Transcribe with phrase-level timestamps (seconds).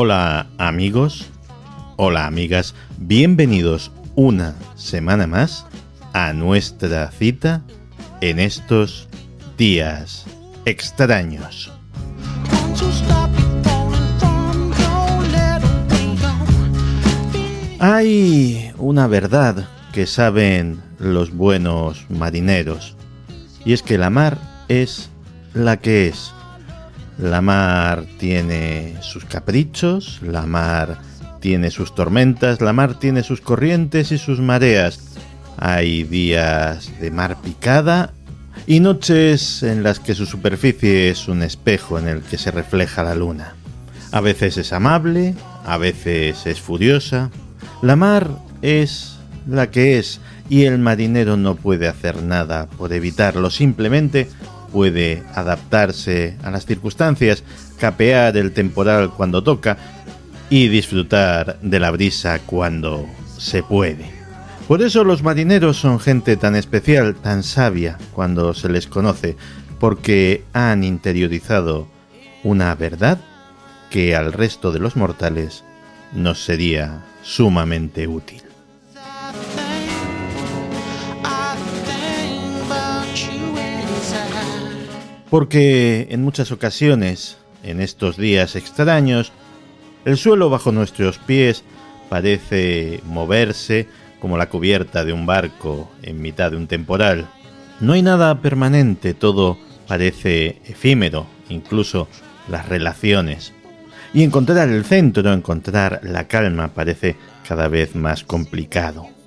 [0.00, 1.26] Hola amigos,
[1.96, 5.66] hola amigas, bienvenidos una semana más
[6.12, 7.64] a nuestra cita
[8.20, 9.08] en estos
[9.56, 10.24] días
[10.66, 11.72] extraños.
[17.80, 22.94] Hay una verdad que saben los buenos marineros,
[23.64, 24.38] y es que la mar
[24.68, 25.10] es
[25.54, 26.32] la que es.
[27.18, 30.98] La mar tiene sus caprichos, la mar
[31.40, 35.00] tiene sus tormentas, la mar tiene sus corrientes y sus mareas.
[35.56, 38.12] Hay días de mar picada
[38.68, 43.02] y noches en las que su superficie es un espejo en el que se refleja
[43.02, 43.54] la luna.
[44.12, 45.34] A veces es amable,
[45.66, 47.30] a veces es furiosa.
[47.82, 48.30] La mar
[48.62, 54.28] es la que es y el marinero no puede hacer nada por evitarlo, simplemente
[54.72, 57.42] puede adaptarse a las circunstancias,
[57.78, 59.76] capear el temporal cuando toca
[60.50, 63.06] y disfrutar de la brisa cuando
[63.38, 64.10] se puede.
[64.66, 69.36] Por eso los marineros son gente tan especial, tan sabia cuando se les conoce,
[69.80, 71.88] porque han interiorizado
[72.44, 73.18] una verdad
[73.90, 75.64] que al resto de los mortales
[76.12, 78.47] nos sería sumamente útil.
[85.30, 89.32] Porque en muchas ocasiones, en estos días extraños,
[90.04, 91.64] el suelo bajo nuestros pies
[92.08, 93.86] parece moverse
[94.20, 97.28] como la cubierta de un barco en mitad de un temporal.
[97.80, 102.08] No hay nada permanente, todo parece efímero, incluso
[102.48, 103.52] las relaciones.
[104.14, 107.16] Y encontrar el centro, encontrar la calma parece
[107.46, 109.17] cada vez más complicado.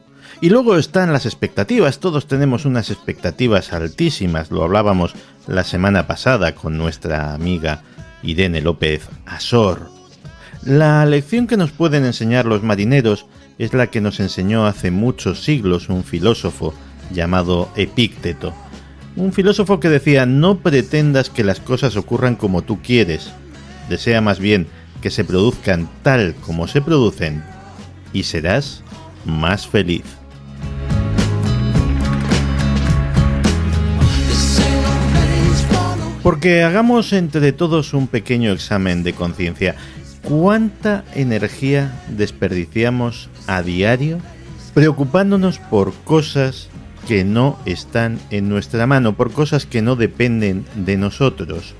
[0.41, 5.13] Y luego están las expectativas, todos tenemos unas expectativas altísimas, lo hablábamos
[5.47, 7.83] la semana pasada con nuestra amiga
[8.23, 9.91] Irene López Asor.
[10.63, 13.27] La lección que nos pueden enseñar los marineros
[13.59, 16.73] es la que nos enseñó hace muchos siglos un filósofo
[17.11, 18.51] llamado Epícteto.
[19.15, 23.31] Un filósofo que decía no pretendas que las cosas ocurran como tú quieres,
[23.89, 24.65] desea más bien
[25.01, 27.43] que se produzcan tal como se producen
[28.11, 28.83] y serás
[29.23, 30.20] más feliz.
[36.23, 39.75] Porque hagamos entre todos un pequeño examen de conciencia.
[40.21, 44.19] ¿Cuánta energía desperdiciamos a diario
[44.75, 46.69] preocupándonos por cosas
[47.07, 51.73] que no están en nuestra mano, por cosas que no dependen de nosotros?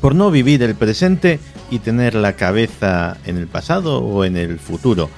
[0.00, 1.38] Por no vivir el presente
[1.70, 5.08] y tener la cabeza en el pasado o en el futuro,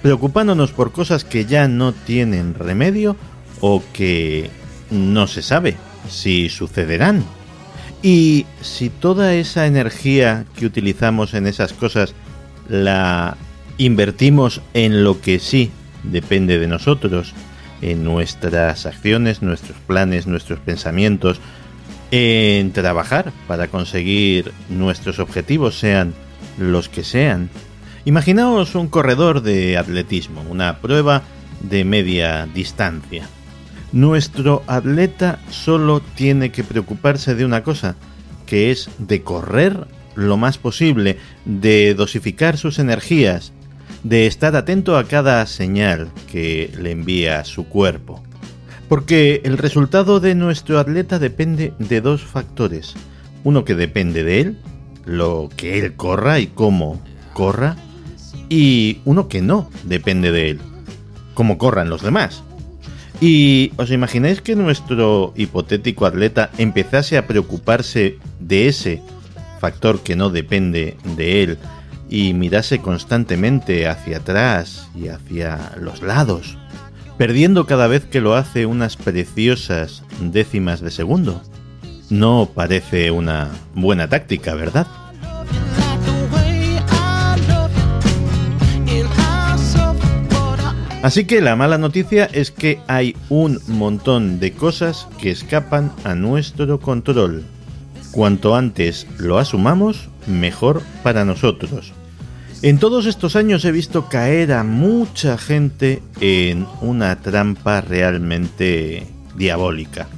[0.00, 3.16] preocupándonos por cosas que ya no tienen remedio
[3.60, 4.50] o que
[4.90, 5.76] no se sabe
[6.08, 7.22] si sucederán.
[8.04, 12.12] Y si toda esa energía que utilizamos en esas cosas
[12.68, 13.38] la
[13.78, 15.70] invertimos en lo que sí
[16.02, 17.32] depende de nosotros,
[17.80, 21.40] en nuestras acciones, nuestros planes, nuestros pensamientos,
[22.10, 26.12] en trabajar para conseguir nuestros objetivos, sean
[26.58, 27.48] los que sean.
[28.04, 31.22] Imaginaos un corredor de atletismo, una prueba
[31.62, 33.26] de media distancia.
[33.94, 37.94] Nuestro atleta solo tiene que preocuparse de una cosa,
[38.44, 43.52] que es de correr lo más posible, de dosificar sus energías,
[44.02, 48.20] de estar atento a cada señal que le envía su cuerpo.
[48.88, 52.94] Porque el resultado de nuestro atleta depende de dos factores.
[53.44, 54.58] Uno que depende de él,
[55.04, 57.00] lo que él corra y cómo
[57.32, 57.76] corra,
[58.48, 60.60] y uno que no depende de él,
[61.34, 62.42] cómo corran los demás.
[63.20, 69.02] ¿Y os imagináis que nuestro hipotético atleta empezase a preocuparse de ese
[69.60, 71.58] factor que no depende de él
[72.10, 76.58] y mirase constantemente hacia atrás y hacia los lados,
[77.16, 81.40] perdiendo cada vez que lo hace unas preciosas décimas de segundo?
[82.10, 84.86] No parece una buena táctica, ¿verdad?
[91.04, 96.14] Así que la mala noticia es que hay un montón de cosas que escapan a
[96.14, 97.44] nuestro control.
[98.10, 101.92] Cuanto antes lo asumamos, mejor para nosotros.
[102.62, 110.08] En todos estos años he visto caer a mucha gente en una trampa realmente diabólica.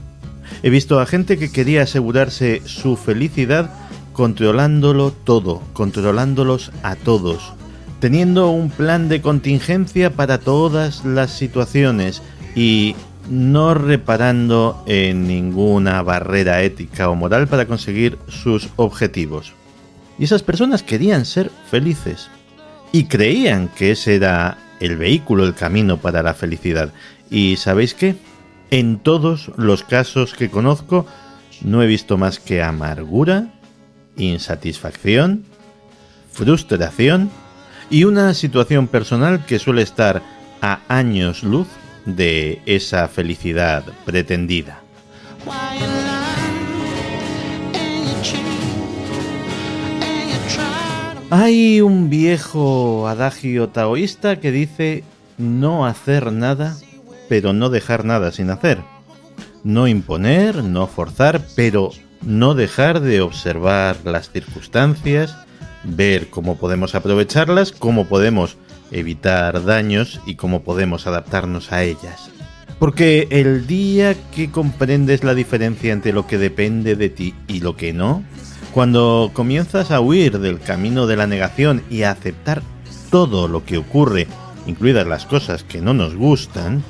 [0.62, 3.71] He visto a gente que quería asegurarse su felicidad
[4.12, 7.55] controlándolo todo, controlándolos a todos,
[8.00, 12.22] teniendo un plan de contingencia para todas las situaciones
[12.54, 12.94] y
[13.31, 19.52] no reparando en ninguna barrera ética o moral para conseguir sus objetivos.
[20.19, 22.31] Y esas personas querían ser felices,
[22.93, 26.94] y creían que ese era el vehículo, el camino para la felicidad.
[27.31, 28.16] ¿Y sabéis qué?
[28.70, 31.06] En todos los casos que conozco
[31.62, 33.52] no he visto más que amargura,
[34.16, 35.44] insatisfacción,
[36.32, 37.31] frustración
[37.91, 40.23] y una situación personal que suele estar
[40.61, 41.69] a años luz
[42.05, 44.81] de esa felicidad pretendida.
[51.31, 55.05] Hay un viejo adagio taoísta que dice
[55.39, 56.77] no hacer nada,
[57.29, 58.79] pero no dejar nada sin hacer.
[59.65, 61.91] No imponer, no forzar, pero
[62.23, 65.37] no dejar de observar las circunstancias,
[65.87, 68.56] ver cómo podemos aprovecharlas, cómo podemos
[68.91, 72.31] evitar daños y cómo podemos adaptarnos a ellas.
[72.79, 77.77] Porque el día que comprendes la diferencia entre lo que depende de ti y lo
[77.77, 78.23] que no,
[78.73, 82.62] cuando comienzas a huir del camino de la negación y a aceptar
[83.11, 84.27] todo lo que ocurre,
[84.67, 86.82] incluidas las cosas que no nos gustan,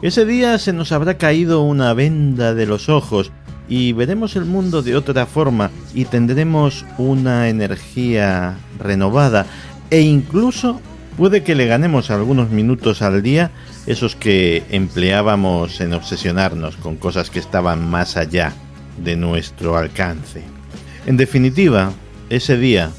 [0.00, 3.30] ese día se nos habrá caído una venda de los ojos
[3.68, 9.46] y veremos el mundo de otra forma y tendremos una energía renovada
[9.90, 10.80] e incluso
[11.16, 13.50] puede que le ganemos algunos minutos al día
[13.86, 18.52] esos que empleábamos en obsesionarnos con cosas que estaban más allá
[19.02, 20.42] de nuestro alcance.
[21.06, 21.92] En definitiva,
[22.30, 22.90] ese día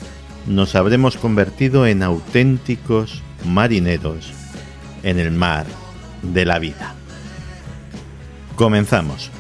[0.48, 4.32] nos habremos convertido en auténticos marineros
[5.04, 5.66] en el mar
[6.22, 6.94] de la vida.
[8.56, 9.32] Comenzamos.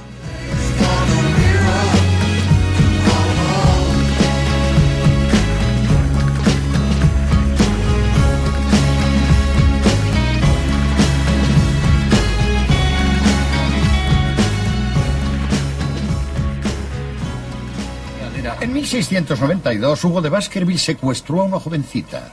[18.85, 22.31] 1692, Hugo de Baskerville secuestró a una jovencita,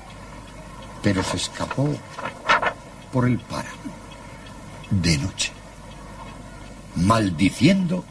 [1.02, 1.88] pero se escapó
[3.10, 3.90] por el páramo
[4.90, 5.50] de noche.
[6.96, 8.04] Maldiciendo,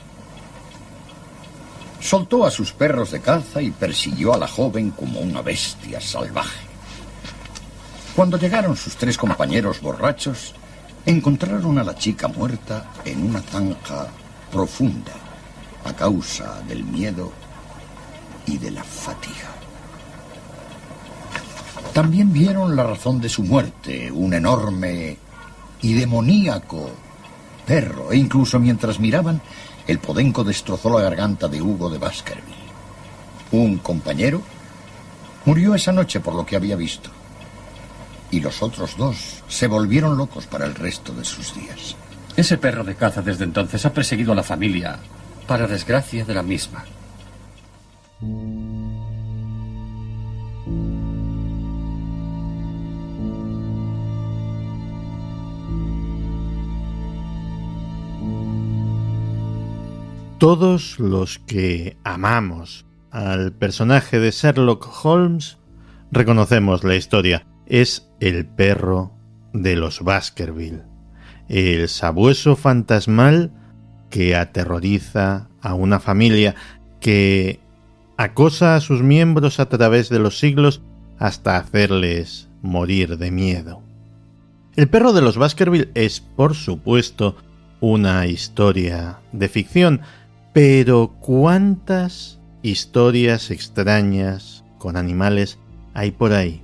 [1.99, 6.65] soltó a sus perros de caza y persiguió a la joven como una bestia salvaje.
[8.15, 10.55] Cuando llegaron sus tres compañeros borrachos,
[11.05, 14.07] encontraron a la chica muerta en una zanja
[14.51, 15.13] profunda
[15.85, 17.31] a causa del miedo
[18.45, 19.49] y de la fatiga.
[21.93, 25.17] También vieron la razón de su muerte, un enorme
[25.81, 26.89] y demoníaco
[27.65, 29.41] perro, e incluso mientras miraban,
[29.87, 32.55] el podenco destrozó la garganta de Hugo de Baskerville.
[33.51, 34.41] Un compañero
[35.45, 37.09] murió esa noche por lo que había visto.
[38.29, 41.95] Y los otros dos se volvieron locos para el resto de sus días.
[42.37, 44.99] Ese perro de caza desde entonces ha perseguido a la familia,
[45.47, 46.85] para desgracia de la misma.
[60.41, 65.59] Todos los que amamos al personaje de Sherlock Holmes
[66.11, 67.45] reconocemos la historia.
[67.67, 69.13] Es el perro
[69.53, 70.81] de los Baskerville,
[71.47, 73.51] el sabueso fantasmal
[74.09, 76.55] que aterroriza a una familia
[76.99, 77.59] que
[78.23, 80.81] acosa a sus miembros a través de los siglos
[81.17, 83.81] hasta hacerles morir de miedo.
[84.75, 87.35] El perro de los Baskerville es, por supuesto,
[87.79, 90.01] una historia de ficción,
[90.53, 95.57] pero ¿cuántas historias extrañas con animales
[95.93, 96.63] hay por ahí?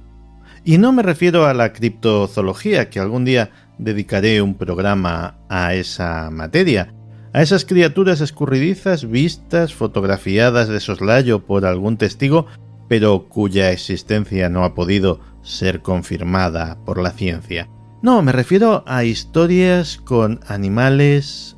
[0.63, 6.29] Y no me refiero a la criptozoología, que algún día dedicaré un programa a esa
[6.29, 6.93] materia,
[7.37, 12.47] a esas criaturas escurridizas vistas, fotografiadas de soslayo por algún testigo,
[12.87, 17.69] pero cuya existencia no ha podido ser confirmada por la ciencia.
[18.01, 21.57] No, me refiero a historias con animales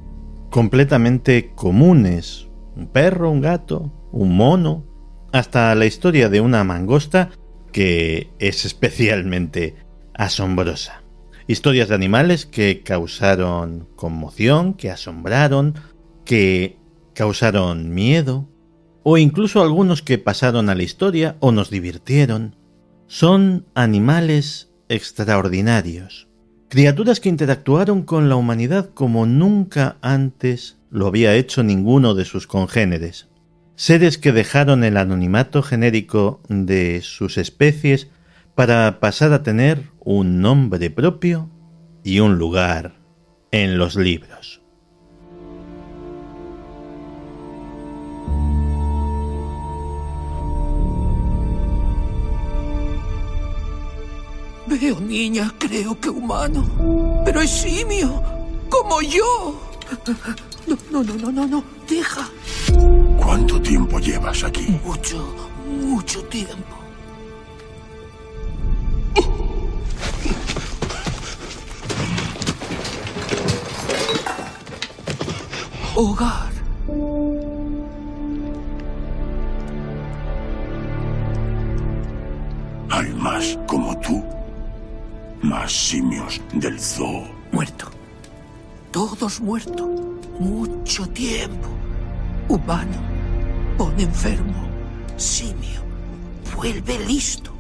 [0.50, 2.50] completamente comunes.
[2.76, 4.84] Un perro, un gato, un mono,
[5.32, 7.30] hasta la historia de una mangosta
[7.72, 9.78] que es especialmente
[10.14, 10.99] asombrosa.
[11.50, 15.74] Historias de animales que causaron conmoción, que asombraron,
[16.24, 16.78] que
[17.16, 18.48] causaron miedo,
[19.02, 22.56] o incluso algunos que pasaron a la historia o nos divirtieron.
[23.08, 26.28] Son animales extraordinarios,
[26.68, 32.46] criaturas que interactuaron con la humanidad como nunca antes lo había hecho ninguno de sus
[32.46, 33.28] congéneres.
[33.76, 38.08] Seres que dejaron el anonimato genérico de sus especies
[38.60, 41.50] para pasar a tener un nombre propio
[42.04, 43.00] y un lugar
[43.52, 44.62] en los libros.
[54.68, 56.68] creo, niña, creo que humano.
[57.24, 58.22] Pero es simio,
[58.68, 59.58] como yo.
[60.68, 61.64] No, no, no, no, no, no.
[61.88, 62.28] Deja.
[63.18, 64.68] ¿Cuánto tiempo llevas aquí?
[64.84, 65.34] Mucho,
[65.66, 66.79] mucho tiempo.
[75.96, 76.50] Hogar.
[82.90, 84.24] Hay más como tú.
[85.42, 87.28] Más simios del zoo.
[87.52, 87.92] Muerto.
[88.92, 89.90] Todos muertos.
[90.40, 91.68] Mucho tiempo.
[92.48, 92.98] Humano.
[93.78, 94.70] Pone enfermo.
[95.18, 95.82] Simio.
[96.56, 97.59] Vuelve listo.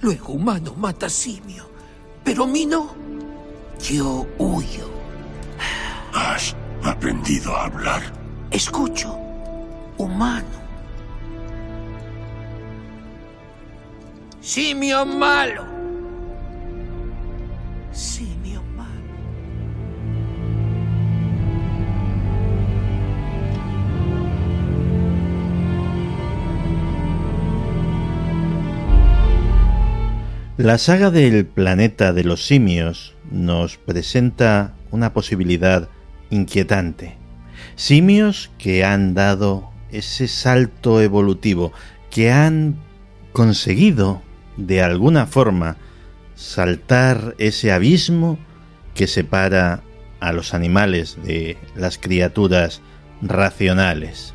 [0.00, 1.68] Luego humano mata simio.
[2.24, 2.94] Pero mí no.
[3.80, 4.90] Yo huyo.
[6.14, 8.02] Has aprendido a hablar.
[8.50, 9.16] Escucho.
[9.98, 10.60] Humano.
[14.40, 15.64] Simio malo.
[17.92, 18.29] Simio
[30.62, 35.88] La saga del planeta de los simios nos presenta una posibilidad
[36.28, 37.16] inquietante.
[37.76, 41.72] Simios que han dado ese salto evolutivo,
[42.10, 42.76] que han
[43.32, 44.20] conseguido
[44.58, 45.78] de alguna forma
[46.34, 48.38] saltar ese abismo
[48.94, 49.82] que separa
[50.20, 52.82] a los animales de las criaturas
[53.22, 54.34] racionales.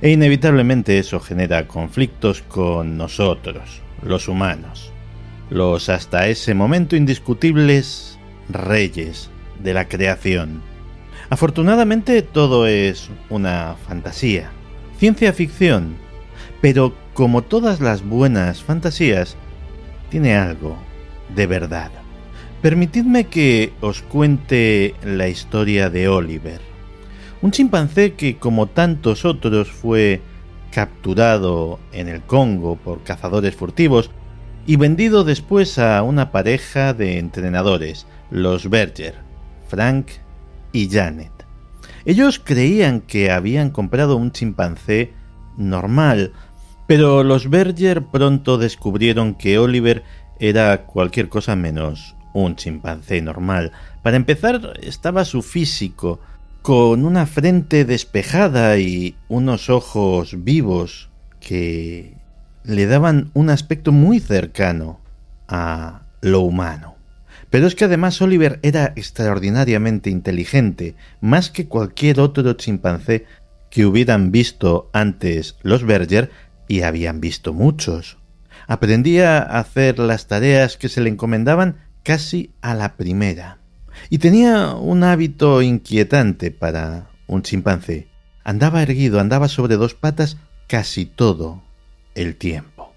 [0.00, 4.91] E inevitablemente eso genera conflictos con nosotros, los humanos,
[5.52, 8.18] los hasta ese momento indiscutibles
[8.48, 9.30] reyes
[9.62, 10.62] de la creación.
[11.30, 14.50] Afortunadamente todo es una fantasía,
[14.98, 15.96] ciencia ficción,
[16.60, 19.36] pero como todas las buenas fantasías,
[20.10, 20.76] tiene algo
[21.34, 21.90] de verdad.
[22.60, 26.60] Permitidme que os cuente la historia de Oliver,
[27.40, 30.20] un chimpancé que como tantos otros fue
[30.70, 34.10] capturado en el Congo por cazadores furtivos
[34.66, 39.16] y vendido después a una pareja de entrenadores, los Berger,
[39.68, 40.08] Frank
[40.72, 41.32] y Janet.
[42.04, 45.12] Ellos creían que habían comprado un chimpancé
[45.56, 46.32] normal,
[46.86, 50.02] pero los Berger pronto descubrieron que Oliver
[50.40, 53.72] era cualquier cosa menos un chimpancé normal.
[54.02, 56.20] Para empezar, estaba su físico,
[56.62, 62.21] con una frente despejada y unos ojos vivos que
[62.64, 65.00] le daban un aspecto muy cercano
[65.48, 66.96] a lo humano.
[67.50, 73.26] Pero es que además Oliver era extraordinariamente inteligente, más que cualquier otro chimpancé
[73.70, 76.30] que hubieran visto antes los Berger
[76.68, 78.18] y habían visto muchos.
[78.66, 83.58] Aprendía a hacer las tareas que se le encomendaban casi a la primera.
[84.08, 88.08] Y tenía un hábito inquietante para un chimpancé.
[88.44, 90.38] Andaba erguido, andaba sobre dos patas
[90.68, 91.62] casi todo
[92.14, 92.92] el tiempo.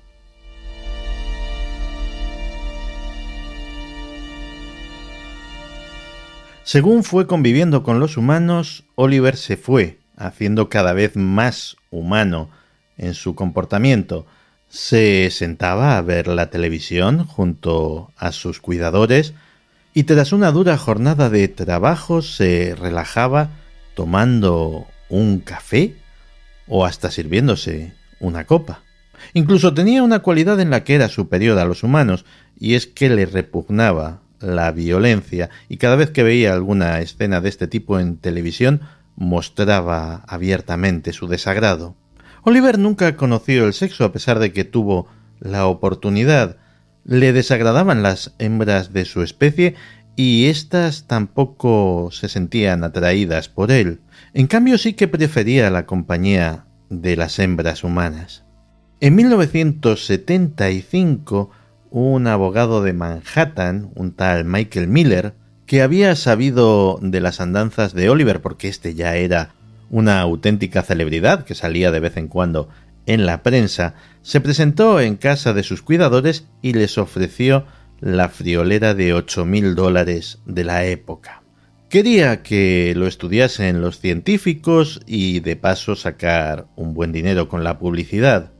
[6.64, 12.50] Según fue conviviendo con los humanos, Oliver se fue, haciendo cada vez más humano
[12.98, 14.26] en su comportamiento.
[14.68, 19.36] Se sentaba a ver la televisión junto a sus cuidadores
[19.94, 23.52] y tras una dura jornada de trabajo se relajaba
[23.94, 25.96] tomando un café
[26.68, 28.85] o hasta sirviéndose una copa.
[29.38, 32.24] Incluso tenía una cualidad en la que era superior a los humanos,
[32.58, 37.50] y es que le repugnaba la violencia, y cada vez que veía alguna escena de
[37.50, 38.80] este tipo en televisión
[39.18, 41.98] mostraba abiertamente su desagrado.
[42.44, 45.10] Oliver nunca conoció el sexo a pesar de que tuvo
[45.42, 46.56] la oportunidad.
[47.04, 49.76] Le desagradaban las hembras de su especie
[50.16, 54.00] y éstas tampoco se sentían atraídas por él.
[54.34, 58.45] En cambio sí que prefería la compañía de las hembras humanas.
[59.02, 61.52] En 1975,
[61.92, 65.34] un abogado de Manhattan, un tal Michael Miller,
[65.66, 69.54] que había sabido de las andanzas de Oliver porque éste ya era
[69.90, 72.70] una auténtica celebridad que salía de vez en cuando
[73.06, 77.66] en la prensa, se presentó en casa de sus cuidadores y les ofreció
[78.00, 81.44] la friolera de ocho mil dólares de la época.
[81.90, 87.78] Quería que lo estudiasen los científicos y de paso sacar un buen dinero con la
[87.78, 88.52] publicidad.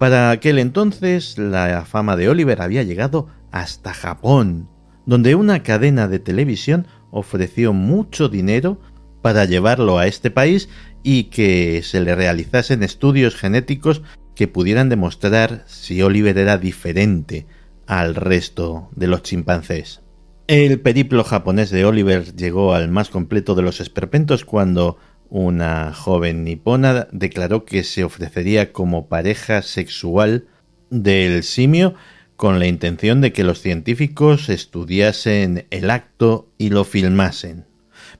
[0.00, 4.66] Para aquel entonces la fama de Oliver había llegado hasta Japón,
[5.04, 8.80] donde una cadena de televisión ofreció mucho dinero
[9.20, 10.70] para llevarlo a este país
[11.02, 14.00] y que se le realizasen estudios genéticos
[14.34, 17.46] que pudieran demostrar si Oliver era diferente
[17.86, 20.00] al resto de los chimpancés.
[20.46, 24.96] El periplo japonés de Oliver llegó al más completo de los esperpentos cuando
[25.30, 30.46] una joven nipona declaró que se ofrecería como pareja sexual
[30.90, 31.94] del simio
[32.36, 37.66] con la intención de que los científicos estudiasen el acto y lo filmasen.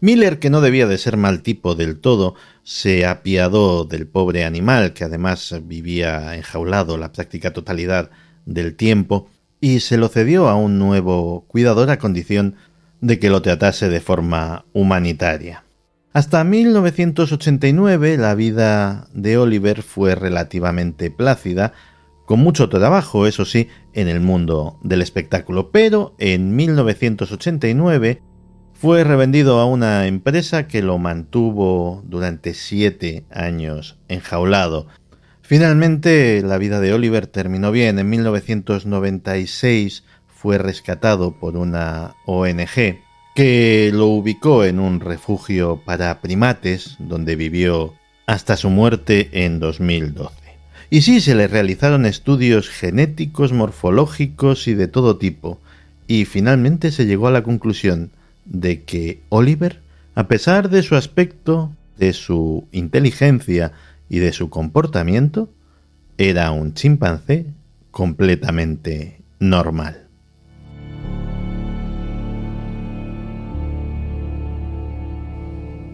[0.01, 4.93] Miller, que no debía de ser mal tipo del todo, se apiadó del pobre animal,
[4.93, 8.11] que además vivía enjaulado la práctica totalidad
[8.47, 9.29] del tiempo,
[9.61, 12.57] y se lo cedió a un nuevo cuidador a condición
[13.01, 15.65] de que lo tratase de forma humanitaria.
[16.13, 21.73] Hasta 1989 la vida de Oliver fue relativamente plácida,
[22.27, 28.23] con mucho trabajo, eso sí, en el mundo del espectáculo, pero en 1989
[28.73, 34.89] fue revendido a una empresa que lo mantuvo durante siete años enjaulado.
[35.43, 37.99] Finalmente, la vida de Oliver terminó bien.
[37.99, 42.99] En 1996 fue rescatado por una ONG
[43.35, 47.95] que lo ubicó en un refugio para primates, donde vivió
[48.27, 50.35] hasta su muerte en 2012.
[50.91, 55.61] Y sí, se le realizaron estudios genéticos, morfológicos y de todo tipo,
[56.09, 58.11] y finalmente se llegó a la conclusión
[58.45, 59.81] de que Oliver,
[60.17, 63.73] a pesar de su aspecto, de su inteligencia
[64.09, 65.49] y de su comportamiento,
[66.19, 67.47] era un chimpancé
[67.93, 70.10] completamente normal.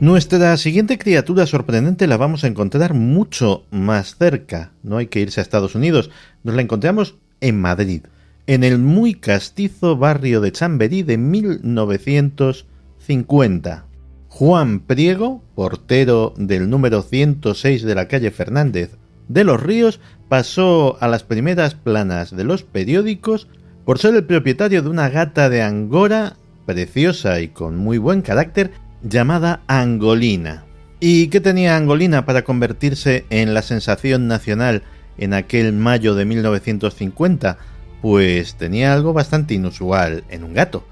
[0.00, 4.72] Nuestra siguiente criatura sorprendente la vamos a encontrar mucho más cerca.
[4.82, 6.10] No hay que irse a Estados Unidos.
[6.44, 8.02] Nos la encontramos en Madrid
[8.46, 13.86] en el muy castizo barrio de Chamberí de 1950.
[14.28, 21.08] Juan Priego, portero del número 106 de la calle Fernández de los Ríos, pasó a
[21.08, 23.48] las primeras planas de los periódicos
[23.86, 28.72] por ser el propietario de una gata de Angora preciosa y con muy buen carácter
[29.02, 30.64] llamada Angolina.
[31.00, 34.82] ¿Y qué tenía Angolina para convertirse en la sensación nacional
[35.18, 37.58] en aquel mayo de 1950?
[38.06, 40.84] pues tenía algo bastante inusual en un gato.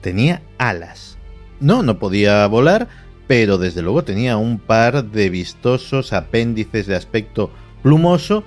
[0.00, 1.16] Tenía alas.
[1.60, 2.88] No, no podía volar,
[3.26, 7.50] pero desde luego tenía un par de vistosos apéndices de aspecto
[7.82, 8.44] plumoso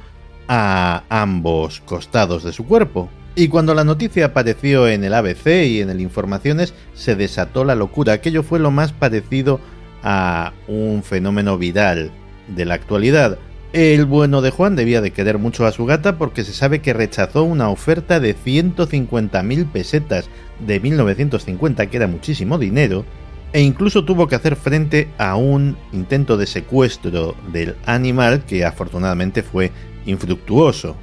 [0.48, 3.10] a ambos costados de su cuerpo.
[3.34, 7.76] Y cuando la noticia apareció en el ABC y en el Informaciones, se desató la
[7.76, 8.14] locura.
[8.14, 9.62] Aquello fue lo más parecido
[10.04, 12.12] a un fenómeno viral
[12.48, 13.38] de la actualidad.
[13.72, 16.92] El bueno de Juan debía de querer mucho a su gata porque se sabe que
[16.92, 23.06] rechazó una oferta de 150.000 pesetas de 1950, que era muchísimo dinero,
[23.54, 29.42] e incluso tuvo que hacer frente a un intento de secuestro del animal que afortunadamente
[29.42, 29.72] fue
[30.06, 30.98] infructuoso.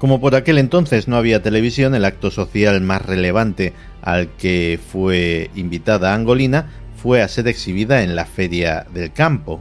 [0.00, 5.50] Como por aquel entonces no había televisión, el acto social más relevante al que fue
[5.54, 9.60] invitada Angolina fue a ser exhibida en la Feria del Campo,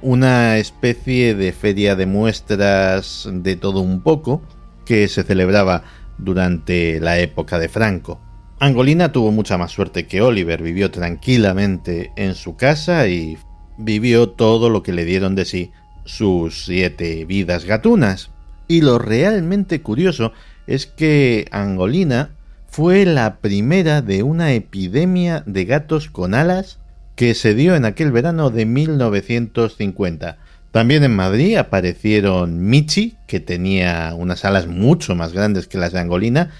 [0.00, 4.40] una especie de feria de muestras de todo un poco
[4.86, 5.84] que se celebraba
[6.16, 8.18] durante la época de Franco.
[8.60, 13.36] Angolina tuvo mucha más suerte que Oliver, vivió tranquilamente en su casa y
[13.76, 15.72] vivió todo lo que le dieron de sí
[16.06, 18.33] sus siete vidas gatunas.
[18.68, 20.32] Y lo realmente curioso
[20.66, 22.30] es que Angolina
[22.66, 26.78] fue la primera de una epidemia de gatos con alas
[27.14, 30.38] que se dio en aquel verano de 1950.
[30.72, 36.00] También en Madrid aparecieron Michi, que tenía unas alas mucho más grandes que las de
[36.00, 36.50] Angolina,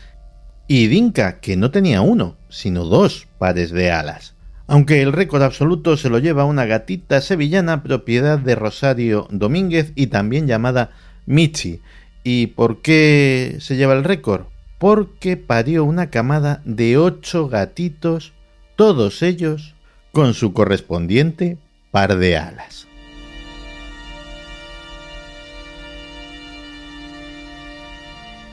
[0.68, 4.34] y Dinka, que no tenía uno, sino dos pares de alas.
[4.66, 10.06] Aunque el récord absoluto se lo lleva una gatita sevillana propiedad de Rosario Domínguez y
[10.06, 10.92] también llamada
[11.26, 11.82] Michi.
[12.24, 14.46] ¿Y por qué se lleva el récord?
[14.78, 18.32] Porque parió una camada de ocho gatitos,
[18.76, 19.74] todos ellos
[20.10, 21.58] con su correspondiente
[21.90, 22.88] par de alas.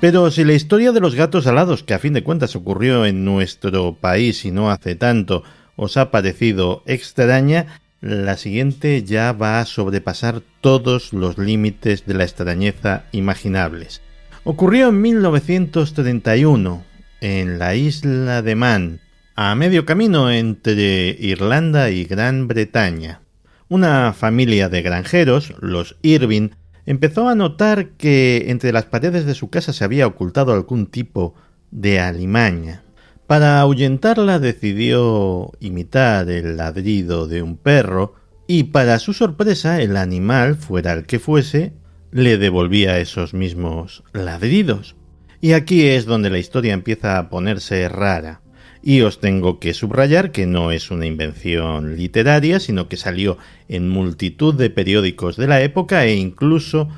[0.01, 3.23] Pero si la historia de los gatos alados, que a fin de cuentas ocurrió en
[3.23, 5.43] nuestro país y no hace tanto,
[5.77, 12.23] os ha parecido extraña, la siguiente ya va a sobrepasar todos los límites de la
[12.23, 14.01] extrañeza imaginables.
[14.43, 16.83] Ocurrió en 1931,
[17.21, 18.99] en la isla de Man,
[19.35, 23.21] a medio camino entre Irlanda y Gran Bretaña.
[23.69, 26.49] Una familia de granjeros, los Irving,
[26.87, 31.35] empezó a notar que entre las paredes de su casa se había ocultado algún tipo
[31.69, 32.83] de alimaña.
[33.31, 38.13] Para ahuyentarla decidió imitar el ladrido de un perro
[38.45, 41.71] y para su sorpresa el animal, fuera el que fuese,
[42.11, 44.97] le devolvía esos mismos ladridos.
[45.39, 48.41] Y aquí es donde la historia empieza a ponerse rara.
[48.83, 53.37] Y os tengo que subrayar que no es una invención literaria, sino que salió
[53.69, 56.89] en multitud de periódicos de la época e incluso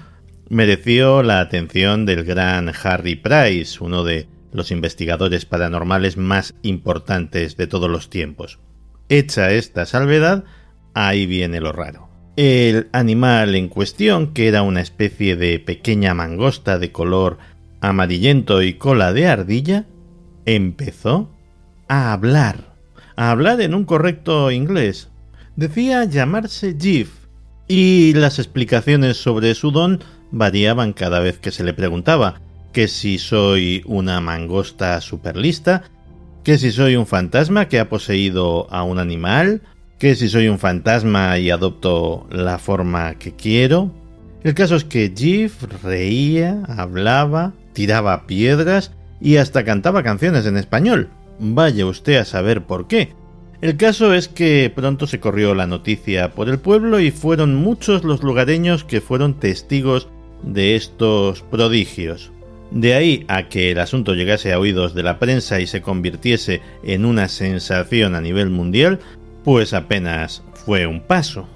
[0.50, 7.68] mereció la atención del gran Harry Price, uno de los investigadores paranormales más importantes de
[7.68, 8.60] todos los tiempos.
[9.10, 10.46] Hecha esta salvedad,
[10.94, 12.10] ahí viene lo raro.
[12.36, 17.38] El animal en cuestión, que era una especie de pequeña mangosta de color
[17.82, 19.86] amarillento y cola de ardilla,
[20.46, 21.30] empezó
[21.88, 22.76] a hablar,
[23.16, 25.10] a hablar en un correcto inglés.
[25.56, 27.10] Decía llamarse Jeff,
[27.68, 30.00] y las explicaciones sobre su don
[30.32, 32.42] variaban cada vez que se le preguntaba,
[32.74, 35.84] que si soy una mangosta superlista,
[36.44, 39.62] que si soy un fantasma que ha poseído a un animal,
[40.00, 43.92] que si soy un fantasma y adopto la forma que quiero.
[44.44, 51.10] El caso es que Jeff reía, hablaba, tiraba piedras y hasta cantaba canciones en español.
[51.40, 53.14] Vaya usted a saber por qué.
[53.62, 58.04] El caso es que pronto se corrió la noticia por el pueblo y fueron muchos
[58.04, 60.10] los lugareños que fueron testigos
[60.44, 62.33] de estos prodigios.
[62.74, 66.62] De ahí a que el asunto llegase a oídos de la prensa y se convirtiese
[66.82, 69.00] en una sensación a nivel mundial,
[69.44, 71.48] pues apenas fue un paso.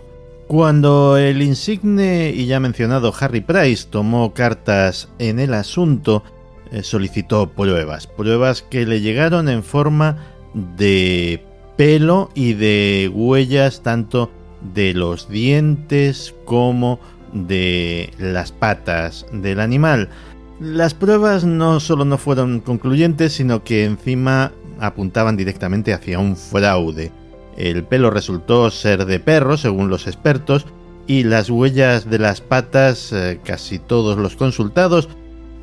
[0.46, 6.24] Cuando el insigne y ya mencionado Harry Price tomó cartas en el asunto,
[6.72, 10.18] eh, solicitó pruebas, pruebas que le llegaron en forma
[10.54, 11.44] de
[11.78, 14.30] pelo y de huellas tanto
[14.74, 17.00] de los dientes como
[17.34, 20.10] de las patas del animal.
[20.60, 27.12] Las pruebas no solo no fueron concluyentes, sino que encima apuntaban directamente hacia un fraude.
[27.58, 30.66] El pelo resultó ser de perro, según los expertos,
[31.06, 35.10] y las huellas de las patas, eh, casi todos los consultados,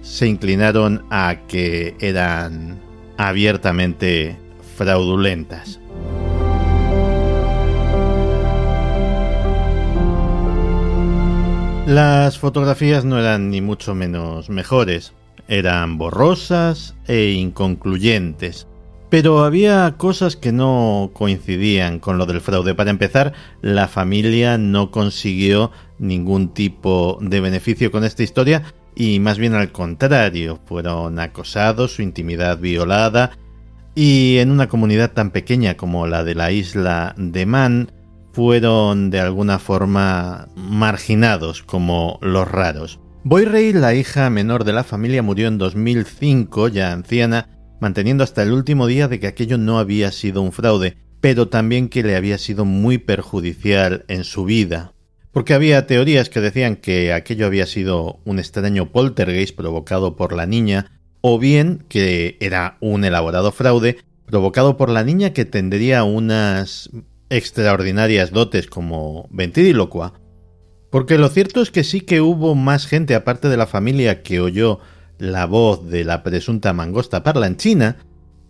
[0.00, 2.80] se inclinaron a que eran
[3.16, 4.36] abiertamente
[4.76, 5.80] fraudulentas.
[11.86, 15.12] Las fotografías no eran ni mucho menos mejores,
[15.48, 18.66] eran borrosas e inconcluyentes.
[19.10, 22.74] Pero había cosas que no coincidían con lo del fraude.
[22.74, 28.62] Para empezar, la familia no consiguió ningún tipo de beneficio con esta historia
[28.96, 33.32] y más bien al contrario, fueron acosados, su intimidad violada
[33.94, 37.92] y en una comunidad tan pequeña como la de la isla de Man,
[38.34, 42.98] fueron de alguna forma marginados como los raros.
[43.22, 47.48] Boyrey, la hija menor de la familia, murió en 2005, ya anciana,
[47.80, 51.88] manteniendo hasta el último día de que aquello no había sido un fraude, pero también
[51.88, 54.92] que le había sido muy perjudicial en su vida.
[55.30, 60.46] Porque había teorías que decían que aquello había sido un extraño poltergeist provocado por la
[60.46, 66.90] niña, o bien que era un elaborado fraude provocado por la niña que tendría unas
[67.30, 70.14] extraordinarias dotes como ventrílocua,
[70.90, 74.40] porque lo cierto es que sí que hubo más gente aparte de la familia que
[74.40, 74.80] oyó
[75.18, 77.96] la voz de la presunta mangosta parlanchina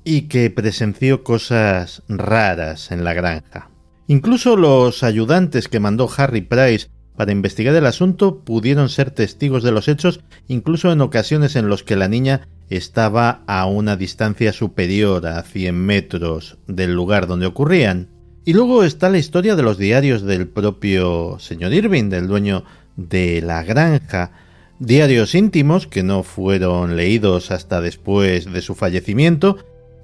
[0.05, 3.71] y que presenció cosas raras en la granja.
[4.07, 9.73] Incluso los ayudantes que mandó Harry Price para investigar el asunto pudieron ser testigos de
[9.73, 15.27] los hechos, incluso en ocasiones en los que la niña estaba a una distancia superior
[15.27, 18.09] a 100 metros del lugar donde ocurrían.
[18.47, 22.65] Y luego está la historia de los diarios del propio señor Irving, del dueño
[22.97, 24.33] de la granja,
[24.79, 29.57] diarios íntimos que no fueron leídos hasta después de su fallecimiento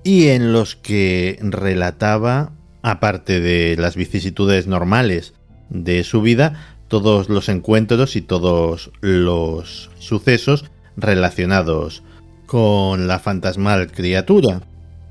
[0.04, 5.34] y en los que relataba, aparte de las vicisitudes normales
[5.68, 10.64] de su vida, todos los encuentros y todos los sucesos
[10.96, 12.02] relacionados
[12.46, 14.62] con la fantasmal criatura.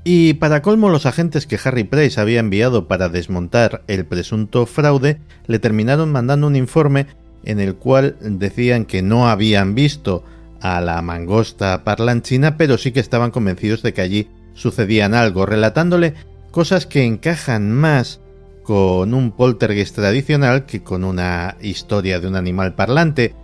[0.02, 5.18] Y para colmo los agentes que Harry Price había enviado para desmontar el presunto fraude
[5.46, 7.06] le terminaron mandando un informe
[7.44, 10.24] en el cual decían que no habían visto
[10.60, 16.14] a la mangosta parlanchina, pero sí que estaban convencidos de que allí sucedían algo, relatándole
[16.50, 18.20] cosas que encajan más
[18.62, 23.34] con un poltergeist tradicional que con una historia de un animal parlante.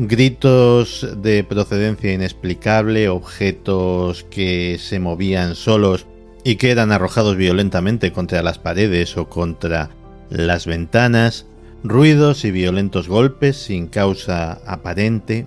[0.00, 6.06] Gritos de procedencia inexplicable, objetos que se movían solos
[6.44, 9.90] y que eran arrojados violentamente contra las paredes o contra
[10.30, 11.46] las ventanas,
[11.82, 15.46] ruidos y violentos golpes sin causa aparente.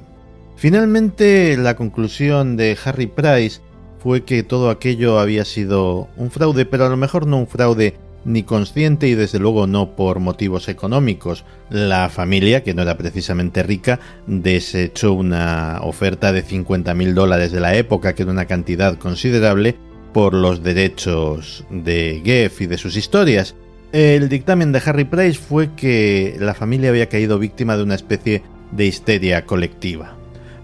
[0.57, 3.61] Finalmente, la conclusión de Harry Price
[3.99, 7.95] fue que todo aquello había sido un fraude, pero a lo mejor no un fraude
[8.25, 11.45] ni consciente y desde luego no por motivos económicos.
[11.69, 17.59] La familia, que no era precisamente rica, desechó una oferta de 50 mil dólares de
[17.59, 19.75] la época, que era una cantidad considerable,
[20.13, 23.55] por los derechos de Geff y de sus historias.
[23.91, 28.43] El dictamen de Harry Price fue que la familia había caído víctima de una especie
[28.71, 30.15] de histeria colectiva.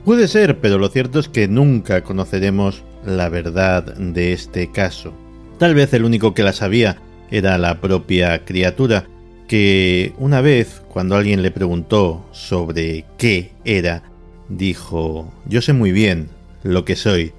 [0.06, 5.14] Puede ser, pero lo cierto es que nunca conoceremos la verdad de este caso.
[5.60, 6.98] Tal vez el único que la sabía
[7.32, 9.06] era la propia criatura,
[9.48, 14.04] que una vez, cuando alguien le preguntó sobre qué era,
[14.50, 16.30] dijo, yo sé muy bien
[16.64, 17.34] lo que soy,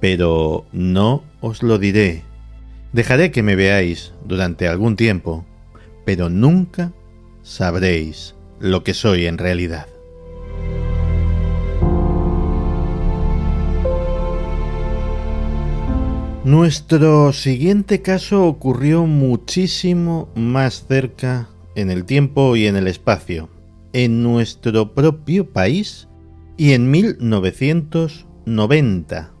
[0.00, 2.22] pero no os lo diré.
[2.92, 5.44] Dejaré que me veáis durante algún tiempo,
[6.04, 6.92] pero nunca
[7.42, 9.86] sabréis lo que soy en realidad.
[16.44, 23.48] Nuestro siguiente caso ocurrió muchísimo más cerca en el tiempo y en el espacio,
[23.92, 26.06] en nuestro propio país
[26.56, 29.32] y en 1990.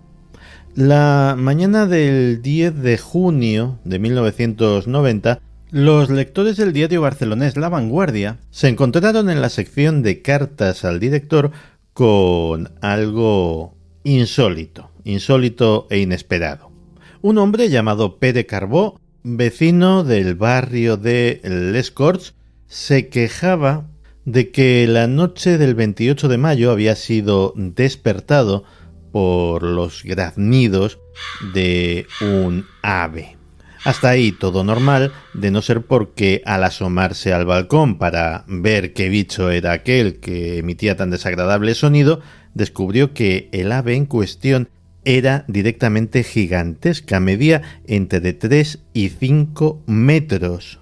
[0.74, 8.40] La mañana del 10 de junio de 1990, los lectores del diario barcelonés La Vanguardia
[8.50, 11.52] se encontraron en la sección de cartas al director
[11.92, 16.67] con algo insólito, insólito e inesperado
[17.22, 22.34] un hombre llamado Pere Carbó, vecino del barrio de Les Corts,
[22.66, 23.86] se quejaba
[24.24, 28.64] de que la noche del 28 de mayo había sido despertado
[29.10, 30.98] por los graznidos
[31.54, 33.36] de un ave.
[33.84, 39.08] Hasta ahí todo normal, de no ser porque al asomarse al balcón para ver qué
[39.08, 42.20] bicho era aquel que emitía tan desagradable sonido,
[42.54, 44.68] descubrió que el ave en cuestión
[45.08, 50.80] era directamente gigantesca, medía entre 3 y 5 metros.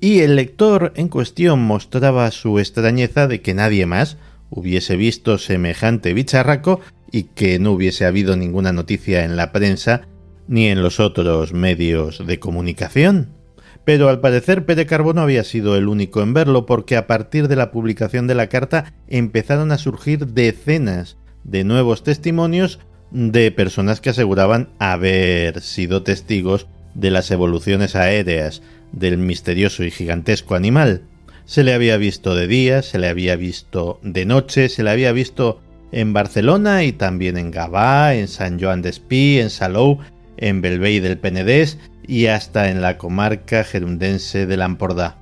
[0.00, 4.16] Y el lector en cuestión mostraba su extrañeza de que nadie más
[4.50, 6.80] hubiese visto semejante bicharraco
[7.12, 10.02] y que no hubiese habido ninguna noticia en la prensa
[10.48, 13.28] ni en los otros medios de comunicación.
[13.84, 17.54] Pero al parecer Pere Carbono había sido el único en verlo porque a partir de
[17.54, 22.80] la publicación de la carta empezaron a surgir decenas de nuevos testimonios
[23.10, 30.54] de personas que aseguraban haber sido testigos de las evoluciones aéreas del misterioso y gigantesco
[30.54, 31.02] animal.
[31.44, 35.12] Se le había visto de día, se le había visto de noche, se le había
[35.12, 35.60] visto
[35.92, 39.98] en Barcelona y también en Gavà, en San Joan d'Espí, en Salou,
[40.36, 45.16] en Belvey del Penedés y hasta en la comarca gerundense de Lampordà.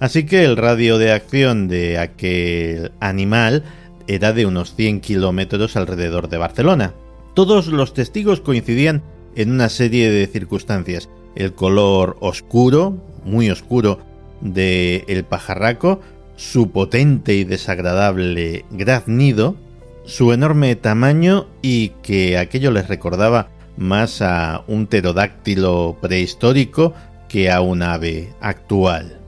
[0.00, 3.62] Así que el radio de acción de aquel animal
[4.08, 6.92] era de unos 100 kilómetros alrededor de Barcelona.
[7.34, 9.02] Todos los testigos coincidían
[9.36, 11.08] en una serie de circunstancias.
[11.34, 14.00] El color oscuro, muy oscuro,
[14.42, 16.00] de el pajarraco,
[16.36, 19.56] su potente y desagradable graznido,
[20.04, 26.92] su enorme tamaño y que aquello les recordaba más a un pterodáctilo prehistórico
[27.28, 29.18] que a un ave actual.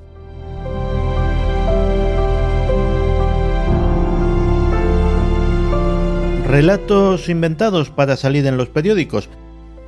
[6.55, 9.29] Relatos inventados para salir en los periódicos.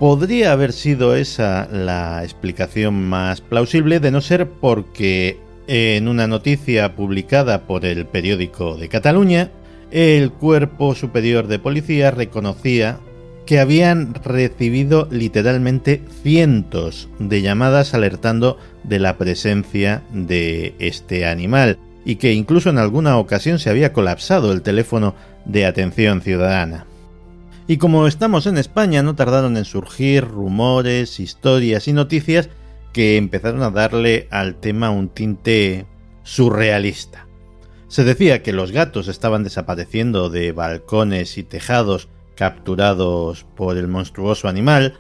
[0.01, 6.97] Podría haber sido esa la explicación más plausible de no ser porque en una noticia
[6.97, 9.53] publicada por el periódico de Cataluña,
[9.93, 12.99] el Cuerpo Superior de Policía reconocía
[13.47, 22.17] que habían recibido literalmente cientos de llamadas alertando de la presencia de este animal y
[22.17, 26.87] que incluso en alguna ocasión se había colapsado el teléfono de atención ciudadana.
[27.67, 32.49] Y como estamos en España, no tardaron en surgir rumores, historias y noticias
[32.93, 35.85] que empezaron a darle al tema un tinte
[36.23, 37.27] surrealista.
[37.89, 44.47] Se decía que los gatos estaban desapareciendo de balcones y tejados capturados por el monstruoso
[44.47, 44.95] animal,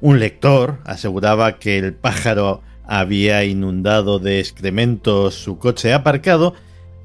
[0.00, 6.54] un lector aseguraba que el pájaro había inundado de excrementos su coche aparcado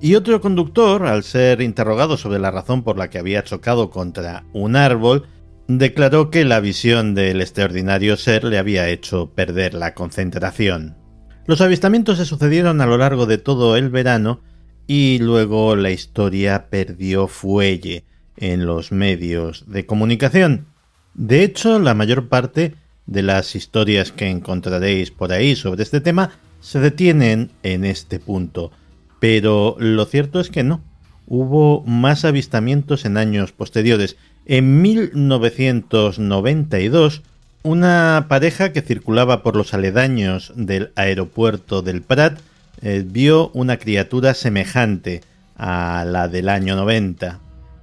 [0.02, 4.46] y otro conductor, al ser interrogado sobre la razón por la que había chocado contra
[4.52, 5.28] un árbol,
[5.68, 10.98] declaró que la visión del extraordinario ser le había hecho perder la concentración.
[11.46, 14.42] Los avistamientos se sucedieron a lo largo de todo el verano
[14.88, 18.06] y luego la historia perdió fuelle
[18.38, 20.66] en los medios de comunicación.
[21.14, 22.74] De hecho, la mayor parte
[23.08, 28.72] de las historias que encontraréis por ahí sobre este tema se detienen en este punto.
[29.20, 30.82] Pero lo cierto es que no.
[31.28, 34.18] Hubo más avistamientos en años posteriores.
[34.46, 37.22] En 1992,
[37.64, 42.38] Una pareja que circulaba por los aledaños del aeropuerto del Prat
[42.84, 45.22] eh, vio una criatura semejante
[45.58, 47.40] a la del año 90.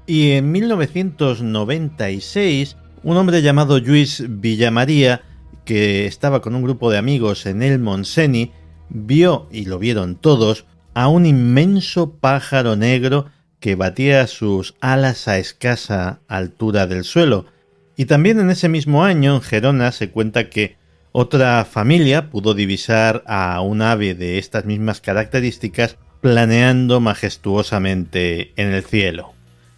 [0.06, 5.22] Y en 1996, un hombre llamado Luis Villamaría,
[5.64, 8.52] que estaba con un grupo de amigos en el Monseni,
[8.88, 13.26] vio, y lo vieron todos, a un inmenso pájaro negro
[13.60, 17.46] que batía sus alas a escasa altura del suelo.
[17.96, 20.76] Y también en ese mismo año en Gerona se cuenta que
[21.12, 28.84] otra familia pudo divisar a un ave de estas mismas características planeando majestuosamente en el
[28.84, 29.31] cielo.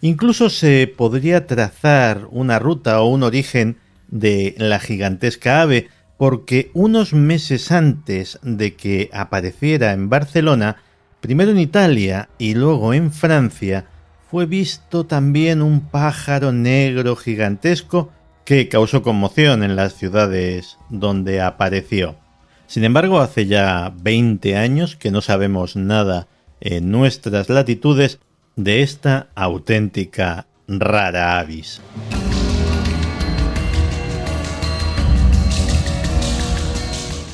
[0.05, 7.13] Incluso se podría trazar una ruta o un origen de la gigantesca ave, porque unos
[7.13, 10.75] meses antes de que apareciera en Barcelona,
[11.21, 13.87] primero en Italia y luego en Francia,
[14.29, 18.11] fue visto también un pájaro negro gigantesco
[18.45, 22.15] que causó conmoción en las ciudades donde apareció.
[22.67, 26.27] Sin embargo, hace ya 20 años que no sabemos nada
[26.61, 28.19] en nuestras latitudes
[28.55, 31.81] de esta auténtica rara avis.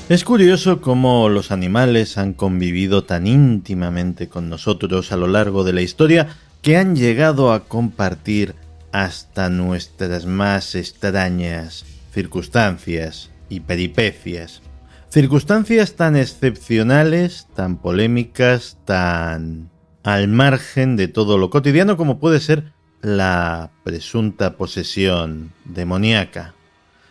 [0.09, 5.71] Es curioso cómo los animales han convivido tan íntimamente con nosotros a lo largo de
[5.71, 8.55] la historia que han llegado a compartir
[8.91, 14.61] hasta nuestras más extrañas circunstancias y peripecias.
[15.09, 19.70] Circunstancias tan excepcionales, tan polémicas, tan
[20.03, 26.55] al margen de todo lo cotidiano como puede ser la presunta posesión demoníaca.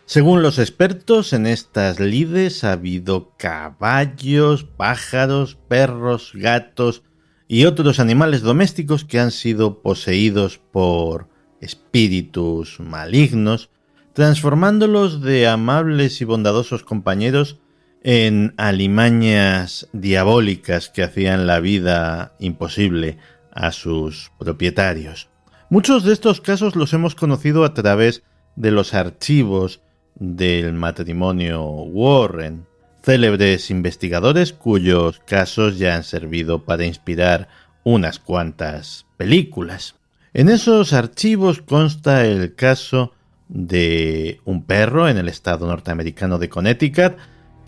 [0.07, 7.05] Según los expertos, en estas lides ha habido caballos, pájaros, perros, gatos
[7.47, 11.29] y otros animales domésticos que han sido poseídos por
[11.61, 13.71] espíritus malignos,
[14.13, 17.60] transformándolos de amables y bondadosos compañeros
[18.03, 23.19] en alimañas diabólicas que hacían la vida imposible
[23.53, 25.29] a sus propietarios.
[25.69, 28.23] Muchos de estos casos los hemos conocido a través
[28.57, 29.81] de los archivos
[30.15, 32.67] del matrimonio Warren,
[33.03, 37.49] célebres investigadores cuyos casos ya han servido para inspirar
[37.85, 39.95] unas cuantas películas.
[40.33, 43.13] En esos archivos consta el caso
[43.49, 47.15] de un perro en el estado norteamericano de Connecticut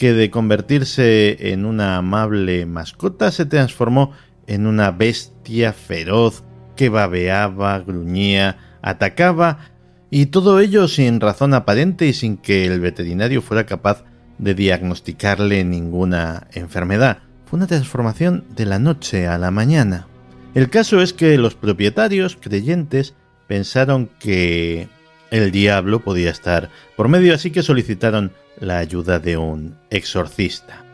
[0.03, 4.11] que de convertirse en una amable mascota se transformó
[4.49, 6.43] en una bestia feroz
[6.75, 9.71] que babeaba, gruñía, atacaba
[10.11, 14.03] y todo ello sin razón aparente y sin que el veterinario fuera capaz
[14.39, 17.19] de diagnosticarle ninguna enfermedad.
[17.47, 20.09] Fue una transformación de la noche a la mañana.
[20.57, 23.15] El caso es que los propietarios creyentes
[23.47, 24.89] pensaron que
[25.33, 30.85] el diablo podía estar por medio, así que solicitaron la ayuda de un exorcista.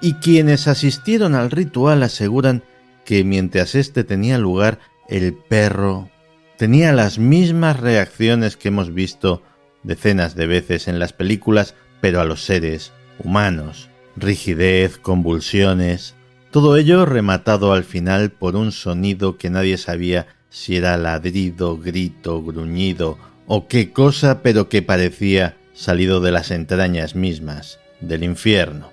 [0.00, 2.64] Y quienes asistieron al ritual aseguran
[3.04, 6.10] que mientras este tenía lugar, el perro
[6.58, 9.42] tenía las mismas reacciones que hemos visto
[9.84, 13.90] decenas de veces en las películas, pero a los seres humanos.
[14.16, 16.16] Rigidez, convulsiones,
[16.50, 22.42] todo ello rematado al final por un sonido que nadie sabía si era ladrido, grito,
[22.42, 28.90] gruñido o qué cosa, pero que parecía salido de las entrañas mismas del infierno.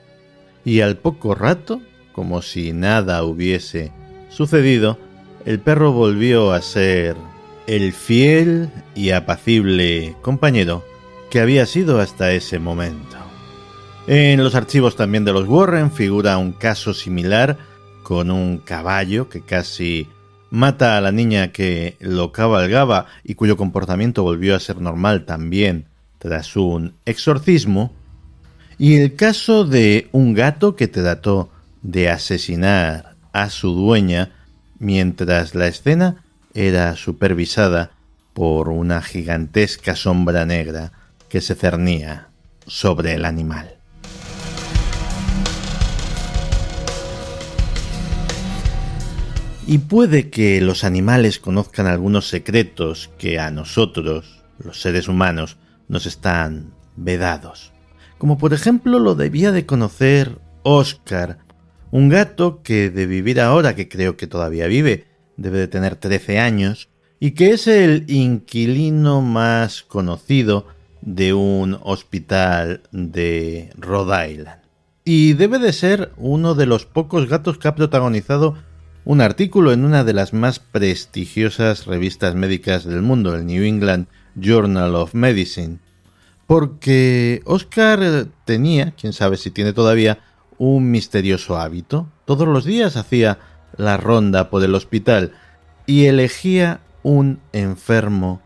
[0.66, 3.92] Y al poco rato, como si nada hubiese
[4.30, 4.98] sucedido,
[5.46, 7.16] el perro volvió a ser
[7.68, 10.84] el fiel y apacible compañero
[11.30, 13.18] que había sido hasta ese momento.
[14.08, 17.58] En los archivos también de los Warren figura un caso similar
[18.04, 20.08] con un caballo que casi
[20.52, 25.86] mata a la niña que lo cabalgaba y cuyo comportamiento volvió a ser normal también
[26.20, 27.92] tras un exorcismo,
[28.78, 31.50] y el caso de un gato que trató
[31.82, 34.32] de asesinar a su dueña
[34.78, 36.24] mientras la escena
[36.54, 37.92] era supervisada
[38.34, 40.92] por una gigantesca sombra negra
[41.30, 42.28] que se cernía
[42.68, 43.81] sobre el animal.
[49.68, 55.58] Y puede que los animales conozcan algunos secretos que a nosotros, los seres humanos,
[55.88, 57.72] nos están vedados.
[58.18, 61.40] Como por ejemplo lo debía de conocer Oscar,
[61.92, 65.06] un gato que de vivir ahora, que creo que todavía vive,
[65.38, 66.90] debe de tener 13 años,
[67.20, 70.68] y que es el inquilino más conocido
[71.02, 74.62] de un hospital de Rhode Island.
[75.04, 78.56] Y debe de ser uno de los pocos gatos que ha protagonizado
[79.04, 84.08] un artículo en una de las más prestigiosas revistas médicas del mundo, el New England
[84.36, 85.80] Journal of Medicine.
[86.46, 90.20] Porque Oscar tenía, quién sabe si tiene todavía,
[90.58, 92.08] un misterioso hábito.
[92.26, 93.40] Todos los días hacía
[93.78, 95.34] la ronda por el hospital
[95.86, 98.42] y elegía un enfermo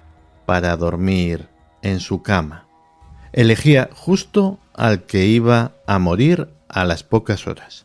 [0.45, 1.49] para dormir
[1.81, 2.67] en su cama.
[3.33, 7.84] Elegía justo al que iba a morir a las pocas horas.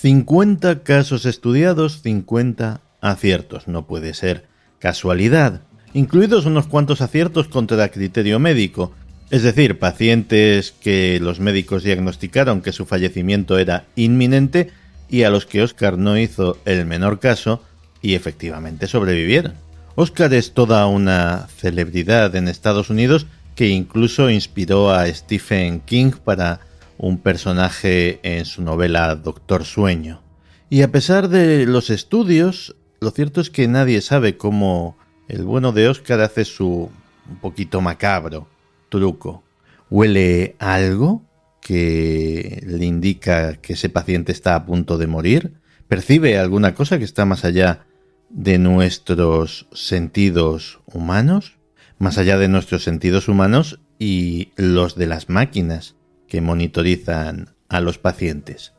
[0.00, 3.68] 50 casos estudiados, 50 aciertos.
[3.68, 4.46] No puede ser
[4.78, 5.60] casualidad.
[5.92, 8.94] Incluidos unos cuantos aciertos contra criterio médico.
[9.28, 14.70] Es decir, pacientes que los médicos diagnosticaron que su fallecimiento era inminente
[15.10, 17.62] y a los que Oscar no hizo el menor caso
[18.00, 19.52] y efectivamente sobrevivieron.
[19.96, 26.60] Oscar es toda una celebridad en Estados Unidos que incluso inspiró a Stephen King para
[27.00, 30.22] un personaje en su novela Doctor Sueño.
[30.68, 35.72] Y a pesar de los estudios, lo cierto es que nadie sabe cómo el bueno
[35.72, 36.90] de Oscar hace su
[37.28, 38.48] un poquito macabro
[38.90, 39.42] truco.
[39.88, 41.22] ¿Huele algo
[41.62, 45.54] que le indica que ese paciente está a punto de morir?
[45.88, 47.86] ¿Percibe alguna cosa que está más allá
[48.28, 51.56] de nuestros sentidos humanos?
[51.98, 55.96] Más allá de nuestros sentidos humanos y los de las máquinas
[56.30, 58.72] que monitorizan a los pacientes.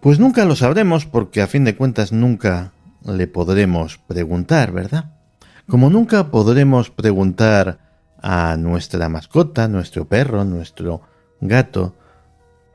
[0.00, 2.72] Pues nunca lo sabremos porque a fin de cuentas nunca
[3.04, 5.12] le podremos preguntar, ¿verdad?
[5.66, 7.78] Como nunca podremos preguntar
[8.20, 11.02] a nuestra mascota, nuestro perro, nuestro
[11.40, 11.94] gato,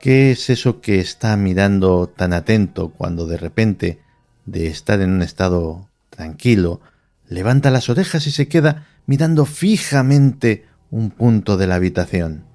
[0.00, 4.00] ¿qué es eso que está mirando tan atento cuando de repente,
[4.46, 6.80] de estar en un estado tranquilo,
[7.28, 12.51] levanta las orejas y se queda mirando fijamente un punto de la habitación?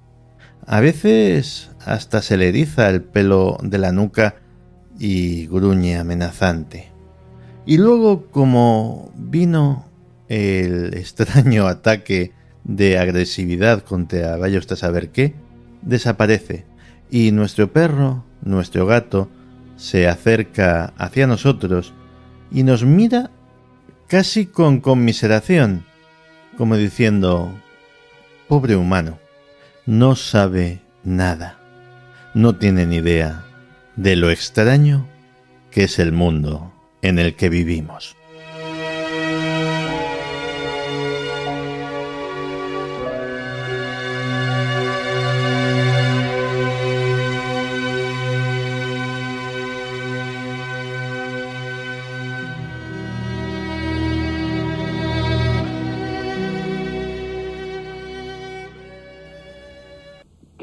[0.70, 4.34] A veces hasta se le eriza el pelo de la nuca
[4.98, 6.90] y gruñe amenazante.
[7.64, 9.86] Y luego, como vino
[10.28, 12.32] el extraño ataque
[12.64, 15.34] de agresividad contra vaya usted a saber qué,
[15.80, 16.66] desaparece
[17.10, 19.30] y nuestro perro, nuestro gato,
[19.76, 21.94] se acerca hacia nosotros
[22.50, 23.30] y nos mira
[24.06, 25.86] casi con conmiseración,
[26.58, 27.58] como diciendo,
[28.48, 29.18] pobre humano
[29.88, 31.58] no sabe nada,
[32.34, 33.46] no tiene ni idea
[33.96, 35.08] de lo extraño
[35.70, 36.70] que es el mundo
[37.00, 38.17] en el que vivimos.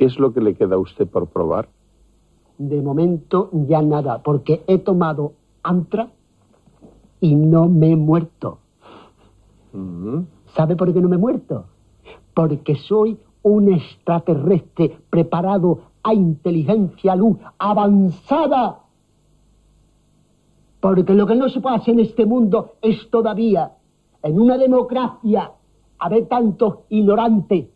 [0.05, 1.67] ¿Qué es lo que le queda a usted por probar?
[2.59, 5.33] De momento ya nada, porque he tomado
[5.63, 6.09] Antra
[7.21, 8.59] y no me he muerto.
[10.53, 11.65] ¿Sabe por qué no me he muerto?
[12.35, 18.81] Porque soy un extraterrestre preparado a inteligencia luz avanzada.
[20.81, 23.71] Porque lo que no se puede hacer en este mundo es todavía,
[24.21, 25.51] en una democracia,
[25.97, 27.69] haber tantos ignorantes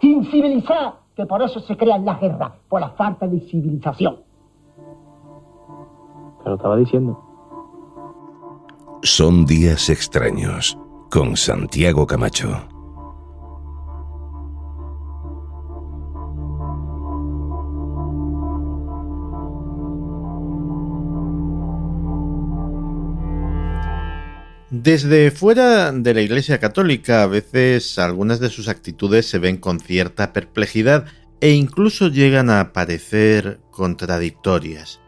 [0.00, 4.16] sin civilizar, que por eso se crean las guerras, por la falta de civilización.
[6.42, 7.22] Te lo estaba diciendo.
[9.02, 10.78] Son días extraños
[11.10, 12.75] con Santiago Camacho.
[24.86, 29.80] Desde fuera de la Iglesia Católica a veces algunas de sus actitudes se ven con
[29.80, 31.06] cierta perplejidad
[31.40, 35.00] e incluso llegan a parecer contradictorias.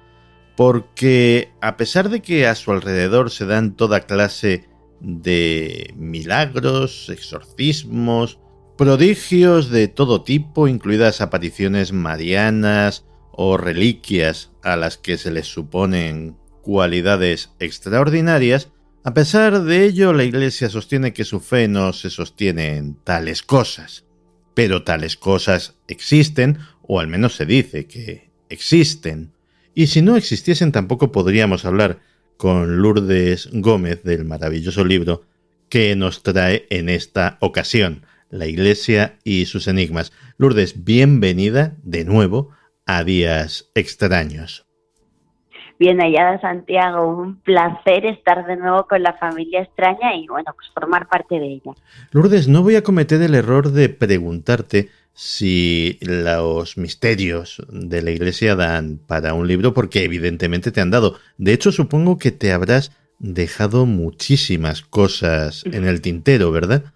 [0.57, 4.65] Porque a pesar de que a su alrededor se dan toda clase
[4.99, 8.41] de milagros, exorcismos,
[8.77, 16.37] prodigios de todo tipo, incluidas apariciones marianas o reliquias a las que se les suponen
[16.63, 18.73] cualidades extraordinarias,
[19.09, 23.43] a pesar de ello, la Iglesia sostiene que su fe no se sostiene en tales
[23.43, 24.05] cosas.
[24.53, 29.33] Pero tales cosas existen, o al menos se dice que existen.
[29.75, 32.01] Y si no existiesen tampoco podríamos hablar
[32.37, 35.25] con Lourdes Gómez del maravilloso libro
[35.71, 40.13] que nos trae en esta ocasión, La Iglesia y sus enigmas.
[40.37, 42.51] Lourdes, bienvenida de nuevo
[42.85, 44.68] a Días Extraños.
[45.79, 50.69] Bien hallada Santiago, un placer estar de nuevo con la familia extraña y bueno, pues
[50.75, 51.73] formar parte de ella.
[52.11, 58.55] Lourdes, no voy a cometer el error de preguntarte si los misterios de la iglesia
[58.55, 61.17] dan para un libro, porque evidentemente te han dado.
[61.39, 66.93] De hecho, supongo que te habrás dejado muchísimas cosas en el tintero, ¿verdad?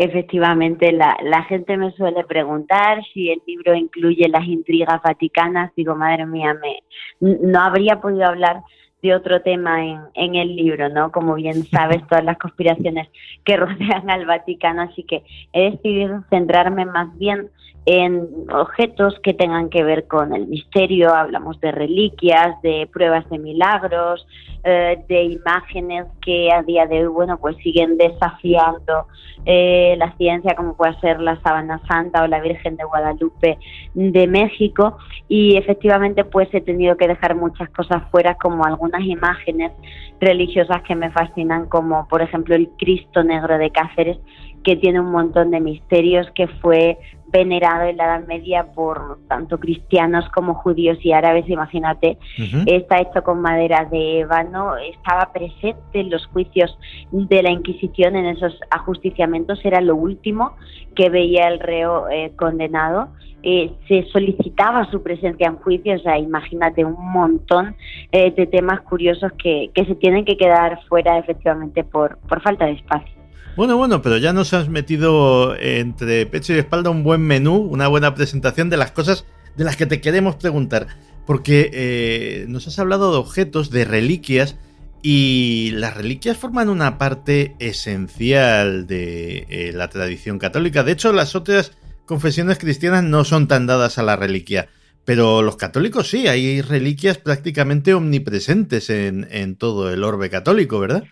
[0.00, 5.72] Efectivamente la, la gente me suele preguntar si el libro incluye las intrigas vaticanas.
[5.76, 6.82] Digo, madre mía, me,
[7.20, 8.62] no habría podido hablar
[9.02, 11.12] de otro tema en, en el libro, ¿no?
[11.12, 13.08] Como bien sabes, todas las conspiraciones
[13.44, 15.22] que rodean al Vaticano, así que
[15.52, 17.50] he decidido centrarme más bien
[17.86, 23.38] en objetos que tengan que ver con el misterio, hablamos de reliquias, de pruebas de
[23.38, 24.26] milagros,
[24.64, 29.06] eh, de imágenes que a día de hoy, bueno, pues siguen desafiando
[29.46, 33.58] eh, la ciencia, como puede ser la Sabana Santa o la Virgen de Guadalupe
[33.94, 39.72] de México, y efectivamente pues he tenido que dejar muchas cosas fuera, como algunas imágenes
[40.20, 44.18] religiosas que me fascinan, como por ejemplo el Cristo Negro de Cáceres,
[44.62, 46.98] que tiene un montón de misterios, que fue
[47.32, 52.18] venerado en la Edad Media por tanto cristianos como judíos y árabes, imagínate,
[52.66, 56.76] está hecho con madera de ébano, estaba presente en los juicios
[57.12, 60.56] de la Inquisición, en esos ajusticiamientos, era lo último
[60.94, 63.08] que veía el reo eh, condenado.
[63.42, 67.74] Eh, se solicitaba su presencia en juicios, o sea, imagínate un montón
[68.12, 72.66] eh, de temas curiosos que, que se tienen que quedar fuera efectivamente por, por falta
[72.66, 73.19] de espacio.
[73.56, 77.88] Bueno, bueno, pero ya nos has metido entre pecho y espalda un buen menú, una
[77.88, 79.24] buena presentación de las cosas
[79.56, 80.86] de las que te queremos preguntar.
[81.26, 84.56] Porque eh, nos has hablado de objetos, de reliquias,
[85.02, 90.82] y las reliquias forman una parte esencial de eh, la tradición católica.
[90.82, 91.72] De hecho, las otras
[92.06, 94.68] confesiones cristianas no son tan dadas a la reliquia.
[95.04, 101.04] Pero los católicos sí, hay reliquias prácticamente omnipresentes en, en todo el orbe católico, ¿verdad?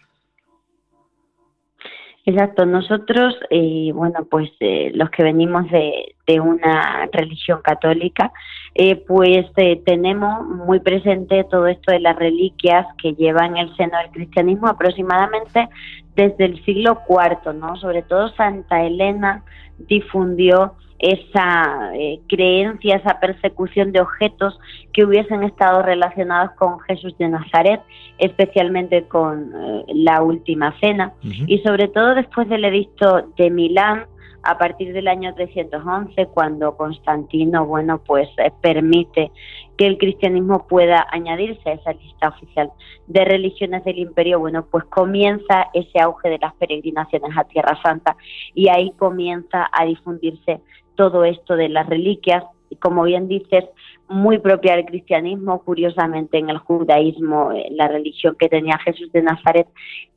[2.29, 8.31] Exacto, nosotros, eh, bueno, pues eh, los que venimos de, una religión católica,
[8.75, 9.47] eh, pues
[9.87, 15.71] tenemos muy presente todo esto de las reliquias que llevan el seno del cristianismo aproximadamente
[16.17, 17.77] desde el siglo IV, ¿no?
[17.77, 19.43] Sobre todo Santa Elena
[19.79, 24.59] difundió esa eh, creencia, esa persecución de objetos
[24.93, 27.81] que hubiesen estado relacionados con Jesús de Nazaret,
[28.19, 34.07] especialmente con eh, la última cena, y sobre todo después del edicto de Milán,
[34.43, 39.31] a partir del año 311, cuando Constantino, bueno, pues eh, permite
[39.77, 42.71] que el cristianismo pueda añadirse a esa lista oficial
[43.07, 48.17] de religiones del imperio, bueno, pues comienza ese auge de las peregrinaciones a Tierra Santa
[48.55, 50.61] y ahí comienza a difundirse
[50.99, 53.65] todo esto de las reliquias, y como bien dices,
[54.09, 59.69] muy propia del cristianismo, curiosamente en el judaísmo, la religión que tenía Jesús de Nazaret,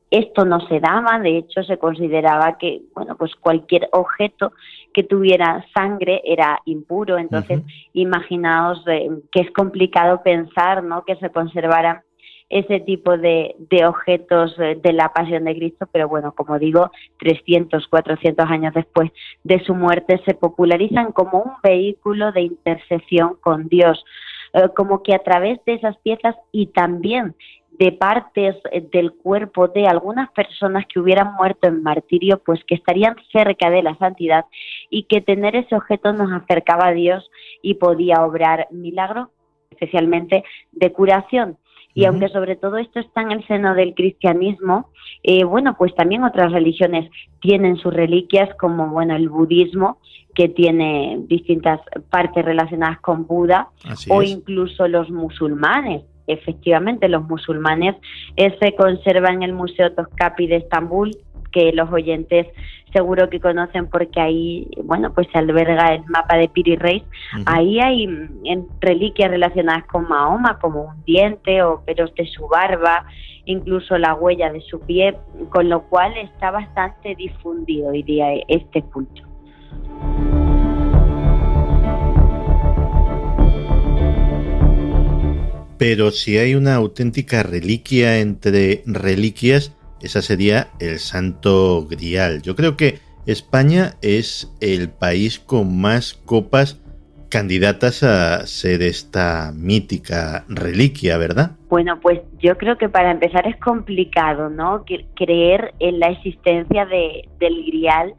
[0.09, 4.53] esto no se daba, de hecho se consideraba que, bueno, pues cualquier objeto
[4.91, 7.61] que tuviera sangre era impuro, entonces
[7.93, 12.03] imaginaos eh, que es complicado pensar, ¿no?, que se conservara
[12.51, 16.91] ese tipo de, de objetos eh, de la pasión de Cristo, pero bueno, como digo,
[17.19, 19.09] 300, 400 años después
[19.43, 24.03] de su muerte se popularizan como un vehículo de intercesión con Dios,
[24.53, 27.35] eh, como que a través de esas piezas y también
[27.71, 32.75] de partes eh, del cuerpo de algunas personas que hubieran muerto en martirio, pues que
[32.75, 34.45] estarían cerca de la santidad
[34.89, 37.29] y que tener ese objeto nos acercaba a Dios
[37.61, 39.29] y podía obrar milagros,
[39.71, 40.43] especialmente
[40.73, 41.57] de curación.
[41.93, 44.89] Y aunque sobre todo esto está en el seno del cristianismo,
[45.23, 47.09] eh, bueno, pues también otras religiones
[47.41, 49.97] tienen sus reliquias, como bueno el budismo,
[50.33, 53.69] que tiene distintas partes relacionadas con Buda,
[54.09, 56.03] o incluso los musulmanes.
[56.27, 57.95] Efectivamente, los musulmanes
[58.37, 61.11] eh, se conservan en el Museo Toscapi de Estambul,
[61.51, 62.47] que los oyentes
[62.91, 67.03] seguro que conocen porque ahí, bueno, pues se alberga el mapa de Piri Reis.
[67.45, 73.05] Ahí hay mm, reliquias relacionadas con Mahoma, como un diente o pelos de su barba,
[73.45, 75.17] incluso la huella de su pie,
[75.49, 79.23] con lo cual está bastante difundido hoy día este culto.
[85.77, 92.41] Pero si hay una auténtica reliquia entre reliquias, esa sería el Santo Grial.
[92.41, 96.81] Yo creo que España es el país con más copas
[97.29, 101.51] candidatas a ser esta mítica reliquia, ¿verdad?
[101.69, 104.83] Bueno, pues yo creo que para empezar es complicado, ¿no?
[105.15, 108.13] Creer en la existencia de, del grial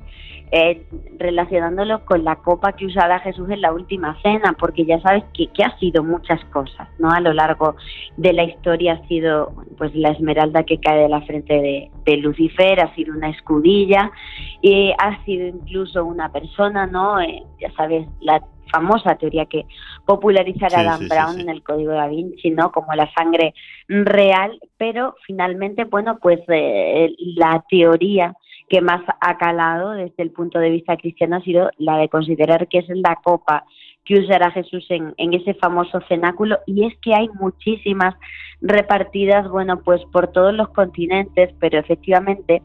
[0.55, 0.83] eh,
[1.19, 5.47] relacionándolo con la copa que usaba Jesús en la última cena, porque ya sabes que,
[5.47, 7.11] que, ha sido muchas cosas, ¿no?
[7.11, 7.77] A lo largo
[8.19, 12.17] de la historia ha sido pues la esmeralda que cae de la frente de, de
[12.19, 14.13] Lucifer, ha sido una escudilla,
[14.61, 17.19] y ha sido incluso una persona, ¿no?
[17.19, 19.65] Eh, ya sabes, la famosa teoría que
[20.05, 22.73] popularizara Adam Brown en el Código da Vinci, ¿no?
[22.73, 23.55] Como la sangre
[23.89, 28.35] real, pero finalmente, bueno, pues eh, la teoría
[28.73, 32.69] que más ha calado desde el punto de vista cristiano ha sido la de considerar
[32.69, 33.67] que es la copa
[34.03, 36.59] que usará Jesús en, en, ese famoso cenáculo.
[36.65, 38.15] Y es que hay muchísimas
[38.63, 42.63] repartidas, bueno, pues por todos los continentes, pero efectivamente,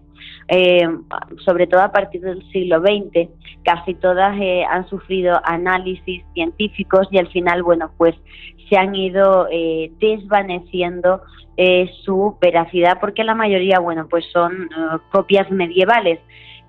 [0.47, 0.87] eh,
[1.43, 3.29] sobre todo a partir del siglo XX,
[3.63, 8.15] casi todas eh, han sufrido análisis científicos y al final, bueno, pues
[8.69, 11.21] se han ido eh, desvaneciendo
[11.55, 16.19] eh, su veracidad porque la mayoría, bueno, pues son eh, copias medievales.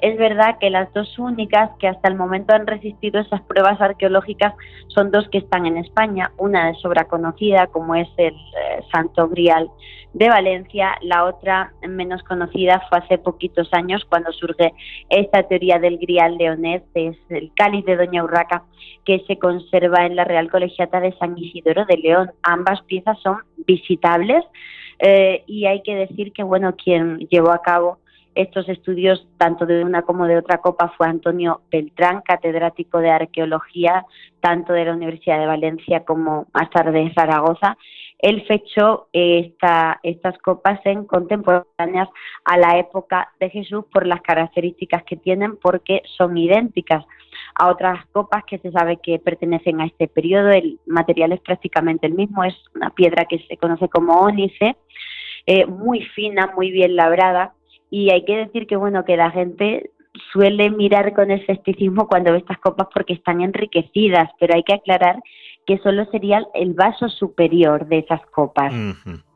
[0.01, 4.55] Es verdad que las dos únicas que hasta el momento han resistido esas pruebas arqueológicas
[4.89, 6.31] son dos que están en España.
[6.39, 9.69] Una es sobra conocida, como es el eh, Santo Grial
[10.13, 10.97] de Valencia.
[11.03, 14.73] La otra, menos conocida, fue hace poquitos años cuando surge
[15.09, 18.65] esta teoría del Grial leonés, es el cáliz de Doña Urraca,
[19.05, 22.31] que se conserva en la Real Colegiata de San Isidoro de León.
[22.43, 24.45] Ambas piezas son visitables
[25.01, 27.99] eh, y hay que decir que, bueno, quien llevó a cabo
[28.39, 34.07] estos estudios, tanto de una como de otra copa, fue Antonio Beltrán, catedrático de arqueología,
[34.41, 37.77] tanto de la Universidad de Valencia como más tarde de Zaragoza.
[38.17, 42.09] Él fechó esta, estas copas en contemporáneas
[42.45, 47.05] a la época de Jesús por las características que tienen, porque son idénticas
[47.57, 50.51] a otras copas que se sabe que pertenecen a este periodo.
[50.51, 54.77] El material es prácticamente el mismo, es una piedra que se conoce como ónice,
[55.47, 57.55] eh, muy fina, muy bien labrada
[57.91, 59.91] y hay que decir que bueno que la gente
[60.33, 65.17] suele mirar con escepticismo cuando ve estas copas porque están enriquecidas, pero hay que aclarar
[65.67, 68.73] que solo sería el vaso superior de esas copas.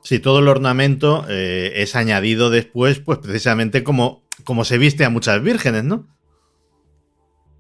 [0.01, 5.11] Sí, todo el ornamento eh, es añadido después, pues precisamente como, como se viste a
[5.11, 6.07] muchas vírgenes, ¿no?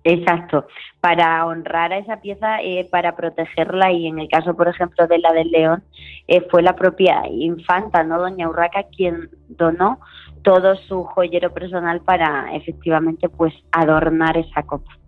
[0.04, 0.66] Exacto,
[1.00, 5.18] para honrar a esa pieza, eh, para protegerla y en el caso, por ejemplo, de
[5.18, 5.84] la del león,
[6.26, 8.18] eh, fue la propia infanta, ¿no?
[8.18, 10.00] Doña Urraca quien donó
[10.42, 14.98] todo su joyero personal para efectivamente pues adornar esa copa.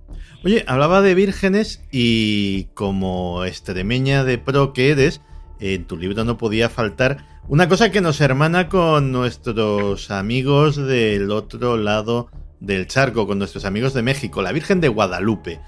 [0.44, 5.22] Oye, hablaba de vírgenes y como extremeña de pro que eres,
[5.60, 7.18] en tu libro no podía faltar
[7.48, 12.28] una cosa que nos hermana con nuestros amigos del otro lado
[12.60, 15.60] del charco, con nuestros amigos de México, la Virgen de Guadalupe.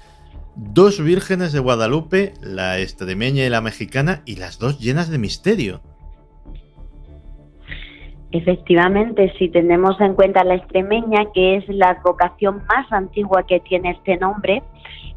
[0.55, 5.81] Dos vírgenes de Guadalupe, la extremeña y la mexicana, y las dos llenas de misterio.
[8.37, 13.89] Efectivamente, si tenemos en cuenta la extremeña, que es la vocación más antigua que tiene
[13.89, 14.61] este nombre,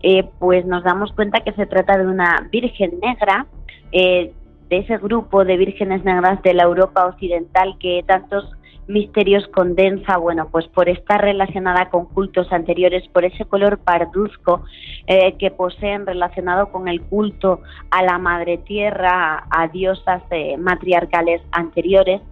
[0.02, 3.46] eh, pues nos damos cuenta que se trata de una Virgen negra,
[3.92, 4.32] eh,
[4.70, 8.50] de ese grupo de vírgenes negras de la Europa occidental que tantos
[8.86, 14.64] misterios condensa, bueno, pues por estar relacionada con cultos anteriores, por ese color parduzco
[15.06, 17.60] eh, que poseen relacionado con el culto
[17.90, 20.22] a la Madre Tierra, a, diosas
[20.58, 22.22] matriarcales anteriores,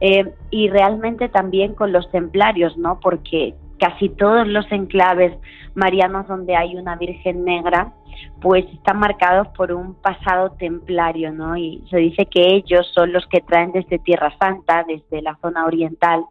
[0.00, 3.00] eh, y realmente también con los templarios, ¿no?
[3.00, 5.32] Porque casi todos los enclaves
[5.74, 7.92] marianos donde hay una Virgen Negra,
[8.40, 11.56] pues están marcados por un pasado templario, ¿no?
[11.56, 15.66] Y se dice que ellos son los que traen desde Tierra Santa, desde la zona
[15.66, 16.24] oriental,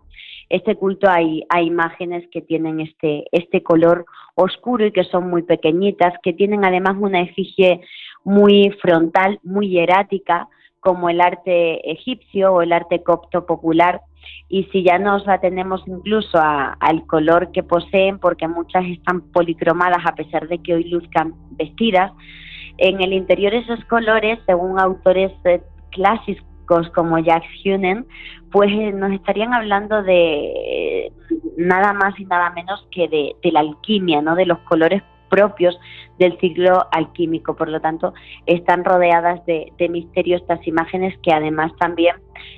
[0.50, 4.06] este culto hay, hay imágenes que tienen este, este color
[4.36, 7.82] oscuro y que son muy pequeñitas, que tienen además una efigie
[8.24, 10.48] muy frontal, muy hierática,
[10.88, 14.00] como el arte egipcio o el arte copto popular.
[14.48, 20.16] Y si ya nos atenemos incluso al color que poseen, porque muchas están policromadas a
[20.16, 22.14] pesar de que hoy luzcan vestidas,
[22.78, 25.62] en el interior esos colores, según autores eh,
[25.92, 28.08] clásicos como Jacques Hunen,
[28.50, 31.12] pues eh, nos estarían hablando de
[31.58, 34.36] nada más y nada menos que de, de la alquimia, ¿no?
[34.36, 35.80] de los colores propios
[36.20, 37.56] del ciclo alquímico.
[37.56, 38.14] Por lo tanto,
[38.46, 42.16] están rodeadas de, misterio estas imágenes que además también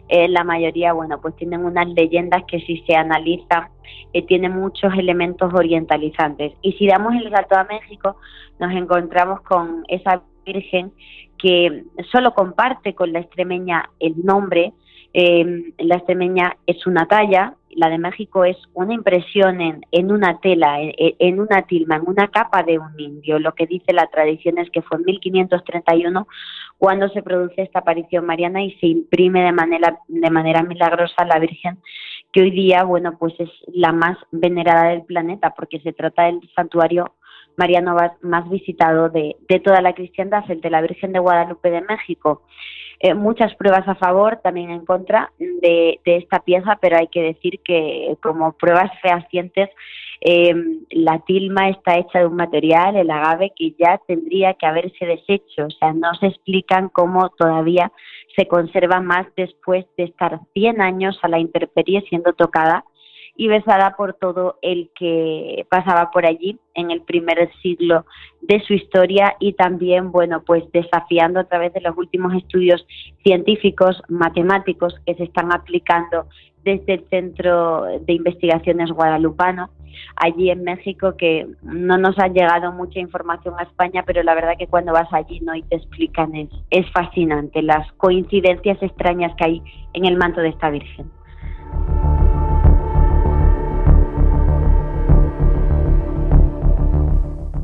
[0.07, 3.69] eh, la mayoría, bueno, pues tienen unas leyendas que si se analiza
[4.13, 6.53] eh, tienen muchos elementos orientalizantes.
[6.61, 8.17] Y si damos el salto a México,
[8.59, 10.91] nos encontramos con esa Virgen
[11.37, 14.73] que solo comparte con la extremeña el nombre,
[15.13, 20.39] eh, la extremeña es una talla, la de México es una impresión en, en una
[20.39, 23.39] tela, en, una tilma, en una capa de un indio.
[23.39, 26.27] Lo que dice la tradición es que fue en 1531
[26.77, 31.39] cuando se produce esta aparición mariana y se imprime de manera, de manera milagrosa la
[31.39, 31.79] Virgen,
[32.31, 36.39] que hoy día, bueno, pues es la más venerada del planeta porque se trata del
[36.55, 37.13] santuario
[37.57, 41.81] mariano más visitado de, de toda la cristiandad, el de la Virgen de Guadalupe de
[41.81, 42.43] México.
[43.01, 47.61] Eh, muchas pruebas a favor, también en contra de, esta pieza, pero hay que decir
[47.63, 49.69] que como pruebas fehacientes,
[50.19, 50.53] eh,
[50.91, 55.67] la tilma está hecha de un material, el agave, que ya tendría que haberse deshecho.
[55.67, 57.89] O sea, no se explican cómo todavía
[58.35, 62.83] se conserva más después de estar 100 años a la intemperie siendo tocada
[63.39, 68.05] y besada por todo el que pasaba por allí en el primer siglo
[68.41, 72.85] de su historia y también, bueno, pues desafiando a través de los últimos estudios
[73.23, 76.25] científicos, matemáticos que se están aplicando
[76.65, 79.69] desde el Centro de Investigaciones Guadalupano,
[80.17, 84.57] allí en México, que no nos ha llegado mucha información a España, pero la verdad
[84.59, 85.55] que cuando vas allí ¿no?
[85.55, 89.61] y te explican es, es fascinante las coincidencias extrañas que hay
[89.93, 91.09] en el manto de esta Virgen.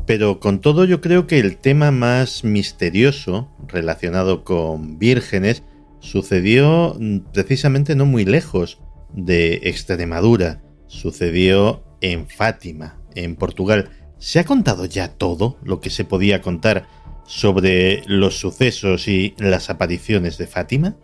[0.06, 5.64] Pero con todo yo creo que el tema más misterioso relacionado con vírgenes
[5.98, 8.80] sucedió mm, precisamente no muy lejos
[9.12, 13.88] de Extremadura, sucedió en Fátima, en Portugal.
[14.18, 16.84] ¿Se ha contado ya todo lo que se podía contar
[17.24, 20.94] sobre los sucesos y las apariciones de Fátima?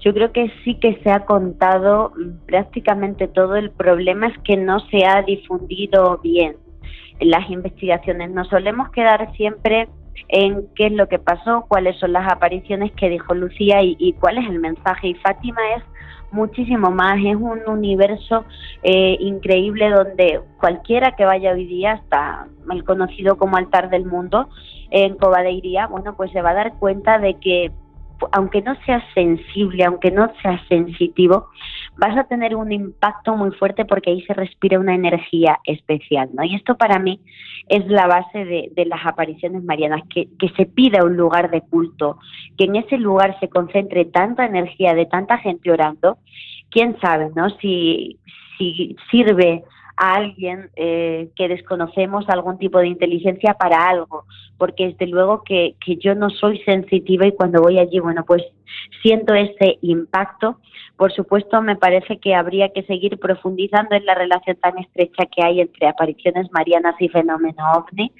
[0.00, 2.12] Yo creo que sí que se ha contado
[2.46, 3.56] prácticamente todo.
[3.56, 6.54] El problema es que no se ha difundido bien
[7.20, 8.30] las investigaciones.
[8.30, 9.88] Nos solemos quedar siempre
[10.28, 14.38] en qué es lo que pasó, cuáles son las apariciones que dijo Lucía y, cuál
[14.38, 15.08] es el mensaje.
[15.08, 15.82] Y Fátima es
[16.30, 18.44] muchísimo más, es un universo
[18.82, 24.48] eh, increíble donde cualquiera que vaya hoy día hasta el conocido como altar del mundo
[24.90, 27.70] en Cobadeiría, bueno, pues se va a dar cuenta de que
[28.32, 31.48] aunque no seas sensible, aunque no seas sensitivo,
[31.98, 36.44] vas a tener un impacto muy fuerte porque ahí se respira una energía especial, ¿no?
[36.44, 37.20] Y esto para mí
[37.68, 42.18] es la base de, las apariciones marianas, que, que se pida un lugar de culto,
[42.56, 46.18] que en ese lugar se concentre tanta energía de tanta gente orando,
[46.70, 47.50] quién sabe, ¿no?
[47.58, 48.18] Si,
[48.56, 49.64] si sirve
[49.98, 54.24] a alguien eh, que desconocemos algún tipo de inteligencia para algo,
[54.56, 58.42] porque desde luego que, que yo no soy sensitiva y cuando voy allí, bueno, pues
[59.02, 60.60] siento ese impacto.
[60.96, 65.42] Por supuesto, me parece que habría que seguir profundizando en la relación tan estrecha que
[65.42, 68.12] hay entre apariciones marianas y fenómeno ovni.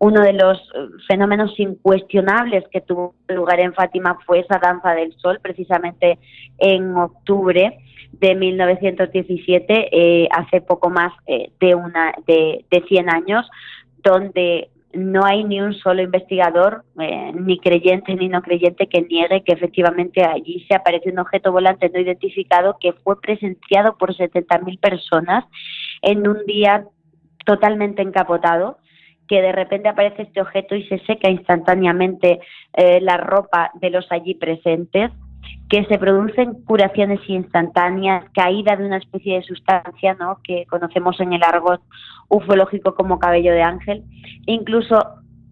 [0.00, 5.12] Uno de los eh, fenómenos incuestionables que tuvo lugar en Fátima fue esa danza del
[5.18, 6.18] sol, precisamente
[6.58, 7.78] en octubre
[8.20, 13.48] de 1917, eh, hace poco más eh, de, una, de, de 100 años,
[14.02, 19.42] donde no hay ni un solo investigador, eh, ni creyente ni no creyente, que niegue
[19.42, 24.78] que efectivamente allí se aparece un objeto volante no identificado que fue presenciado por 70.000
[24.78, 25.44] personas
[26.02, 26.84] en un día
[27.44, 28.78] totalmente encapotado
[29.26, 32.40] que de repente aparece este objeto y se seca instantáneamente
[33.00, 35.10] la ropa de los allí presentes
[35.68, 40.38] que se producen curaciones instantáneas, caída de una especie de sustancia ¿no?
[40.44, 41.80] que conocemos en el argot
[42.28, 44.04] ufológico como cabello de ángel,
[44.46, 44.98] incluso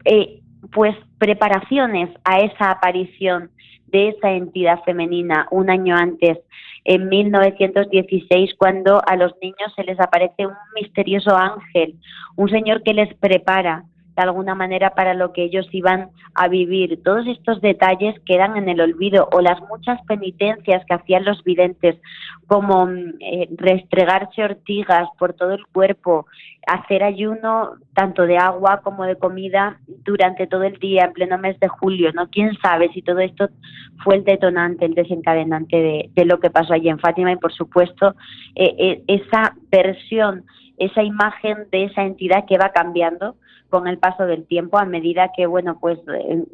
[0.05, 0.41] eh,
[0.73, 3.51] pues preparaciones a esa aparición
[3.87, 6.39] de esa entidad femenina un año antes,
[6.85, 11.95] en 1916, cuando a los niños se les aparece un misterioso ángel,
[12.37, 13.85] un señor que les prepara
[14.17, 17.03] de alguna manera para lo que ellos iban a vivir.
[17.03, 21.97] Todos estos detalles quedan en el olvido o las muchas penitencias que hacían los videntes,
[22.47, 26.27] como mm, eh, restregarse ortigas por todo el cuerpo,
[26.67, 31.59] hacer ayuno tanto de agua como de comida durante todo el día en pleno mes
[31.59, 32.29] de julio, ¿no?
[32.29, 33.49] Quién sabe si todo esto
[34.05, 38.15] fue el detonante, el desencadenante de, lo que pasó allí en Fátima y por supuesto
[38.55, 40.45] eh, eh, esa versión,
[40.79, 43.37] esa imagen de esa entidad que va cambiando
[43.73, 46.45] con el paso del tiempo a medida que bueno pues eh,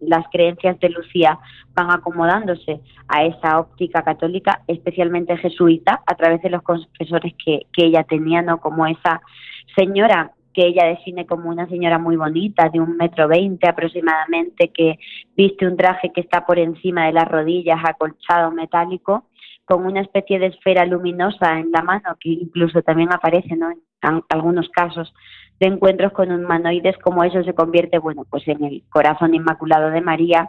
[0.00, 1.38] las creencias de Lucía
[1.74, 7.86] van acomodándose a esa óptica católica especialmente jesuita a través de los confesores que, que
[7.86, 9.22] ella tenía no como esa
[9.74, 14.98] señora que ella define como una señora muy bonita, de un metro veinte aproximadamente, que
[15.36, 19.26] viste un traje que está por encima de las rodillas, acolchado metálico,
[19.64, 23.70] con una especie de esfera luminosa en la mano, que incluso también aparece ¿no?
[23.70, 23.80] en
[24.28, 25.14] algunos casos
[25.60, 30.00] de encuentros con humanoides como eso se convierte, bueno, pues en el corazón inmaculado de
[30.00, 30.48] María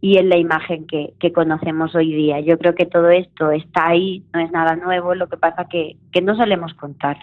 [0.00, 2.40] y en la imagen que, conocemos hoy día.
[2.40, 5.96] Yo creo que todo esto está ahí, no es nada nuevo, lo que pasa que,
[6.10, 7.18] que no solemos contar.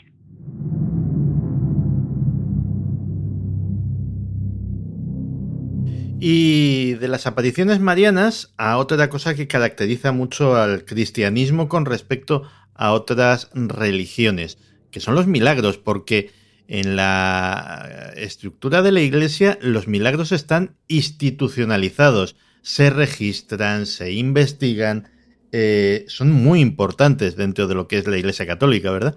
[6.19, 12.43] Y de las apariciones marianas a otra cosa que caracteriza mucho al cristianismo con respecto
[12.73, 14.57] a otras religiones,
[14.91, 16.31] que son los milagros, porque
[16.67, 25.07] en la estructura de la iglesia los milagros están institucionalizados, se registran, se investigan,
[25.51, 29.15] eh, son muy importantes dentro de lo que es la iglesia católica, ¿verdad?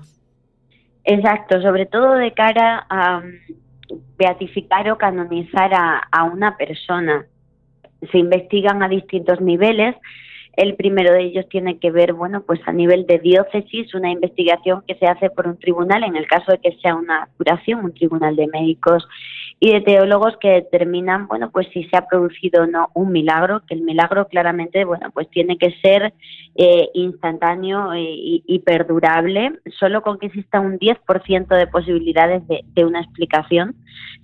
[1.05, 3.33] Exacto, sobre todo de cara a um,
[4.19, 7.27] beatificar o canonizar a, a una persona.
[8.13, 9.97] Se investigan a distintos niveles
[10.59, 14.83] El primero de ellos tiene que ver, bueno, pues a nivel de diócesis, una investigación
[14.89, 17.95] que se hace por un tribunal, en el caso de que sea una curación, un
[17.95, 19.07] tribunal de médicos
[19.61, 23.63] y de teólogos que determinan, bueno, pues si se ha producido o no un milagro,
[23.69, 26.13] que el milagro claramente, bueno, pues tiene que ser
[26.57, 29.61] eh, instantáneo eh, y, perdurable.
[29.79, 33.77] Solo con que exista un 10% de posibilidades de, de, una explicación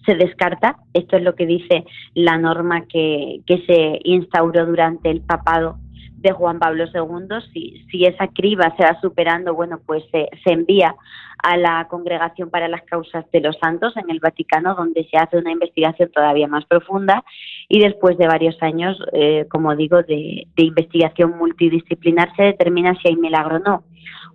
[0.05, 0.79] se descarta.
[0.95, 5.79] Esto es lo que dice la norma que, que se instauró durante el papado
[6.25, 7.37] de Juan Pablo II.
[7.53, 10.97] Si, si esa criba se va superando, bueno, pues se, se envía
[11.43, 15.37] a la Congregación para las Causas de los Santos en el Vaticano, donde se hace
[15.37, 17.23] una investigación todavía más profunda
[17.69, 23.09] y después de varios años, eh, como digo, de, de investigación multidisciplinar se determina si
[23.09, 23.85] hay milagro o no.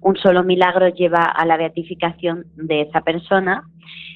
[0.02, 3.64] Un solo milagro lleva a la beatificación de esa persona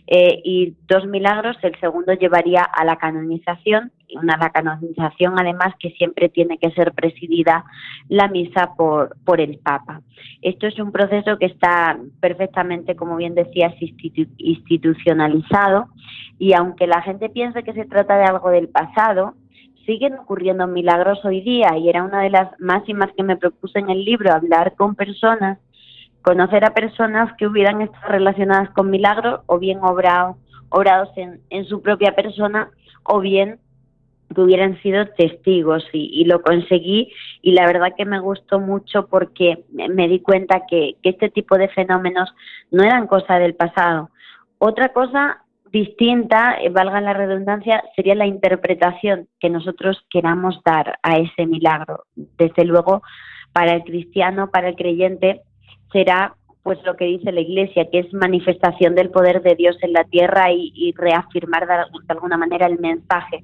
[0.06, 5.92] eh, y dos milagros, el segundo llevaría a la canonización, una la canonización además que
[5.92, 7.64] siempre tiene que ser presidida
[8.10, 10.02] la misa por, por el Papa.
[10.42, 13.74] Esto es un proceso que está perfectamente, como bien decías,
[14.38, 15.88] institucionalizado
[16.38, 19.36] y aunque la gente piense que se trata de algo del pasado,
[19.86, 23.90] siguen ocurriendo milagros hoy día y era una de las máximas que me propuse en
[23.90, 25.60] el libro, hablar con personas
[26.24, 30.38] conocer a personas que hubieran estado relacionadas con milagros o bien obrado,
[30.70, 32.72] obrados en, en su propia persona
[33.04, 33.60] o bien
[34.34, 37.12] que hubieran sido testigos y, lo conseguí
[37.44, 41.56] y la verdad que me gustó mucho porque me di cuenta que, que este tipo
[41.56, 42.34] de fenómenos
[42.72, 44.10] no eran cosa del pasado.
[44.58, 45.43] Otra cosa
[45.74, 52.04] distinta, eh, valga la redundancia, sería la interpretación que nosotros queramos dar a ese milagro.
[52.16, 53.02] Desde luego,
[53.52, 55.42] para el cristiano, para el creyente,
[55.92, 59.94] será pues lo que dice la Iglesia, que es manifestación del poder de Dios en
[59.94, 61.74] la tierra y, reafirmar de,
[62.08, 63.44] alguna manera el mensaje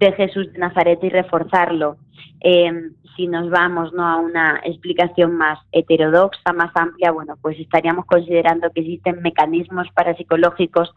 [0.00, 1.98] de Jesús de Nazaret y reforzarlo.
[2.40, 4.04] Em, si nos vamos ¿no?
[4.04, 10.92] a una explicación más heterodoxa, más amplia, bueno, pues estaríamos considerando que existen mecanismos parapsicológicos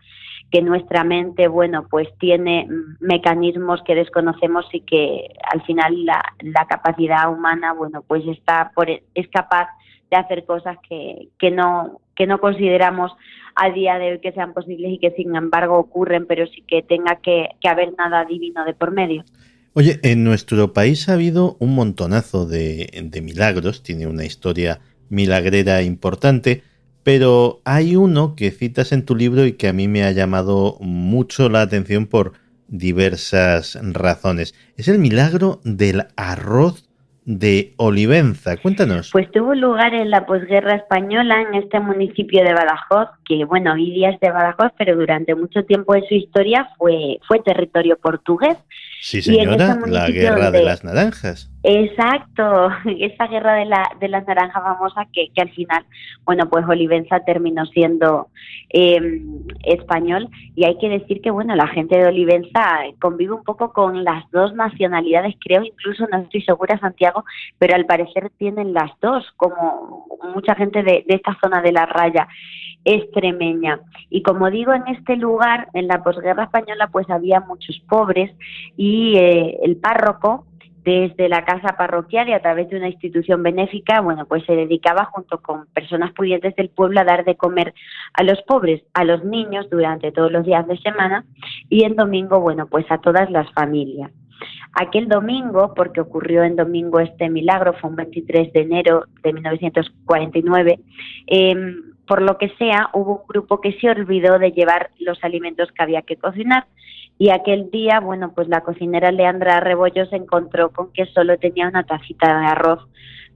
[0.52, 2.68] que nuestra mente, bueno, pues tiene
[3.00, 8.90] mecanismos que desconocemos y que al final la, la capacidad humana, bueno, pues está por,
[8.90, 9.70] es capaz
[10.12, 13.12] de hacer cosas que, que, no, que no consideramos
[13.56, 16.82] a día de hoy que sean posibles y que sin embargo ocurren, pero sí que
[16.82, 19.24] tenga que, haber nada divino de por medio.
[19.74, 25.82] Oye, en nuestro país ha habido un montonazo de, de milagros, tiene una historia milagrera
[25.82, 26.64] importante,
[27.04, 30.78] pero hay uno que citas en tu libro y que a mí me ha llamado
[30.80, 32.34] mucho la atención por
[32.68, 34.56] diversas razones.
[34.78, 36.90] Es el milagro del arroz
[37.26, 38.58] de Olivenza.
[38.58, 39.12] Cuéntanos.
[39.12, 43.92] Pues tuvo lugar en la posguerra española en este municipio de Badajoz, que bueno, hoy
[43.92, 48.58] día es de Badajoz, pero durante mucho tiempo en su historia fue, fue territorio portugués.
[49.04, 51.52] Sí, señora, la guerra de las naranjas.
[51.62, 55.86] Exacto, esa guerra de, la, de las naranjas famosa que, que al final,
[56.24, 58.30] bueno, pues Olivenza terminó siendo
[58.70, 63.74] em, español y hay que decir que, bueno, la gente de Olivenza convive un poco
[63.74, 67.26] con las dos nacionalidades, creo, incluso no estoy segura, Santiago,
[67.60, 71.86] pero al parecer tienen las dos, como mucha gente de, de esta zona de la
[71.86, 72.30] raya
[72.86, 73.80] extremeña.
[74.10, 78.32] Y como digo, en este lugar, en la posguerra española, pues había muchos pobres
[78.78, 80.46] y eh, el párroco,
[80.84, 85.06] desde la casa parroquial y a través de una institución benéfica, bueno, pues se dedicaba
[85.06, 87.74] junto con personas pudientes del pueblo a dar de comer
[88.14, 91.26] a los pobres, a los niños durante todos los días de semana
[91.70, 94.12] y en domingo, bueno, pues a todas las familias.
[94.74, 100.80] Aquel domingo, porque ocurrió en domingo este milagro, fue un 23 de enero de 1949,
[101.28, 101.76] eh,
[102.08, 105.84] por lo que sea, hubo un grupo que se olvidó de llevar los alimentos que
[105.84, 106.66] había que cocinar
[107.18, 111.68] y aquel día, bueno, pues la cocinera Leandra Rebollo se encontró con que solo tenía
[111.68, 112.88] una tacita de arroz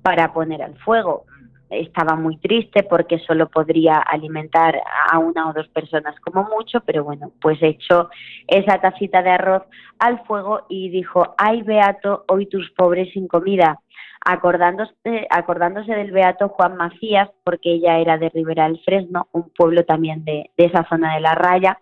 [0.01, 1.25] para poner al fuego.
[1.69, 7.03] Estaba muy triste porque solo podría alimentar a una o dos personas como mucho, pero
[7.03, 8.09] bueno, pues echó
[8.47, 9.63] esa tacita de arroz
[9.99, 13.79] al fuego y dijo, ay Beato, hoy tus pobres sin comida
[14.25, 19.85] acordándose, acordándose del beato Juan Macías, porque ella era de Ribera del Fresno, un pueblo
[19.85, 21.79] también de, de esa zona de la raya,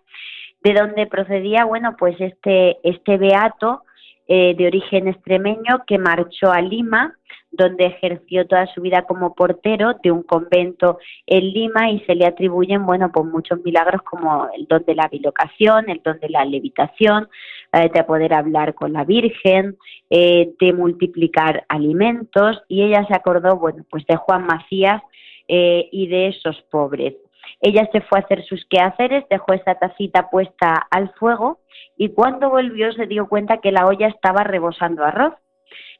[0.62, 3.82] de donde procedía, bueno, pues este, este beato
[4.28, 7.16] eh, de origen extremeño que marchó a Lima,
[7.50, 12.26] donde ejerció toda su vida como portero de un convento en Lima y se le
[12.26, 16.44] atribuyen, bueno, pues muchos milagros como el don de la bilocación, el don de la
[16.44, 17.28] levitación,
[17.72, 19.76] de poder hablar con la Virgen,
[20.08, 25.02] eh, de multiplicar alimentos y ella se acordó, bueno, pues de Juan Macías
[25.48, 27.14] eh, y de esos pobres.
[27.60, 31.60] Ella se fue a hacer sus quehaceres, dejó esa tacita puesta al fuego
[31.96, 35.34] y cuando volvió se dio cuenta que la olla estaba rebosando arroz.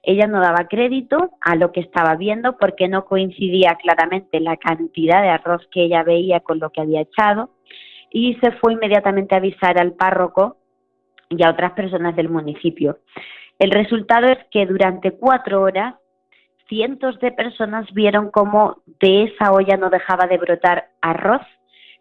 [0.03, 5.22] Ella no daba crédito a lo que estaba viendo porque no coincidía claramente la cantidad
[5.22, 7.51] de arroz que ella veía con lo que había echado
[8.11, 10.59] y se fue inmediatamente a avisar al párroco
[11.28, 12.99] y a otras personas del municipio.
[13.59, 15.94] El resultado es que durante cuatro horas
[16.68, 21.42] cientos de personas vieron cómo de esa olla no dejaba de brotar arroz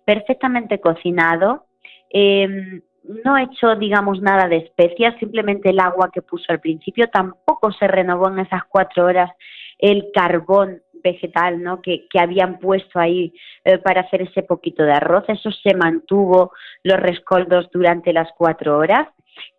[0.05, 1.65] perfectamente cocinado,
[2.09, 7.71] em, no echó, digamos, nada de especias, simplemente el agua que puso al principio, tampoco
[7.71, 9.31] se renovó en esas cuatro horas
[9.77, 11.81] el carbón vegetal ¿no?
[11.81, 15.23] que, habían puesto ahí eh, para hacer ese poquito de arroz.
[15.27, 16.51] Eso se mantuvo
[16.83, 19.07] los rescoldos durante las cuatro horas.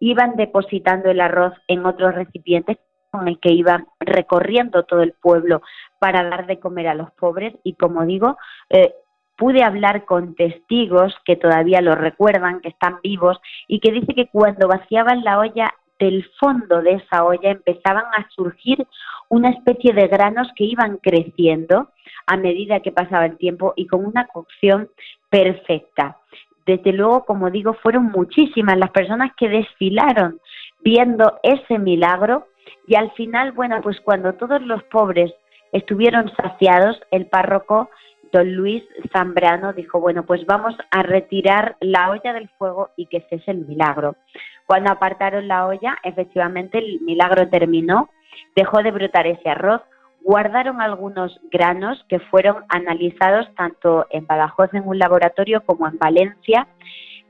[0.01, 2.79] Iban depositando el arroz en otros recipientes
[3.17, 5.63] con el que iban recorriendo todo el pueblo
[5.99, 8.37] para dar de comer a los pobres y como digo,
[8.71, 8.95] eh,
[9.37, 13.39] pude hablar con testigos que todavía lo recuerdan, que están vivos
[13.69, 18.29] y que dice que cuando vaciaban la olla del fondo de esa olla empezaban a
[18.35, 18.87] surgir
[19.29, 21.91] una especie de granos que iban creciendo
[22.27, 24.91] a medida que pasaba el tiempo y con una cocción
[25.31, 26.19] perfecta.
[26.67, 30.41] Desde luego, como digo, fueron muchísimas las personas que desfilaron
[30.83, 32.49] viendo ese milagro
[32.87, 35.33] y al final, bueno, pues cuando todos los pobres
[35.73, 37.91] estuvieron saciados, el párroco
[38.33, 43.21] don Luis Zambrano dijo, bueno, pues vamos a retirar la olla del fuego y que
[43.29, 44.17] cese el milagro.
[44.67, 48.11] Cuando apartaron la olla, efectivamente el milagro terminó,
[48.55, 49.83] dejó de brotar ese arroz,
[50.23, 56.67] guardaron algunos granos que fueron analizados tanto en Badajoz en un laboratorio como en Valencia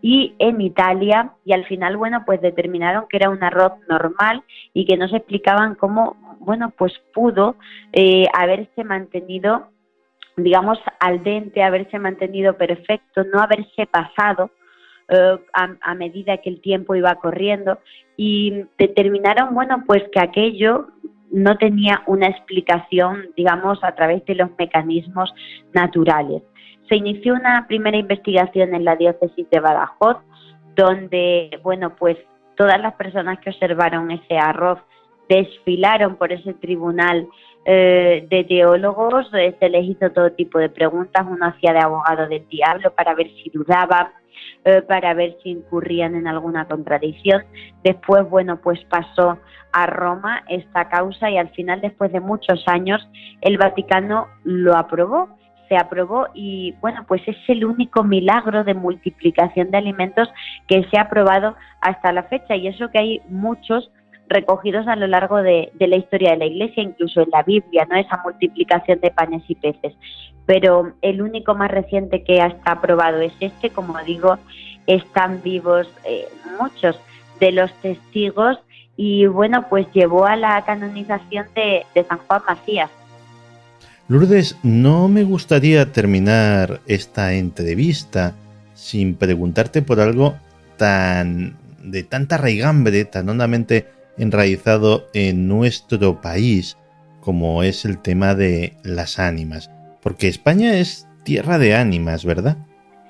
[0.03, 4.43] y en Italia y al final, bueno, pues determinaron que era un arroz normal
[4.73, 7.57] y que no se explicaban cómo, bueno, pues pudo
[7.93, 9.69] eh, haberse mantenido,
[10.37, 14.51] digamos, al dente, haberse mantenido perfecto, no haberse pasado
[15.09, 17.79] eh, a, a, medida que el tiempo iba corriendo.
[18.17, 20.89] Y determinaron, bueno, pues que aquello
[21.31, 25.35] no tenía una explicación, digamos, a través de los mecanismos
[25.73, 26.43] naturales
[26.89, 30.19] se inició una primera investigación en la diócesis de Badajoz,
[30.75, 32.17] donde, bueno, pues
[32.57, 34.79] todas las personas que observaron ese arroz
[35.29, 37.29] desfilaron por ese tribunal
[37.65, 42.29] eh, de teólogos, eh, se les hizo todo tipo de preguntas, uno hacía de abogado
[42.29, 44.09] del diablo para ver si dudaban,
[44.65, 47.43] eh, para ver si incurrían en alguna contradicción.
[47.83, 49.39] Después, bueno, pues pasó
[49.73, 53.07] a Roma esta causa y al final, después de muchos años,
[53.41, 55.37] el Vaticano lo aprobó
[55.69, 60.29] se aprobó y bueno, pues es el único milagro de multiplicación de alimentos
[60.69, 63.91] que se ha aprobado hasta la fecha y eso que hay muchos
[64.29, 67.97] recogidos a lo largo de, la historia de la Iglesia, incluso en la Biblia, ¿no?
[67.97, 69.95] Esa multiplicación de panes y peces.
[70.47, 74.39] Pero el único más reciente que está aprobado es este, como digo,
[74.87, 76.29] están vivos eh,
[76.61, 77.01] muchos
[77.41, 78.59] de los testigos
[78.97, 82.91] y bueno, pues llevó a la canonización de, de San Juan Macías,
[84.09, 88.35] Lourdes, no me gustaría terminar esta entrevista
[88.73, 90.37] sin preguntarte por algo
[90.77, 93.87] tan de tanta raigambre, tan hondamente
[94.17, 96.79] enraizado en nuestro país
[97.21, 99.73] como es el tema de las ánimas.
[100.05, 102.57] Porque España es tierra de ánimas, ¿verdad?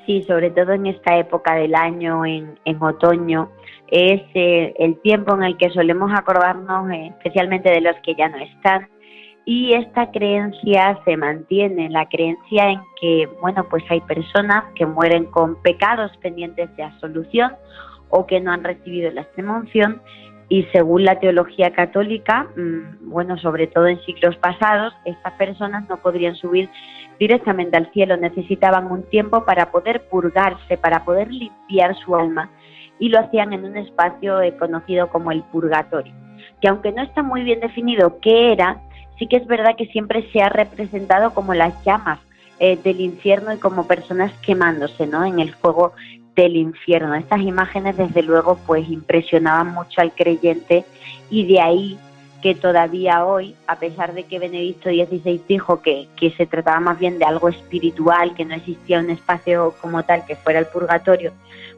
[0.07, 3.51] Sí, sobre todo en esta época del año, en, otoño,
[3.91, 8.31] es eh, el tiempo en el que solemos acordarnos eh, especialmente de los que ya
[8.31, 8.89] no están
[9.49, 15.27] y esta creencia se mantiene, la creencia en que, bueno, pues hay personas que mueren
[15.27, 17.53] con pecados pendientes de absolución
[18.11, 20.03] o que no han recibido la extremunción
[20.49, 25.97] y según la teología católica, mm, bueno, sobre todo en siglos pasados, estas personas no
[25.99, 26.69] podrían subir
[27.21, 32.51] directamente al cielo, necesitaban un tiempo para poder purgarse, para poder limpiar su alma
[32.99, 36.13] y lo hacían en un espacio conocido como el purgatorio,
[36.61, 38.81] que aunque no está muy bien definido qué era,
[39.19, 42.19] sí que es verdad que siempre se ha representado como las llamas
[42.59, 45.25] eh, del infierno y como personas quemándose, ¿no?
[45.25, 45.93] En el fuego
[46.35, 47.15] del infierno.
[47.15, 50.85] Estas imágenes, desde luego, pues impresionaban mucho al creyente
[51.31, 51.99] y de ahí
[52.43, 56.99] que todavía hoy, a pesar de que Benedicto XVI dijo que, que se trataba más
[56.99, 61.33] bien de algo espiritual, que no existía un espacio como tal que fuera el purgatorio,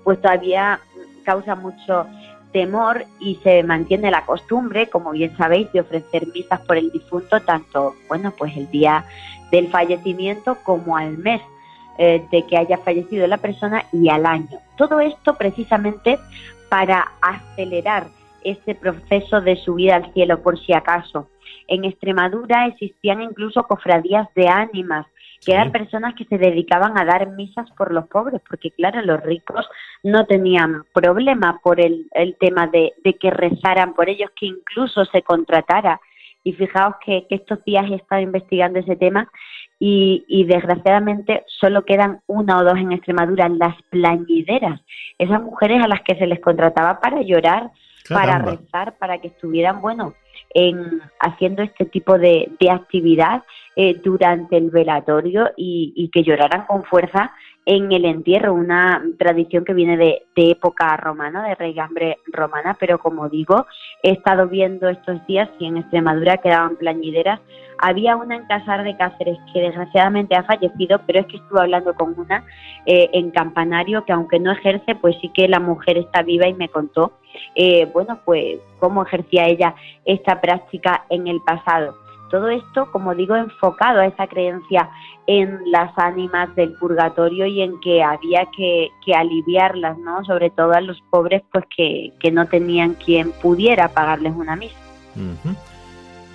[0.05, 0.81] pues todavía
[1.25, 2.07] causa mucho
[2.53, 7.41] temor y se mantiene la costumbre, como bien sabéis, de ofrecer misas por el difunto
[7.41, 9.05] tanto, bueno, pues el día
[9.51, 11.41] del fallecimiento como al mes
[11.99, 14.59] eh, de que haya fallecido la persona y al año.
[14.77, 16.19] Todo esto precisamente
[16.69, 18.07] para acelerar
[18.45, 21.29] ese proceso de subida al cielo por si acaso.
[21.67, 25.07] En Extremadura existían incluso cofradías de ánimas,
[25.45, 29.21] que eran personas que se dedicaban a dar misas por los pobres, porque claro, los
[29.23, 29.69] ricos
[30.03, 35.05] no tenían problema por el, el tema de, de, que rezaran por ellos, que incluso
[35.07, 36.01] se contratara.
[36.45, 39.31] Y fijaos que, que estos días he estado investigando ese tema
[39.79, 44.81] y, y, desgraciadamente solo quedan una o dos en Extremadura, las plañideras,
[45.19, 47.71] esas mujeres a las que se les contrataba para llorar,
[48.09, 50.15] para rezar, para que estuvieran, bueno,
[50.51, 53.43] en, haciendo este tipo de, de actividad
[53.81, 57.31] eh, durante el velatorio y, que lloraran con fuerza
[57.65, 63.29] en el entierro, una tradición que viene de, época romana, de reygambre romana, pero como
[63.29, 63.67] digo,
[64.03, 67.39] he estado viendo estos días y en Extremadura quedaban plañideras.
[67.79, 71.95] Había una en Casar de Cáceres que desgraciadamente ha fallecido, pero es que estuve hablando
[71.95, 72.45] con una
[72.85, 76.55] eh, en Campanario que aunque no ejerce, pues sí que la mujer está viva y
[76.55, 77.13] me contó,
[77.55, 82.08] eh, bueno, pues cómo ejercía ella esta práctica en el pasado.
[82.31, 84.91] Todo esto, como digo, enfocado a esa creencia
[85.27, 90.25] en las ánimas del purgatorio y en que había que, aliviarlas, ¿no?
[90.25, 94.77] Sobre todo a los pobres, pues que, no tenían quien pudiera pagarles una misa.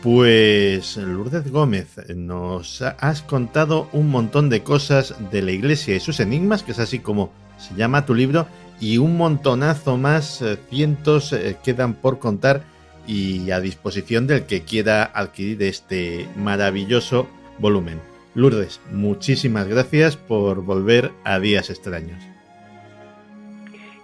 [0.01, 6.19] Pues Lourdes Gómez, nos has contado un montón de cosas de la iglesia y sus
[6.19, 8.45] enigmas, que es así como se llama tu libro,
[8.81, 12.63] y un montonazo más, eh, cientos eh, quedan por contar
[13.07, 17.27] y a disposición del que quiera adquirir este maravilloso
[17.59, 17.99] volumen.
[18.35, 22.21] Lourdes, muchísimas gracias por volver a Días Extraños.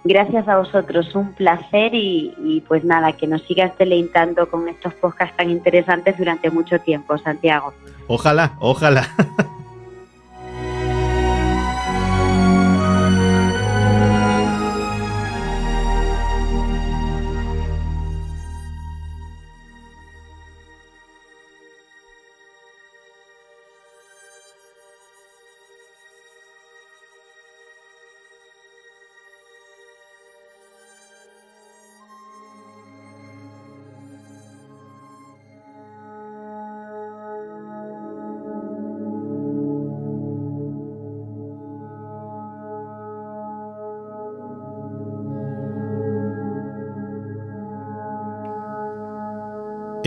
[0.02, 4.94] Gracias a vosotros, un placer y, y, pues nada, que nos sigas deleitando con estos
[4.94, 7.74] podcasts tan interesantes durante mucho tiempo, Santiago.
[8.06, 9.06] Ojalá, ojalá.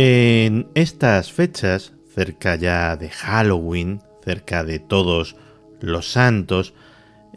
[0.05, 5.37] En estas fechas, cerca ya de Halloween, cerca de todos
[5.79, 6.73] los santos,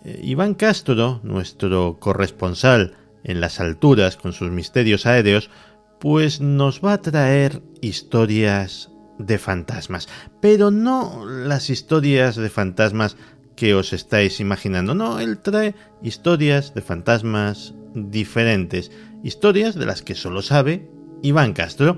[0.05, 5.49] eh, Iván Castro, nuestro corresponsal en las alturas con sus misterios aéreos,
[6.01, 8.91] pues nos va a traer historias
[9.21, 10.09] de fantasmas,
[10.41, 13.17] pero no las historias de fantasmas
[13.55, 18.91] que os estáis imaginando, no, él trae historias de fantasmas diferentes,
[19.23, 20.91] historias de las que solo sabe
[21.23, 21.97] Iván Castro.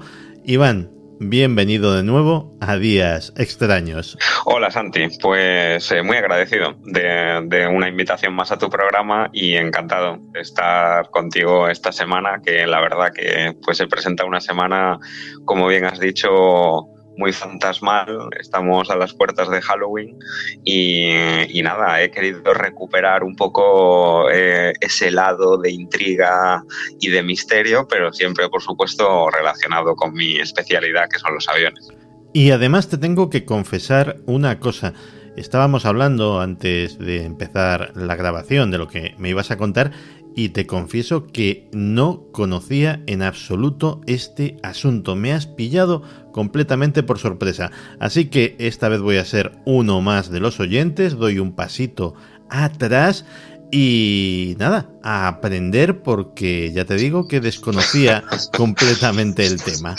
[0.50, 0.90] Iván,
[1.20, 4.16] bienvenido de nuevo a Días Extraños.
[4.46, 9.56] Hola Santi, pues eh, muy agradecido de, de, una invitación más a tu programa y
[9.56, 14.98] encantado de estar contigo esta semana, que la verdad que pues se presenta una semana,
[15.44, 16.86] como bien has dicho,
[17.18, 20.16] muy fantasmal, estamos a las puertas de Halloween
[20.64, 26.62] y, nada, he querido recuperar un poco eh, ese lado de intriga
[27.00, 31.88] y de misterio, pero siempre, por supuesto, relacionado con mi especialidad, que son los aviones.
[32.32, 34.94] Y además te tengo que confesar una cosa.
[35.36, 39.90] Estábamos hablando antes de empezar la grabación de lo que me ibas a contar
[40.38, 45.16] y te confieso que no conocía en absoluto este asunto.
[45.16, 47.72] Me has pillado completamente por sorpresa.
[47.98, 52.14] Así que esta vez voy a ser uno más de los oyentes, doy un pasito
[52.48, 53.24] atrás
[53.72, 58.22] y nada, a aprender porque ya te digo que desconocía
[58.56, 59.96] completamente el tema.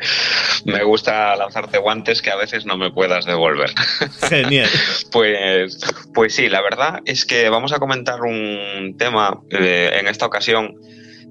[0.64, 3.70] Me gusta lanzarte guantes que a veces no me puedas devolver.
[4.28, 4.68] Genial.
[5.10, 5.78] pues,
[6.12, 10.76] pues sí, la verdad es que vamos a comentar un tema eh, en esta ocasión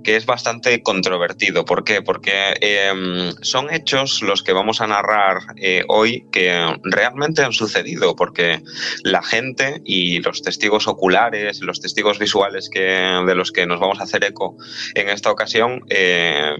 [0.03, 1.65] que es bastante controvertido.
[1.65, 2.01] ¿Por qué?
[2.01, 8.15] Porque eh, son hechos los que vamos a narrar eh, hoy que realmente han sucedido,
[8.15, 8.61] porque
[9.03, 14.03] la gente y los testigos oculares, los testigos visuales de los que nos vamos a
[14.03, 14.55] hacer eco
[14.95, 16.55] en esta ocasión, eh,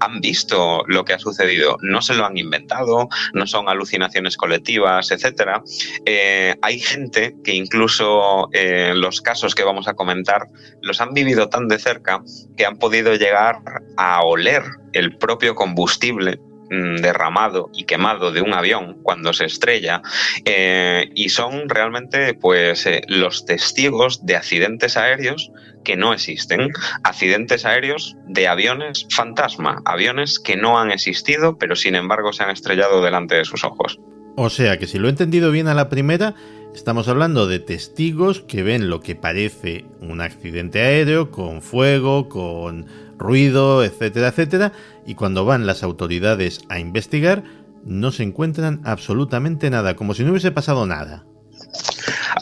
[0.00, 1.76] han visto lo que ha sucedido.
[1.82, 5.62] No se lo han inventado, no son alucinaciones colectivas, etc.
[6.04, 10.48] Eh, hay gente que incluso eh, los casos que vamos a comentar
[10.80, 12.22] los han vivido tan de cerca
[12.56, 13.62] que han podido llegar
[13.96, 14.62] a oler
[14.92, 16.38] el propio combustible
[16.70, 20.02] mm, derramado y quemado de un avión cuando se estrella
[20.44, 25.50] eh, y son realmente pues eh, los testigos de accidentes aéreos
[25.82, 26.72] que no existen,
[27.04, 32.50] accidentes aéreos de aviones fantasma, aviones que no han existido pero sin embargo se han
[32.50, 33.98] estrellado delante de sus ojos.
[34.36, 36.34] O sea que si lo he entendido bien a la primera,
[36.74, 42.86] estamos hablando de testigos que ven lo que parece un accidente aéreo con fuego, con
[43.16, 44.72] ruido, etcétera, etcétera,
[45.06, 47.44] y cuando van las autoridades a investigar,
[47.84, 51.24] no se encuentran absolutamente nada, como si no hubiese pasado nada.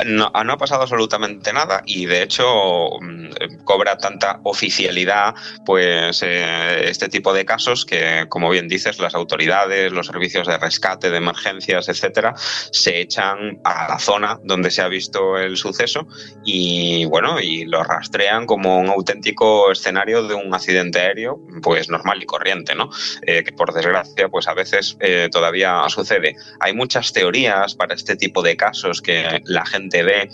[0.06, 6.88] No, no, ha pasado absolutamente nada y de hecho mm, cobra tanta oficialidad pues eh,
[6.88, 11.18] este tipo de casos que como bien dices las autoridades los servicios de rescate de
[11.18, 16.06] emergencias etcétera se echan a la zona donde se ha visto el suceso
[16.44, 22.22] y bueno y lo rastrean como un auténtico escenario de un accidente aéreo pues normal
[22.22, 22.90] y corriente no
[23.26, 26.36] eh, que por desgracia pues a veces eh, todavía sucede.
[26.60, 30.28] Hay muchas teorías para este tipo de casos que la gente ve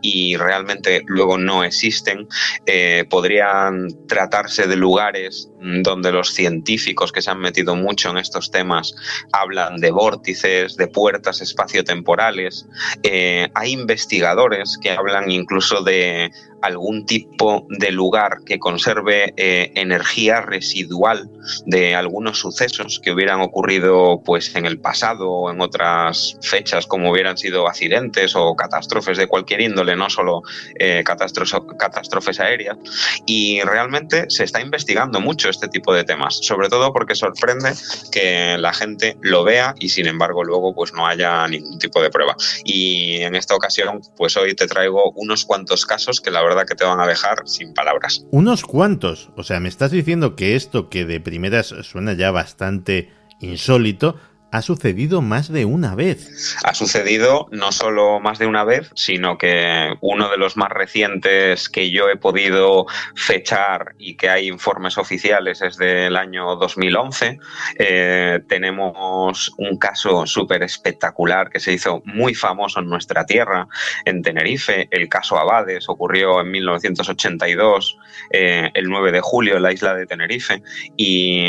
[0.00, 2.26] y realmente luego no existen,
[2.66, 5.48] eh, podrían tratarse de lugares
[5.82, 8.94] donde los científicos que se han metido mucho en estos temas
[9.32, 12.66] hablan de vórtices, de puertas espaciotemporales.
[13.02, 16.30] Eh, hay investigadores que hablan incluso de
[16.64, 21.28] algún tipo de lugar que conserve eh, energía residual
[21.66, 27.10] de algunos sucesos que hubieran ocurrido pues en el pasado o en otras fechas como
[27.10, 30.40] hubieran sido accidentes o catástrofes de cualquier índole, no solo
[30.78, 32.78] eh, catástrofes aéreas.
[33.26, 37.74] Y realmente se está investigando mucho este tipo de temas, sobre todo porque sorprende
[38.10, 42.08] que la gente lo vea y sin embargo luego pues no haya ningún tipo de
[42.08, 42.34] prueba.
[42.64, 46.74] Y en esta ocasión pues hoy te traigo unos cuantos casos que la verdad que
[46.74, 48.24] te van a dejar sin palabras.
[48.30, 49.30] Unos cuantos.
[49.36, 53.10] O sea, me estás diciendo que esto que de primeras suena ya bastante
[53.40, 54.16] insólito,
[54.54, 56.56] ha sucedido más de una vez.
[56.62, 61.68] Ha sucedido no solo más de una vez, sino que uno de los más recientes
[61.68, 62.86] que yo he podido
[63.16, 67.40] fechar y que hay informes oficiales es del año 2011.
[67.80, 73.66] Eh, tenemos un caso súper espectacular que se hizo muy famoso en nuestra tierra,
[74.04, 74.86] en Tenerife.
[74.92, 77.98] El caso Abades ocurrió en 1982,
[78.30, 80.62] eh, el 9 de julio, en la isla de Tenerife.
[80.96, 81.44] Y,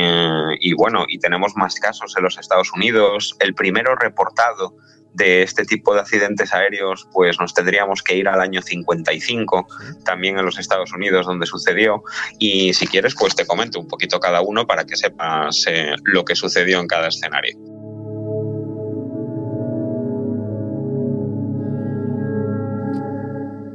[0.60, 2.94] y bueno, y tenemos más casos en los Estados Unidos
[3.39, 4.76] el primero reportado
[5.15, 9.67] de este tipo de accidentes aéreos, pues nos tendríamos que ir al año 55,
[10.03, 12.03] también en los Estados Unidos donde sucedió.
[12.38, 16.26] Y si quieres, pues te comento un poquito cada uno para que sepas eh, lo
[16.26, 17.57] que sucedió en cada escenario.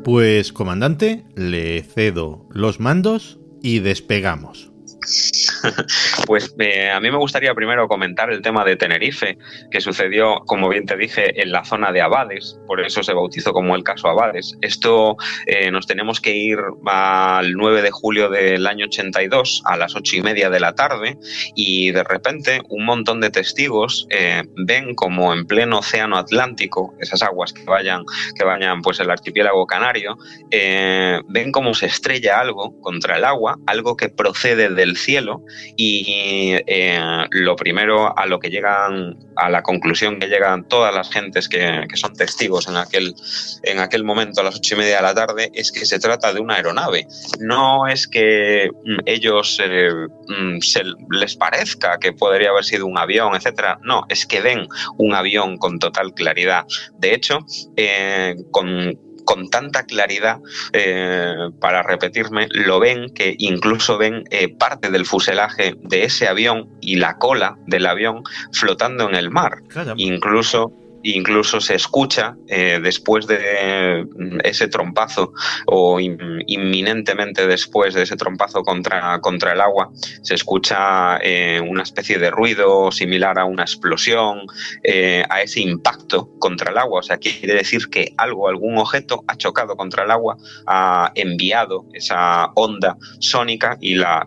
[0.05, 4.70] Pues, comandante, le cedo los mandos y despegamos.
[6.27, 9.37] Pues eh, a mí me gustaría primero comentar el tema de Tenerife,
[9.71, 13.53] que sucedió, como bien te dije, en la zona de Abades, por eso se bautizó
[13.53, 14.57] como el caso Abades.
[14.61, 15.17] Esto
[15.47, 20.17] eh, nos tenemos que ir al 9 de julio del año 82 a las ocho
[20.17, 21.19] y media de la tarde
[21.55, 27.23] y de repente un montón de testigos eh, ven como en pleno océano Atlántico, esas
[27.23, 28.05] aguas que vayan,
[28.37, 30.17] que vayan pues el archipiélago canario,
[30.51, 35.43] ven como se estrella algo contra el agua, algo que procede del cielo
[35.77, 37.01] y eh,
[37.31, 41.87] lo primero a lo que llegan, a la conclusión que llegan todas las gentes que,
[41.95, 43.15] son testigos en aquel,
[43.63, 46.33] en aquel momento a las ocho y media de la tarde es que se trata
[46.33, 47.07] de una aeronave.
[47.41, 49.91] No es que mm, ellos eh,
[50.29, 53.79] mm, se les parezca que podría haber sido un avión, etcétera.
[53.83, 54.67] No, es que ven
[54.99, 56.67] un avión con total claridad.
[56.99, 57.41] De hecho,
[57.77, 58.99] eh, con
[59.31, 60.41] con tanta claridad,
[60.73, 66.69] eh, para repetirme, lo ven que incluso ven eh, parte del fuselaje de ese avión
[66.81, 69.59] y la cola del avión flotando en el mar.
[69.97, 75.33] Incluso incluso se escucha eh, después de mm, ese trompazo
[75.67, 79.91] o inminentemente después de ese trompazo contra, contra el agua,
[80.23, 84.47] se escucha eh, una especie de ruido similar a una explosión,
[84.83, 87.01] eh, a ese impacto contra el agua.
[87.01, 90.37] O sea, quiere decir que algo, algún objeto ha chocado contra el agua,
[90.67, 94.25] ha enviado esa onda sónica y la,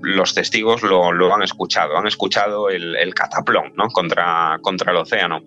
[0.00, 3.88] los testigos lo, lo, han escuchado, han escuchado el, el cataplón ¿no?
[3.88, 5.42] contra, contra el océano.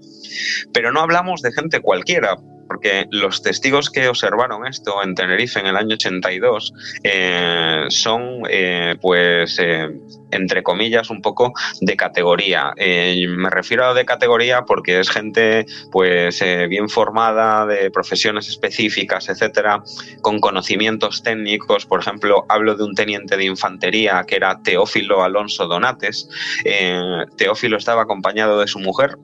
[0.74, 2.38] Pero no hablamos de gente cualquiera,
[2.68, 6.74] porque los testigos que observaron esto en Tenerife en el año 82
[7.04, 9.90] eh, son, eh, pues, eh,
[10.32, 12.74] entre comillas, un poco de categoría.
[12.76, 19.82] me refiero a de categoría porque es gente, pues, bien formada, de profesiones específicas, etcétera,
[20.22, 21.86] con conocimientos técnicos.
[21.86, 26.28] Por ejemplo, hablo de un teniente de infantería que era Teófilo Alonso Donates.
[27.38, 29.18] Teófilo estaba acompañado de su mujer,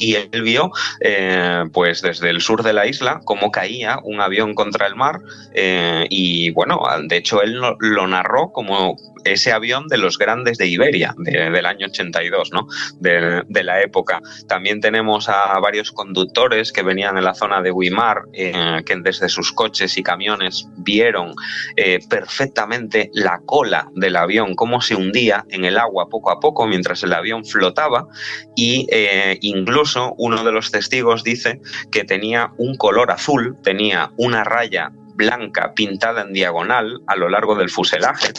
[0.00, 4.54] y él vio, eh, pues desde el sur de la isla, cómo caía un avión
[4.54, 5.20] contra el mar
[5.54, 10.66] eh, y bueno, de hecho él lo narró como ese avión de los grandes de
[10.66, 12.66] Iberia, del año 82, ¿no?
[13.00, 14.20] De, la época.
[14.46, 19.30] También tenemos a varios conductores que venían en la zona de Guimar, eh, que desde
[19.30, 21.34] sus coches y camiones vieron
[21.76, 26.66] eh, perfectamente la cola del avión, cómo se hundía en el agua poco a poco
[26.66, 28.06] mientras el avión flotaba
[28.54, 31.60] y eh, incluso uno de los testigos dice
[31.90, 37.54] que tenía un color azul, tenía una raya blanca pintada en diagonal a lo largo
[37.54, 38.32] del fuselaje.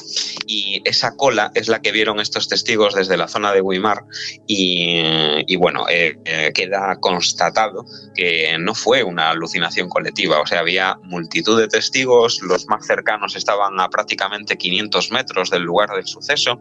[0.45, 4.03] Y esa cola es la que vieron estos testigos desde la zona de Weimar
[4.47, 10.97] y, bueno, eh, eh, queda constatado que no fue una alucinación colectiva, o sea, había
[11.03, 16.59] multitud de testigos, los más cercanos estaban a prácticamente 500 metros del lugar del suceso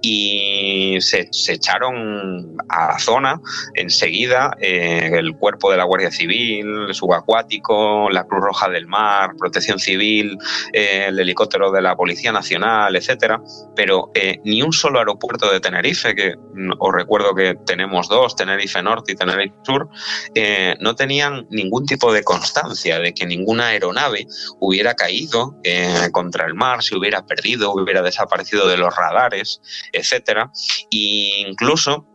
[0.00, 3.40] y se, echaron a la zona
[3.74, 9.30] enseguida eh, el cuerpo de la Guardia Civil, el subacuático, la Cruz Roja del Mar,
[9.52, 10.38] Protección Civil,
[10.72, 13.40] el helicóptero de la Policía Nacional, etcétera
[13.74, 16.34] pero eh, ni un solo aeropuerto de Tenerife, que
[16.78, 19.88] os recuerdo que tenemos dos, Tenerife Norte y Tenerife Sur,
[20.34, 24.26] eh, no tenían ningún tipo de constancia de que ninguna aeronave
[24.60, 29.60] hubiera caído eh, contra el mar, se hubiera perdido, hubiera desaparecido de los radares,
[29.92, 30.50] etcétera.
[30.90, 32.06] E incluso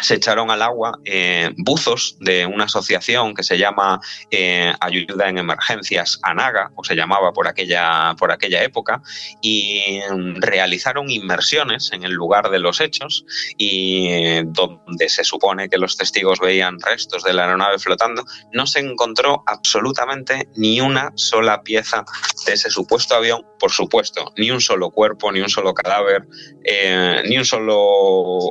[0.00, 4.00] se echaron al agua eh, buzos de una asociación que se llama
[4.30, 9.02] eh, Ayuda en Emergencias ANAGA, o se llamaba por aquella, por aquella época,
[9.40, 10.00] y
[10.36, 13.24] realizaron inmersiones en el lugar de los hechos
[13.56, 18.80] y donde se supone que los testigos veían restos de la aeronave flotando, no se
[18.80, 22.04] encontró absolutamente ni una sola pieza
[22.46, 26.26] de ese supuesto avión, por supuesto, ni un solo cuerpo, ni un solo cadáver,
[26.64, 27.78] eh, ni un solo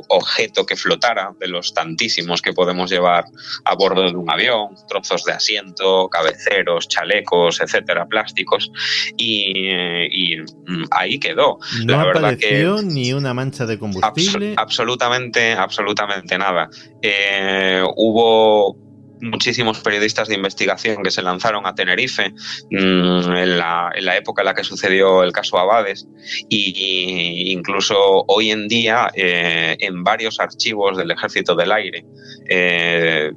[0.08, 3.24] objeto que flotara de los tantísimos que podemos llevar
[3.64, 8.70] a bordo de un avión, trozos de asiento, cabeceros, chalecos, etcétera, plásticos,
[9.16, 11.58] y, mm, ahí quedó.
[11.84, 14.54] No La apareció ni una mancha de combustible.
[14.56, 16.68] absolutamente, absolutamente nada.
[17.02, 18.87] Eh, hubo
[19.20, 22.32] muchísimos periodistas de investigación que se lanzaron a Tenerife
[22.70, 26.06] mm, en, la, en, la, época en la que sucedió el caso Abades
[26.48, 32.04] y, incluso hoy en día eh, en varios archivos del Ejército del Aire
[32.48, 33.32] eh,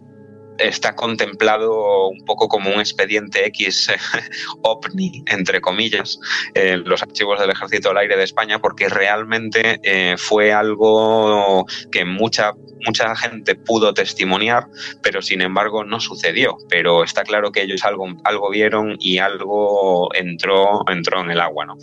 [0.62, 3.92] está contemplado un poco como un expediente X
[4.64, 6.20] ovni, entre comillas,
[6.54, 12.06] en los archivos del Ejército del Aire de España, porque realmente eh, fue algo que
[12.06, 12.54] mucha,
[12.86, 14.68] mucha gente pudo testimoniar,
[15.02, 16.58] pero sin embargo no sucedió.
[16.70, 21.66] Pero está claro que ellos algo, algo vieron y algo entró, entró en el agua.
[21.66, 21.78] ¿no?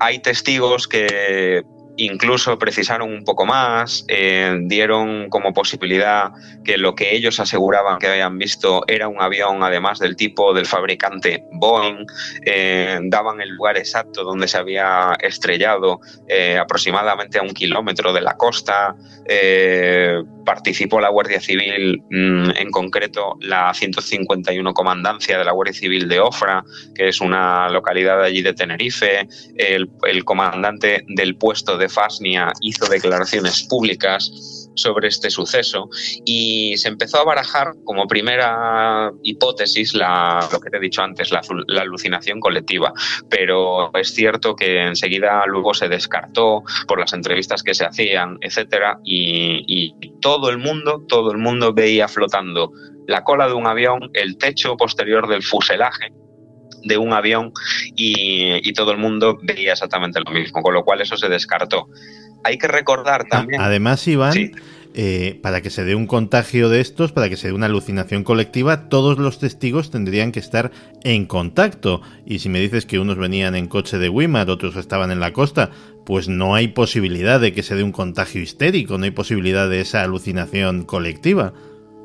[0.00, 1.62] Hay testigos que
[1.98, 6.30] incluso precisaron un poco más, eh, dieron como posibilidad
[6.64, 10.66] que lo que ellos aseguraban que habían visto era un avión, además del tipo del
[10.66, 12.06] fabricante Boeing,
[12.44, 18.20] eh, daban el lugar exacto donde se había estrellado, eh, aproximadamente a un kilómetro de
[18.20, 18.94] la costa.
[20.44, 26.20] participó la Guardia Civil, mm, en concreto la 151 Comandancia de la Guardia Civil de
[26.20, 26.64] Ofra,
[26.94, 32.86] que es una localidad allí de Tenerife, el, el comandante del puesto de Fasnia hizo
[32.86, 34.30] declaraciones públicas
[34.74, 35.90] sobre este suceso
[36.24, 41.30] y se empezó a barajar como primera hipótesis la, lo que te he dicho antes,
[41.32, 41.42] la,
[41.80, 42.92] alucinación colectiva.
[43.28, 49.00] Pero es cierto que enseguida luego se descartó por las entrevistas que se hacían, etcétera,
[49.04, 52.72] y, y todo el mundo, todo el mundo veía flotando
[53.06, 56.12] la cola de un avión, el techo posterior del fuselaje
[56.84, 57.52] de un avión
[57.96, 61.88] y, todo el mundo veía exactamente lo mismo, con lo cual eso se descartó.
[62.44, 63.60] Hay que recordar también...
[63.60, 64.52] Además, Iván,
[64.94, 68.24] eh, para que se dé un contagio de estos, para que se dé una alucinación
[68.24, 70.70] colectiva, todos los testigos tendrían que estar
[71.04, 72.02] en contacto.
[72.24, 75.32] Y si me dices que unos venían en coche de Wimar, otros estaban en la
[75.32, 75.70] costa,
[76.06, 79.80] pues no hay posibilidad de que se dé un contagio histérico, no hay posibilidad de
[79.80, 81.52] esa alucinación colectiva.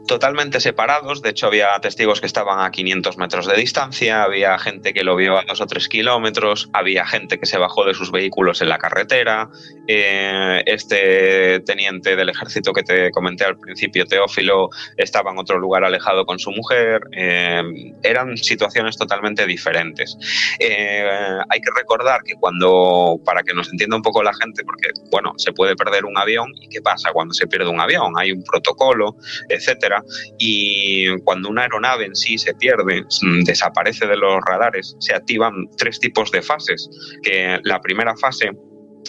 [0.07, 1.21] Totalmente separados.
[1.21, 5.15] De hecho, había testigos que estaban a 500 metros de distancia, había gente que lo
[5.15, 8.69] vio a dos o tres kilómetros, había gente que se bajó de sus vehículos en
[8.69, 9.49] la carretera.
[9.88, 15.84] Eh, este teniente del ejército que te comenté al principio, Teófilo, estaba en otro lugar
[15.84, 17.01] alejado con su mujer.
[17.11, 17.61] Eh,
[18.03, 20.17] eran situaciones totalmente diferentes.
[20.59, 21.07] Eh,
[21.49, 25.34] hay que recordar que cuando, para que nos entienda un poco la gente, porque, bueno,
[25.38, 28.13] se puede perder un avión, ¿y qué pasa cuando se pierde un avión?
[28.17, 29.15] Hay un protocolo,
[29.49, 29.93] etcétera
[30.38, 35.68] y cuando una aeronave en sí se pierde, mm, desaparece de los radares, se activan
[35.78, 36.90] tres tipos de fases,
[37.22, 38.52] que la primera fase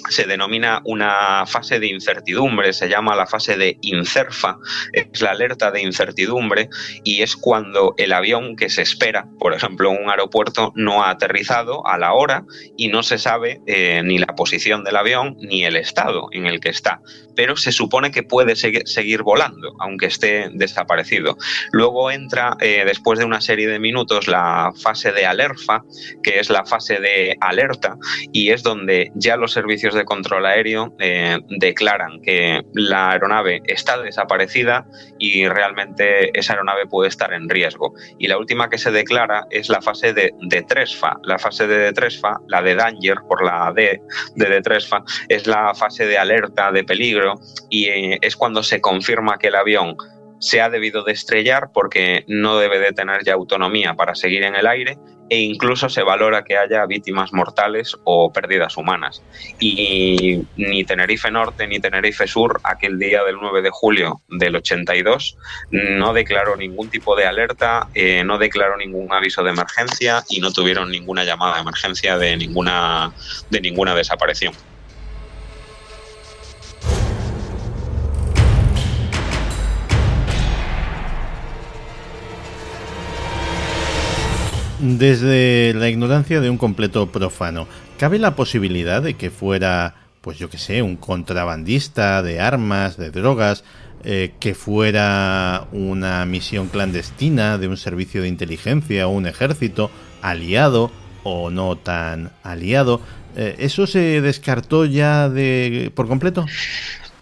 [0.08, 4.58] se denomina una fase de incertidumbre, se llama la fase de incerfa,
[4.92, 6.68] es la alerta de incertidumbre
[7.02, 11.86] y es cuando el avión que se espera, por ejemplo, un aeropuerto, no ha aterrizado
[11.86, 12.44] a la hora
[12.76, 16.60] y no se sabe eh, ni la posición del avión ni el estado en el
[16.60, 17.00] que está,
[17.34, 21.36] pero se supone que puede seguir, volando, aunque esté desaparecido.
[21.72, 25.82] Luego entra, eh, después de una serie de minutos, la fase de alerfa,
[26.22, 27.96] que es la fase de alerta
[28.32, 34.01] y es donde ya los servicios de control aéreo eh, declaran que la aeronave está
[34.01, 34.86] desaparecida
[35.19, 37.93] y realmente esa aeronave puede estar en riesgo.
[38.19, 41.19] Y la última que se declara es la fase de, de Tresfa.
[41.24, 44.01] La fase de Tresfa, la de Danger por la D
[44.36, 47.35] de Detresfa, es la fase de alerta de peligro
[47.69, 49.97] y eh, es cuando se confirma que el avión
[50.39, 54.55] se ha debido de estrellar porque no debe de tener ya autonomía para seguir en
[54.55, 54.98] el aire
[55.28, 59.22] e incluso se valora que haya víctimas mortales o pérdidas humanas.
[59.59, 65.36] Y ni Tenerife Norte ni Tenerife Sur, aquel día del 9 de julio del 82,
[65.70, 70.52] no declaró ningún tipo de alerta, eh, no declaró ningún aviso de emergencia y no
[70.52, 73.12] tuvieron ninguna llamada de emergencia de ninguna,
[73.51, 74.55] de ninguna desaparición.
[84.86, 87.66] Desde la ignorancia de un completo profano,
[87.97, 93.11] ¿cabe la posibilidad de que fuera, pues yo que sé, un contrabandista de armas, de
[93.11, 93.65] drogas,
[94.05, 99.90] eh, que fuera una misión clandestina de un servicio de inteligencia o un ejército
[100.20, 100.90] aliado
[101.23, 103.01] o no tan aliado?
[103.36, 106.44] Eh, ¿Eso se descartó ya de por completo?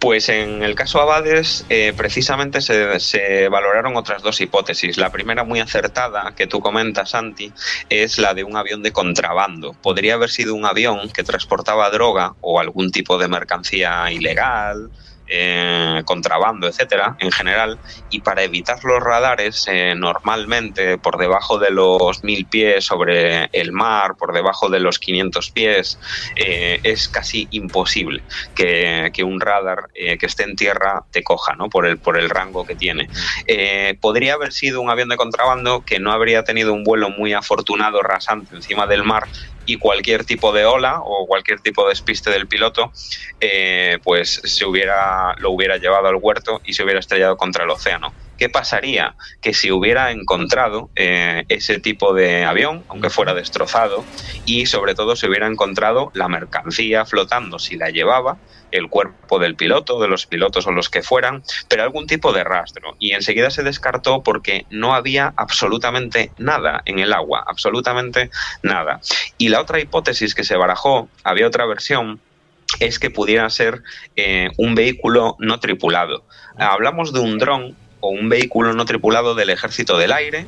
[0.03, 4.97] Pues en el caso Abades, eh, precisamente se, valoraron otras dos hipótesis.
[4.97, 7.53] La primera, muy acertada, que tú comentas, Santi,
[7.87, 9.71] es la de un avión de contrabando.
[9.81, 14.91] Podría haber sido un avión que transportaba droga o algún tipo de mercancía ilegal,
[15.25, 17.79] eh, contrabando, etcétera, en general,
[18.09, 23.71] y para evitar los radares, eh, normalmente por debajo de los mil pies sobre el
[23.71, 25.97] mar, por debajo de los 500 pies,
[26.35, 28.21] eh, es casi imposible
[28.53, 31.69] que, un radar que esté en tierra te coja, ¿no?
[31.69, 33.07] Por el, por el rango que tiene.
[34.01, 38.01] podría haber sido un avión de contrabando que no habría tenido un vuelo muy afortunado
[38.01, 39.23] rasante encima del mar
[39.65, 42.91] y cualquier tipo de ola o cualquier tipo de despiste del piloto,
[44.03, 48.13] pues se hubiera, lo hubiera llevado al huerto y se hubiera estrellado contra el océano.
[48.37, 49.15] ¿Qué pasaría?
[49.41, 54.03] Que si hubiera encontrado eh, ese tipo de avión, aunque fuera destrozado,
[54.45, 58.37] y sobre todo se hubiera encontrado la mercancía flotando si la llevaba,
[58.73, 62.43] el cuerpo del piloto, de los pilotos o los que fueran, pero algún tipo de
[62.43, 62.95] rastro.
[62.99, 68.31] Y enseguida se descartó porque no había absolutamente nada en el agua, absolutamente
[68.63, 68.99] nada.
[69.37, 72.19] Y la otra hipótesis que se barajó, había otra versión,
[72.79, 73.83] es que pudiera ser
[74.15, 76.23] eh, un vehículo no tripulado.
[76.57, 80.45] Hablamos de un dron o un vehículo no tripulado del ejército del aire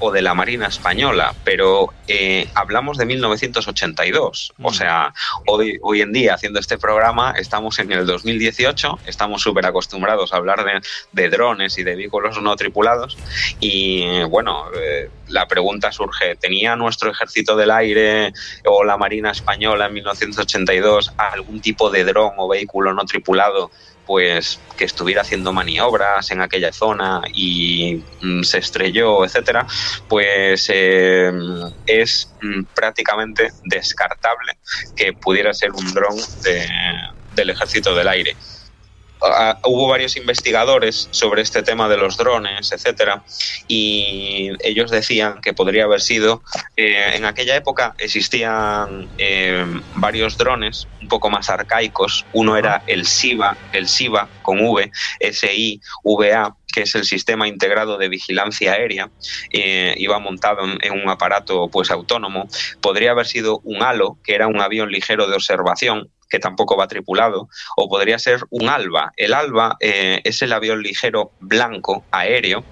[0.00, 4.54] o de la Marina Española, pero eh, hablamos de 1982.
[4.62, 5.12] O sea,
[5.46, 10.36] hoy, hoy en día, haciendo este programa, estamos en el 2018, estamos súper acostumbrados a
[10.36, 10.64] hablar
[11.12, 13.16] de, drones y de vehículos no tripulados.
[13.60, 18.32] Y bueno, eh, la pregunta surge, ¿tenía nuestro ejército del aire
[18.64, 23.70] o la Marina Española en 1982 algún tipo de dron o vehículo no tripulado?
[24.10, 29.64] Pues que estuviera haciendo maniobras en aquella zona y mm, se estrelló, etcétera,
[30.08, 31.30] pues eh,
[31.86, 34.58] es mm, prácticamente descartable
[34.96, 36.16] que pudiera ser un dron
[37.36, 38.36] del ejército del aire.
[39.22, 43.22] Ah, hubo varios investigadores sobre este tema de los drones, etcétera,
[43.68, 46.42] y ellos decían que podría haber sido.
[46.76, 49.64] Eh, en aquella época existían eh,
[49.94, 52.24] varios drones un poco más arcaicos.
[52.32, 54.90] Uno era el SIVA, el SIVA con V,
[55.20, 59.10] S-I-V-A, que es el sistema integrado de vigilancia aérea,
[59.52, 62.48] eh, iba montado en, un aparato pues autónomo.
[62.80, 66.88] Podría haber sido un halo, que era un avión ligero de observación, que tampoco va
[66.88, 69.12] tripulado, o podría ser un ALBA.
[69.16, 72.64] El ALBA eh, es el avión ligero blanco aéreo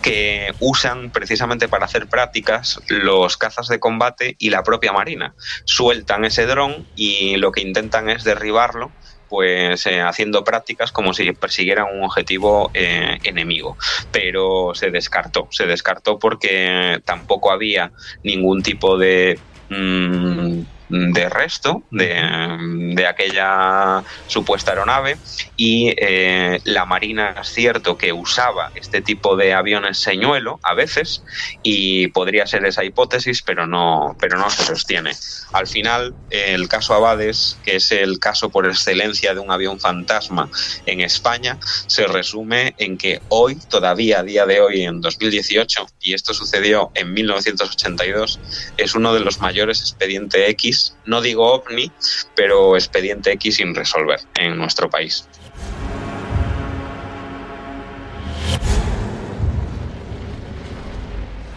[0.00, 5.34] que usan precisamente para hacer prácticas los cazas de combate y la propia Marina.
[5.64, 8.90] Sueltan ese dron y lo que intentan es derribarlo
[9.32, 13.78] pues eh, haciendo prácticas como si persiguieran un objetivo eh, enemigo.
[14.10, 19.38] Pero se descartó, se descartó porque tampoco había ningún tipo de
[19.70, 20.60] mm,
[20.92, 25.16] de resto de, aquella supuesta aeronave
[25.56, 31.24] y eh, la Marina es cierto que usaba este tipo de aviones señuelo a veces
[31.62, 35.12] y podría ser esa hipótesis pero no, pero no se sostiene.
[35.52, 40.50] Al final el caso Abades, que es el caso por excelencia de un avión fantasma
[40.84, 46.12] en España, se resume en que hoy, todavía a día de hoy en 2018, y
[46.12, 48.40] esto sucedió en 1982,
[48.76, 51.90] es uno de los mayores expedientes X no digo ovni,
[52.34, 55.26] pero expediente X sin resolver en nuestro país.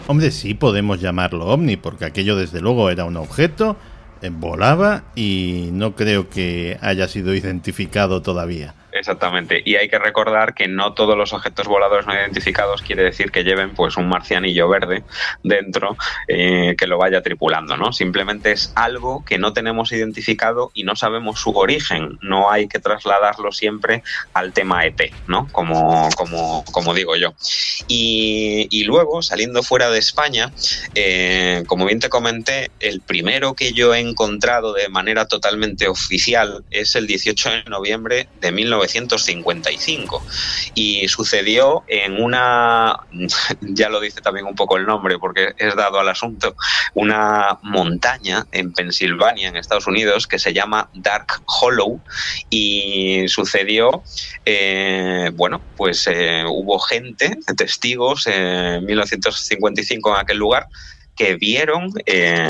[0.08, 3.76] Hombre, sí podemos llamarlo ovni, porque aquello desde luego era un objeto,
[4.22, 8.74] eh, volaba y no creo que haya sido identificado todavía.
[8.98, 9.62] Exactamente.
[9.64, 13.44] Y hay que recordar que no todos los objetos voladores no identificados quiere decir que
[13.44, 15.04] lleven pues un marcianillo verde
[15.42, 15.96] dentro
[16.28, 17.92] eh, que lo vaya tripulando, ¿no?
[17.92, 22.18] Simplemente es algo que no tenemos identificado y no sabemos su origen.
[22.22, 24.02] No hay que trasladarlo siempre
[24.32, 25.48] al tema ET, ¿no?
[25.52, 27.34] Como, como, como digo yo.
[27.88, 30.52] Y, luego, saliendo fuera de España,
[30.94, 36.64] eh, como bien te comenté, el primero que yo he encontrado de manera totalmente oficial
[36.70, 40.22] es el 18 de noviembre de 19 1955
[40.74, 43.00] y sucedió en una,
[43.60, 46.56] ya lo dice también un poco el nombre porque es dado al asunto,
[46.94, 52.00] una montaña en Pensilvania, en Estados Unidos, que se llama Dark Hollow.
[52.50, 54.02] Y sucedió,
[54.44, 60.68] eh, bueno, pues eh, hubo gente, testigos en 1955 en aquel lugar
[61.16, 62.46] que vieron eh,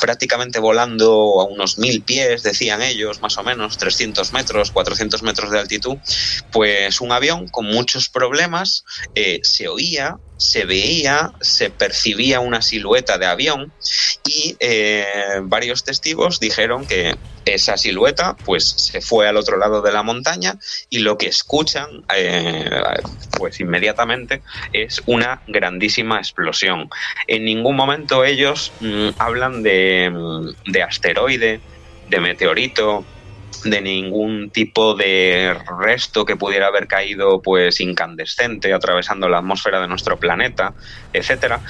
[0.00, 5.50] prácticamente volando a unos mil pies, decían ellos, más o menos, 300 metros, 400 metros
[5.50, 5.98] de altitud,
[6.52, 8.84] pues un avión con muchos problemas,
[9.14, 13.70] eh, se oía, se veía, se percibía una silueta de avión
[14.26, 15.04] y eh,
[15.42, 17.14] varios testigos dijeron que
[17.44, 20.58] esa silueta pues se fue al otro lado de la montaña
[20.88, 22.70] y lo que escuchan eh,
[23.36, 24.40] pues inmediatamente
[24.72, 26.88] es una grandísima explosión.
[27.26, 31.60] En ningún momento ellos mm, hablan de, mm, de asteroide,
[32.08, 33.04] de meteorito,
[33.64, 39.88] de ningún tipo de resto que pudiera haber caído pues incandescente atravesando la atmósfera de
[39.88, 40.74] nuestro planeta,
[41.12, 41.62] etcétera.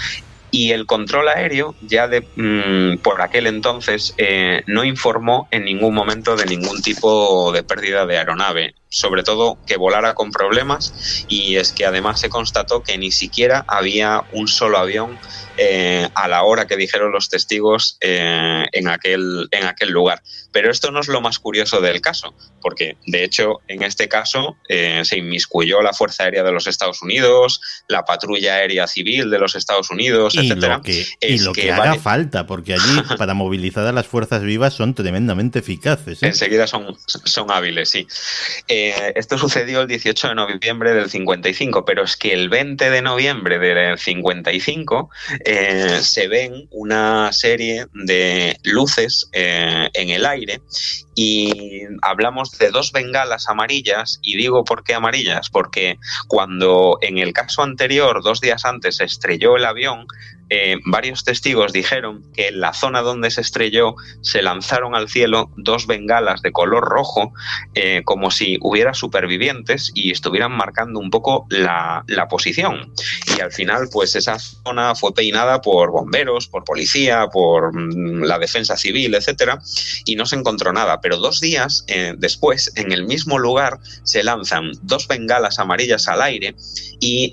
[0.50, 5.94] Y el control aéreo, ya de mm, por aquel entonces, eh, no informó en ningún
[5.94, 11.56] momento de ningún tipo de pérdida de aeronave, sobre todo que volara con problemas, y
[11.56, 15.18] es que además se constató que ni siquiera había un solo avión
[15.56, 20.22] eh, a la hora que dijeron los testigos eh, en, aquel, en aquel lugar.
[20.52, 24.56] Pero esto no es lo más curioso del caso, porque de hecho en este caso
[24.68, 29.38] eh, se inmiscuyó la Fuerza Aérea de los Estados Unidos, la Patrulla Aérea Civil de
[29.38, 30.78] los Estados Unidos, y etcétera.
[30.78, 34.74] Lo que, y lo que, haga falta, porque allí para movilizar a las fuerzas vivas
[34.74, 36.22] son tremendamente eficaces.
[36.22, 38.06] Enseguida son, son hábiles, sí.
[38.88, 43.58] Esto sucedió el 18 de noviembre del 55, pero es que el 20 de noviembre
[43.58, 45.10] del 55
[45.44, 50.60] eh, se ven una serie de luces eh, en el aire
[51.22, 55.98] y hablamos de dos bengalas amarillas y digo por qué amarillas porque
[56.28, 60.06] cuando en el caso anterior dos días antes se estrelló el avión
[60.52, 65.48] eh, varios testigos dijeron que en la zona donde se estrelló se lanzaron al cielo
[65.56, 67.32] dos bengalas de color rojo,
[67.74, 72.92] eh, como si hubiera supervivientes y estuvieran marcando un poco la, posición.
[73.36, 78.38] Y al final, pues esa zona fue peinada por bomberos, por policía, por mm, la
[78.38, 79.60] defensa civil, etcétera,
[80.04, 81.00] y no se encontró nada.
[81.16, 86.54] Dos días eh, después, en el mismo lugar, se lanzan dos bengalas amarillas al aire
[87.00, 87.30] y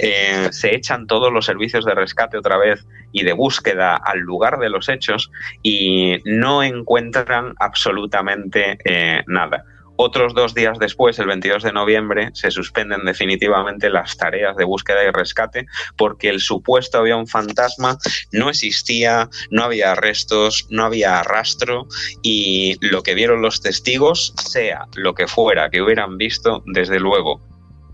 [0.52, 4.70] se echan todos los servicios de rescate otra vez y de búsqueda al lugar de
[4.70, 5.32] los hechos
[5.64, 9.64] y no encuentran absolutamente eh, nada.
[9.98, 15.03] Otros dos días después, el 22 de noviembre, se suspenden definitivamente las tareas de búsqueda
[15.03, 15.65] y rescate
[15.95, 17.98] porque el supuesto avión fantasma
[18.32, 21.88] no existía, no había restos, no había rastro
[22.22, 27.41] y lo que vieron los testigos, sea lo que fuera que hubieran visto, desde luego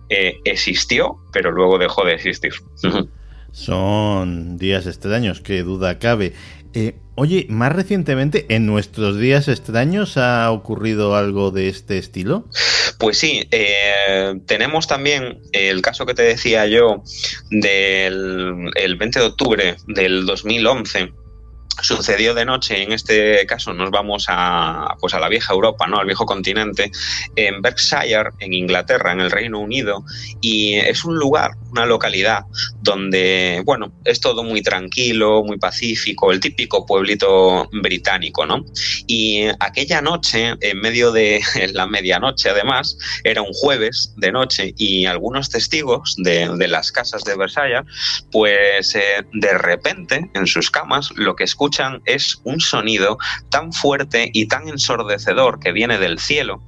[0.09, 2.53] eh, existió, pero luego dejó de existir.
[3.51, 6.33] Son días extraños, qué duda cabe.
[6.73, 12.45] Eh, oye, más recientemente, ¿en nuestros días extraños ha ocurrido algo de este estilo?
[12.97, 17.03] Pues sí, eh, tenemos también el caso que te decía yo
[17.51, 21.13] del el 20 de octubre del 2011
[21.81, 25.97] sucedió de noche, en este caso nos vamos a, pues a la vieja Europa, ¿no?
[25.97, 26.91] al viejo continente,
[27.35, 30.05] en Berkshire, en Inglaterra, en el Reino Unido,
[30.41, 32.45] y es un lugar, una localidad
[32.81, 38.65] donde, bueno, es todo muy tranquilo, muy pacífico, el típico pueblito británico, ¿no?
[39.07, 41.41] Y aquella noche, en medio de
[41.73, 47.23] la medianoche además, era un jueves de noche y algunos testigos de, de las casas
[47.23, 47.81] de Versailles,
[48.31, 51.62] pues eh, de repente en sus camas lo que escuchan
[52.05, 53.17] es un sonido
[53.49, 56.61] tan fuerte y tan ensordecedor que viene del cielo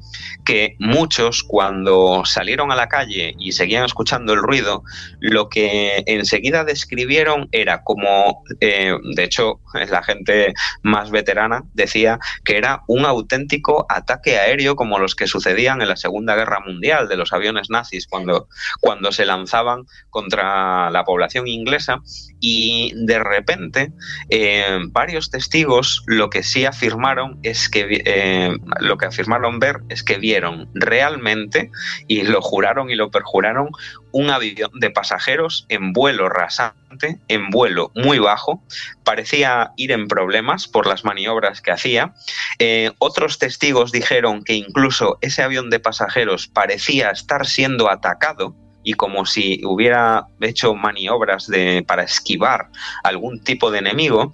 [0.46, 4.84] que muchos cuando salieron a la calle y seguían escuchando el ruido,
[5.20, 9.60] lo que enseguida describieron era como, eh, de hecho,
[9.90, 10.54] la gente
[10.84, 15.98] más veterana decía que era un auténtico ataque aéreo como los que sucedían en la
[15.98, 18.48] Segunda Guerra Mundial de los aviones nazis cuando,
[18.80, 22.02] cuando se lanzaban contra la población inglesa
[22.40, 23.92] y de repente
[24.30, 30.04] eh, varios testigos lo que sí afirmaron es que eh, lo que afirmaron ver es
[30.04, 31.72] que vieron realmente
[32.08, 33.70] y lo juraron y lo perjuraron
[34.12, 38.64] un avión de pasajeros en vuelo rasante, en vuelo muy bajo,
[39.04, 42.14] parecía ir en problemas por las maniobras que hacía.
[42.60, 48.56] Eh, otros testigos dijeron que incluso ese avión de pasajeros parecía estar siendo atacado
[48.86, 52.70] y como si hubiera hecho maniobras de, para esquivar
[53.04, 54.32] algún tipo de enemigo.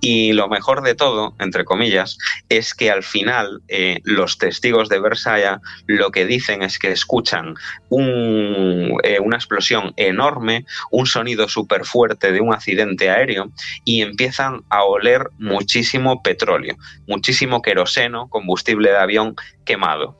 [0.00, 2.18] Y lo mejor de todo, entre comillas,
[2.48, 7.54] es que al final eh, los testigos de Versailles lo que dicen es que escuchan
[7.88, 13.50] un, eh, una explosión enorme, un sonido súper fuerte de un accidente aéreo
[13.84, 16.76] y empiezan a oler muchísimo petróleo,
[17.06, 20.18] muchísimo queroseno, combustible de avión quemado.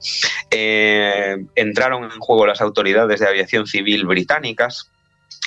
[0.50, 4.88] Eh, entraron en juego las autoridades de aviación civil británicas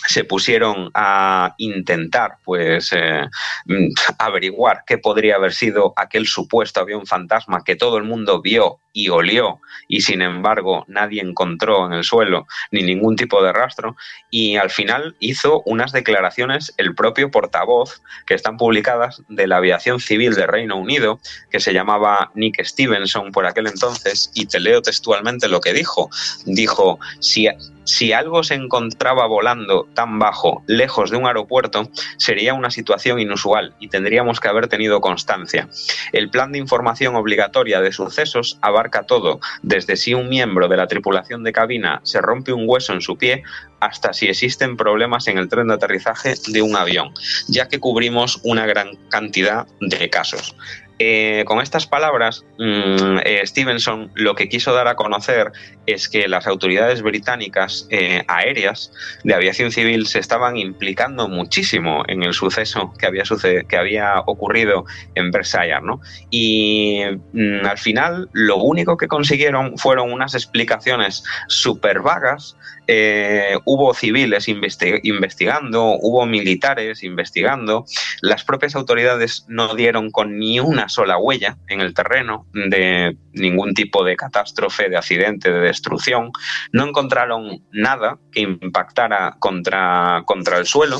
[0.05, 3.25] se pusieron a intentar pues eh,
[3.65, 3.87] mm,
[4.19, 9.09] averiguar qué podría haber sido aquel supuesto avión fantasma que todo el mundo vio y
[9.09, 9.61] olió.
[9.87, 13.95] Y sin embargo nadie encontró en el suelo ni ningún tipo de rastro.
[14.31, 19.99] Y al final hizo unas declaraciones el propio portavoz que están publicadas de la aviación
[19.99, 21.19] civil de Reino Unido
[21.51, 26.09] que se llamaba Nick Stevenson por aquel entonces y te leo textualmente lo que dijo.
[26.45, 27.47] Dijo si
[27.87, 33.75] si algo se encontraba volando tan bajo, lejos de un aeropuerto, sería una situación inusual
[33.79, 35.69] y tendríamos que haber tenido constancia.
[36.11, 40.87] El plan de información obligatoria de sucesos abarca todo, desde si un miembro de la
[40.87, 43.43] tripulación de cabina se rompe un hueso en su pie
[43.79, 47.13] hasta si existen problemas en el tren de aterrizaje de un avión,
[47.47, 50.55] ya que cubrimos una gran cantidad de casos.
[50.99, 55.51] Eh, con estas palabras, mm, eh, Stevenson lo que quiso dar a conocer
[55.85, 58.91] es que las autoridades británicas eh, aéreas
[59.23, 63.23] de aviación civil se estaban implicando muchísimo en el suceso que había,
[63.67, 65.81] que había ocurrido en Versailles.
[65.83, 66.01] ¿no?
[66.31, 67.01] Y
[67.33, 72.57] mm, al final lo único que consiguieron fueron unas explicaciones súper vagas
[72.87, 77.85] eh, hubo civiles investigando, hubo militares investigando,
[78.21, 83.73] las propias autoridades no dieron con ni una sola huella en el terreno de ningún
[83.73, 86.31] tipo de catástrofe, de accidente, de destrucción,
[86.71, 90.99] no encontraron nada que impactara contra, contra el suelo.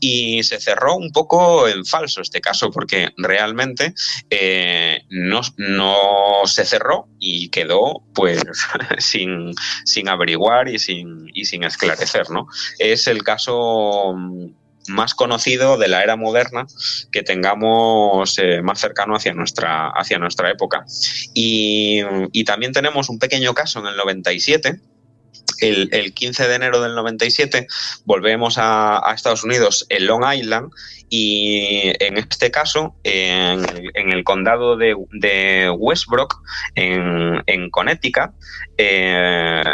[0.00, 3.94] Y se cerró un poco en falso este caso porque realmente
[4.30, 8.42] eh, no, no se cerró y quedó pues
[8.98, 9.52] sin,
[9.84, 12.46] sin averiguar y sin y sin esclarecer, ¿no?
[12.78, 14.46] Es el caso mm,
[14.88, 16.66] más conocido de la era moderna
[17.12, 20.84] que tengamos eh, más cercano hacia nuestra, hacia nuestra época.
[21.34, 22.02] Y,
[22.44, 24.80] también tenemos un pequeño caso en el 97,
[25.60, 27.66] el, 15 de enero del 97
[28.04, 30.70] volvemos a, Estados Unidos en Long Island
[31.10, 36.42] y en este caso en, el condado de, Westbrook
[36.74, 38.30] en, en Connecticut
[38.78, 39.64] eh,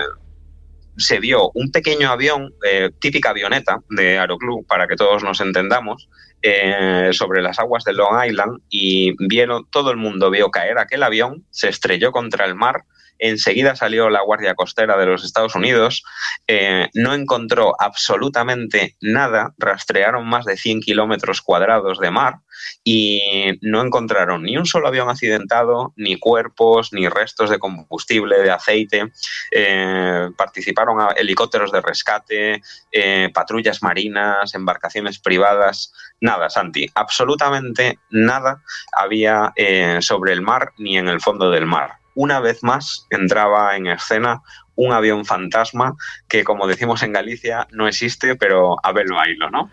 [0.96, 6.08] se vio un pequeño avión, eh, típica avioneta de Aeroclub, para que todos nos entendamos,
[6.42, 11.02] eh, sobre las aguas de Long Island y vieron, todo el mundo vio caer aquel
[11.02, 12.84] avión, se estrelló contra el mar
[13.24, 16.04] enseguida salió la Guardia Costera de los Estados Unidos,
[16.46, 22.40] eh, no encontró absolutamente nada, rastrearon más de 100 kilómetros cuadrados de mar
[22.84, 28.50] y no encontraron ni un solo avión accidentado, ni cuerpos, ni restos de combustible, de
[28.50, 29.10] aceite.
[29.50, 35.94] Eh, participaron helicópteros de rescate, eh, patrullas marinas, embarcaciones privadas.
[36.20, 38.62] Nada, Santi, absolutamente nada
[38.94, 39.52] había
[40.00, 42.03] sobre el mar ni en el fondo del mar.
[42.14, 44.42] Una vez más entraba en escena
[44.76, 45.94] un avión fantasma
[46.28, 49.70] que, como decimos en Galicia, no existe, pero a verlo haylo, ¿no?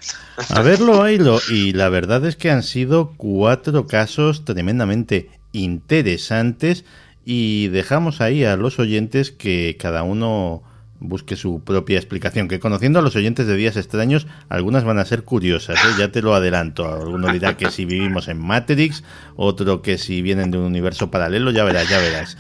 [0.49, 1.39] A verlo haylo.
[1.49, 6.85] Y la verdad es que han sido cuatro casos tremendamente interesantes
[7.25, 10.63] y dejamos ahí a los oyentes que cada uno
[11.01, 15.05] busque su propia explicación, que conociendo a los oyentes de Días Extraños, algunas van a
[15.05, 15.89] ser curiosas, ¿eh?
[15.99, 16.87] ya te lo adelanto.
[16.87, 19.03] Alguno dirá que si vivimos en Matrix,
[19.35, 22.37] otro que si vienen de un universo paralelo, ya verás, ya verás.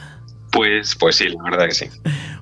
[0.51, 1.85] Pues, pues sí, la verdad que sí.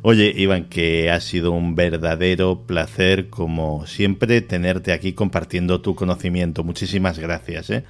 [0.01, 6.63] Oye, Iván, que ha sido un verdadero placer, como siempre, tenerte aquí compartiendo tu conocimiento.
[6.63, 7.69] Muchísimas gracias.
[7.69, 7.85] ¿eh?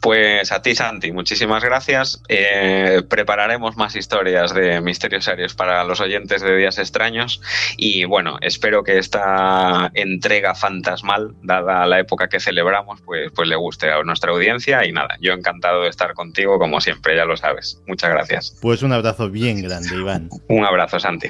[0.00, 2.22] Pues a ti, Santi, muchísimas gracias.
[2.28, 7.40] Eh, prepararemos más historias de misterios serios para los oyentes de Días Extraños.
[7.76, 13.56] Y bueno, espero que esta entrega fantasmal, dada la época que celebramos, pues, pues le
[13.56, 14.86] guste a nuestra audiencia.
[14.86, 17.80] Y nada, yo encantado de estar contigo, como siempre, ya lo sabes.
[17.86, 18.56] Muchas gracias.
[18.60, 20.28] Pues un abrazo bien grande, Iván.
[20.48, 21.28] Un abrazo, Santi.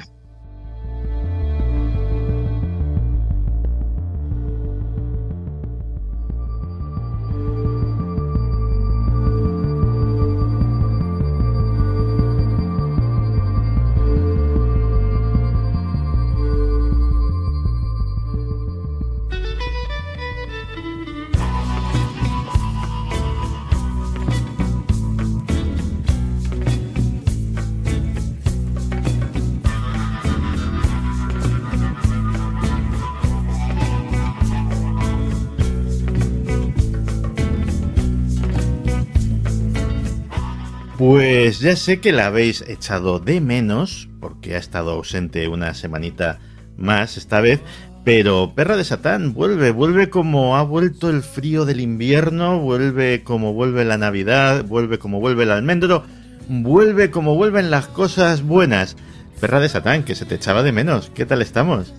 [41.59, 46.39] Pues ya sé que la habéis echado de menos, porque ha estado ausente una semanita
[46.77, 47.59] más esta vez,
[48.05, 53.51] pero Perra de Satán vuelve, vuelve como ha vuelto el frío del invierno, vuelve como
[53.51, 56.05] vuelve la Navidad, vuelve como vuelve el almendro,
[56.47, 58.95] vuelve como vuelven las cosas buenas.
[59.41, 61.93] Perra de Satán, que se te echaba de menos, ¿qué tal estamos?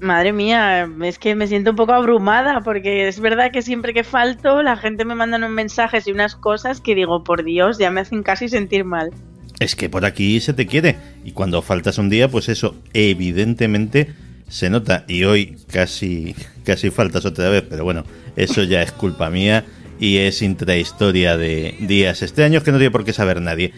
[0.00, 4.04] Madre mía, es que me siento un poco abrumada porque es verdad que siempre que
[4.04, 7.90] falto la gente me manda unos mensajes y unas cosas que digo, por Dios, ya
[7.90, 9.10] me hacen casi sentir mal.
[9.58, 14.14] Es que por aquí se te quiere y cuando faltas un día, pues eso evidentemente
[14.48, 16.34] se nota y hoy casi
[16.64, 18.04] casi faltas otra vez, pero bueno,
[18.36, 19.64] eso ya es culpa mía
[19.98, 23.72] y es intrahistoria de días extraños que no tiene por qué saber nadie.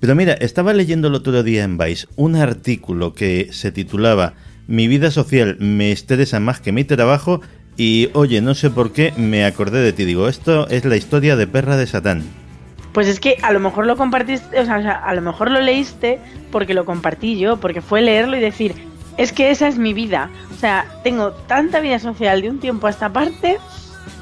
[0.00, 4.34] Pero mira, estaba leyendo el otro día en Vice un artículo que se titulaba
[4.66, 7.40] mi vida social me estresa más que mi trabajo
[7.76, 10.04] y oye, no sé por qué me acordé de ti.
[10.04, 12.22] Digo, esto es la historia de Perra de Satán.
[12.92, 16.18] Pues es que a lo mejor lo compartiste, o sea, a lo mejor lo leíste
[16.50, 18.74] porque lo compartí yo, porque fue leerlo y decir,
[19.16, 20.30] es que esa es mi vida.
[20.54, 23.58] O sea, tengo tanta vida social de un tiempo a esta parte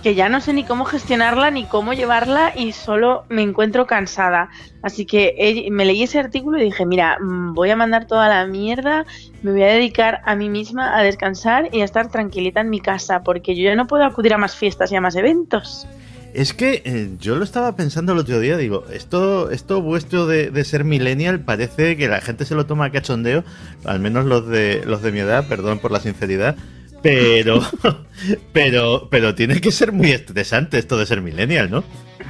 [0.02, 4.48] que ya no sé ni cómo gestionarla ni cómo llevarla y solo me encuentro cansada.
[4.82, 8.46] Así que me leí ese artículo y dije, mira, mm, voy a mandar toda la
[8.46, 9.04] mierda,
[9.42, 12.80] me voy a dedicar a mí misma a descansar y a estar tranquilita en mi
[12.80, 15.86] casa, porque yo ya no puedo acudir a más fiestas y a más eventos.
[16.32, 20.50] Es que eh, yo lo estaba pensando el otro día, digo, esto, esto vuestro de,
[20.50, 23.42] de, ser millennial parece que la gente se lo toma cachondeo,
[23.84, 26.54] al menos los de, los de mi edad, perdón por la sinceridad,
[27.02, 27.62] pero,
[28.52, 31.84] pero, pero tiene que ser muy estresante esto de ser millennial, ¿no?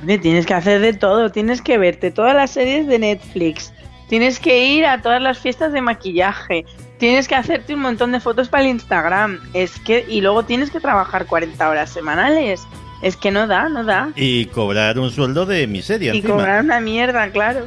[0.07, 3.73] Tienes que hacer de todo, tienes que verte todas las series de Netflix,
[4.09, 6.65] tienes que ir a todas las fiestas de maquillaje,
[6.99, 10.71] tienes que hacerte un montón de fotos para el Instagram, es que y luego tienes
[10.71, 12.63] que trabajar 40 horas semanales.
[13.03, 14.13] Es que no da, no da.
[14.15, 16.15] Y cobrar un sueldo de miseria.
[16.15, 17.67] Y cobrar una mierda, claro.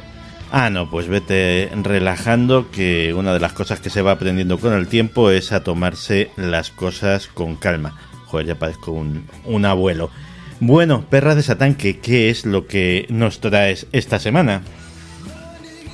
[0.56, 4.72] Ah, no, pues vete relajando, que una de las cosas que se va aprendiendo con
[4.72, 7.98] el tiempo es a tomarse las cosas con calma.
[8.26, 10.10] Joder, ya parezco un, un abuelo.
[10.60, 14.62] Bueno, perra de Satán, ¿qué, ¿qué es lo que nos traes esta semana?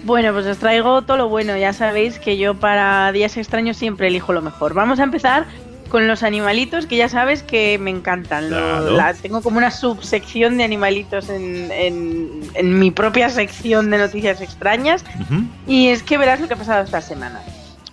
[0.05, 1.57] Bueno, pues os traigo todo lo bueno.
[1.57, 4.75] Ya sabéis que yo para días extraños siempre elijo lo mejor.
[4.75, 5.47] Vamos a empezar
[5.91, 8.49] con los animalitos que ya sabes que me encantan.
[8.49, 8.97] Claro.
[8.97, 14.41] la, tengo como una subsección de animalitos en, en, en, mi propia sección de noticias
[14.41, 15.05] extrañas.
[15.19, 15.49] Uh -huh.
[15.67, 17.41] Y es que verás lo que ha pasado esta semana.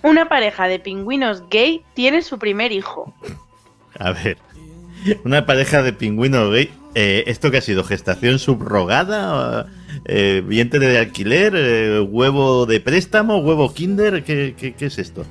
[0.04, 3.14] Una pareja de pingüinos gay tiene su primer hijo.
[4.00, 4.38] A ver,
[5.26, 6.72] una pareja de pingüinos gay.
[6.96, 7.84] Eh, ¿Esto que ha sido?
[7.84, 9.68] ¿Gestación subrogada?
[10.06, 11.54] Eh, ¿Vientre de alquiler?
[11.56, 13.40] Eh, ¿Huevo de préstamo?
[13.40, 14.24] ¿Huevo kinder?
[14.24, 15.26] ¿Qué, qué, qué es esto?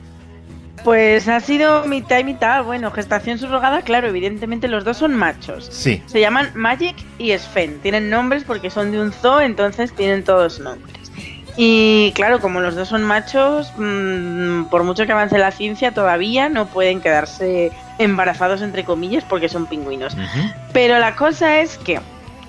[0.87, 2.63] Pues ha sido mitad y mitad.
[2.63, 5.67] Bueno, gestación subrogada, claro, evidentemente los dos son machos.
[5.69, 6.01] Sí.
[6.07, 7.81] Se llaman Magic y Sven.
[7.81, 11.11] Tienen nombres porque son de un zoo, entonces tienen todos nombres.
[11.57, 16.49] Y claro, como los dos son machos, mmm, por mucho que avance la ciencia, todavía
[16.49, 20.15] no pueden quedarse embarazados, entre comillas, porque son pingüinos.
[20.15, 20.55] Uh -huh.
[20.73, 21.99] Pero la cosa es que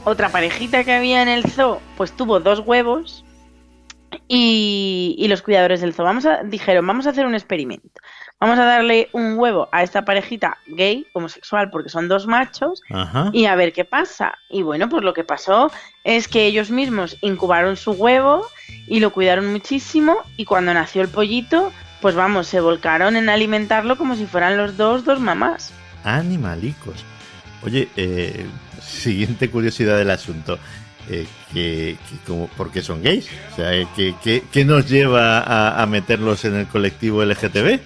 [0.04, 3.26] otra parejita que había en el zoo, pues tuvo dos huevos.
[4.28, 8.02] Y, y los cuidadores del zoo vamos a, dijeron, vamos a hacer un experimento.
[8.40, 13.32] Vamos a darle un huevo a esta parejita gay, homosexual, porque son dos machos, Ajá.
[13.34, 14.36] y a ver qué pasa.
[14.50, 15.72] Y bueno, pues lo que pasó
[16.04, 18.46] es que ellos mismos incubaron su huevo
[18.86, 23.98] y lo cuidaron muchísimo, y cuando nació el pollito, pues vamos, se volcaron en alimentarlo
[23.98, 25.74] como si fueran los dos, dos mamás.
[26.04, 27.04] Animalicos.
[27.64, 28.46] Oye, eh,
[28.82, 30.60] siguiente curiosidad del asunto.
[31.10, 33.28] Eh, que, que como, ¿Por qué son gays?
[33.54, 37.80] O sea, ¿qué, qué, qué nos lleva a, a meterlos en el colectivo LGTB?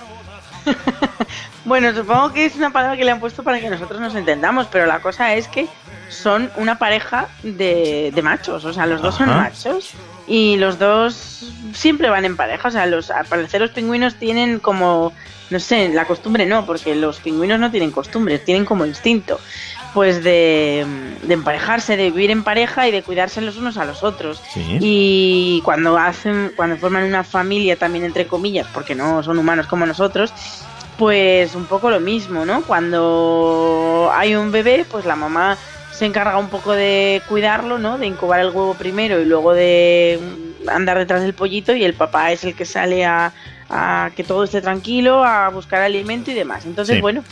[1.65, 4.67] bueno, supongo que es una palabra que le han puesto para que nosotros nos entendamos,
[4.71, 5.67] pero la cosa es que
[6.09, 9.25] son una pareja de, de machos, o sea, los dos Ajá.
[9.25, 9.91] son machos
[10.27, 14.59] y los dos siempre van en pareja, o sea, los, al parecer los pingüinos tienen
[14.59, 15.13] como,
[15.49, 19.39] no sé, la costumbre no, porque los pingüinos no tienen costumbres, tienen como instinto,
[19.93, 20.85] pues de,
[21.23, 24.41] de emparejarse, de vivir en pareja y de cuidarse los unos a los otros.
[24.53, 24.77] Sí.
[24.79, 29.85] Y cuando hacen, cuando forman una familia también entre comillas, porque no son humanos como
[29.85, 30.33] nosotros,
[30.97, 32.61] pues un poco lo mismo, ¿no?
[32.63, 35.57] Cuando hay un bebé, pues la mamá
[35.91, 37.97] se encarga un poco de cuidarlo, ¿no?
[37.97, 40.19] De incubar el huevo primero y luego de
[40.67, 43.33] andar detrás del pollito y el papá es el que sale a,
[43.69, 46.65] a que todo esté tranquilo, a buscar alimento y demás.
[46.65, 47.01] Entonces, Sí.
[47.01, 47.23] bueno,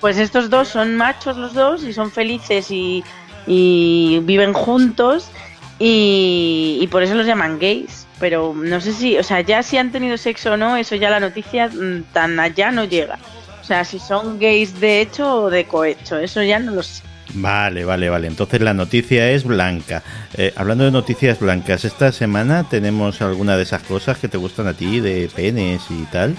[0.00, 3.04] pues estos dos son machos los dos y son felices y,
[3.46, 5.30] viven juntos
[5.78, 8.06] y, y por eso los llaman gays.
[8.18, 11.08] Pero no sé si, o sea, ya si han tenido sexo o no, eso ya
[11.08, 13.18] la noticia mm, tan allá no llega.
[13.60, 17.02] O sea, si son gays de hecho o de cohecho, eso ya no lo sé.
[17.34, 18.26] Vale, vale, vale.
[18.26, 20.02] Entonces la noticia es blanca.
[20.34, 24.66] Eh, hablando de noticias blancas, esta semana tenemos alguna de esas cosas que te gustan
[24.66, 26.36] a ti, de penes y tal.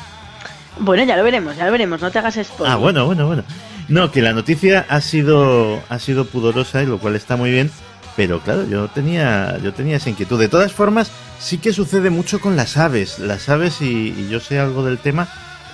[0.80, 2.74] Bueno, ya lo veremos, ya lo veremos, no te hagas spoiler.
[2.74, 3.44] Ah, bueno, bueno, bueno.
[3.88, 7.70] No, que la noticia ha sido ha sido pudorosa y lo cual está muy bien,
[8.16, 10.40] pero claro, yo tenía yo tenía esa inquietud.
[10.40, 13.20] De todas formas, sí que sucede mucho con las aves.
[13.20, 15.28] Las aves y, y yo sé algo del tema.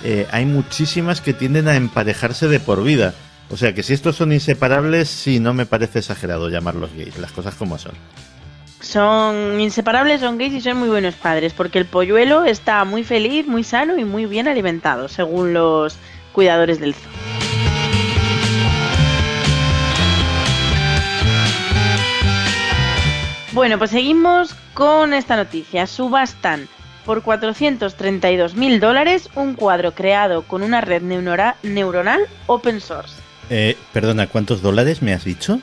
[0.04, 3.14] eh, hay muchísimas que tienden a emparejarse de por vida.
[3.50, 7.32] O sea que si estos son inseparables, sí, no me parece exagerado llamarlos gays, las
[7.32, 7.92] cosas como son.
[8.80, 13.46] Son inseparables, son gays y son muy buenos padres, porque el polluelo está muy feliz,
[13.46, 15.96] muy sano y muy bien alimentado, según los
[16.32, 17.10] cuidadores del zoo.
[23.52, 25.88] Bueno, pues seguimos con esta noticia.
[25.88, 26.68] Subastan
[27.04, 33.14] por 432 mil dólares un cuadro creado con una red neuronal open source.
[33.50, 35.60] Eh, perdona, ¿cuántos dólares me has dicho?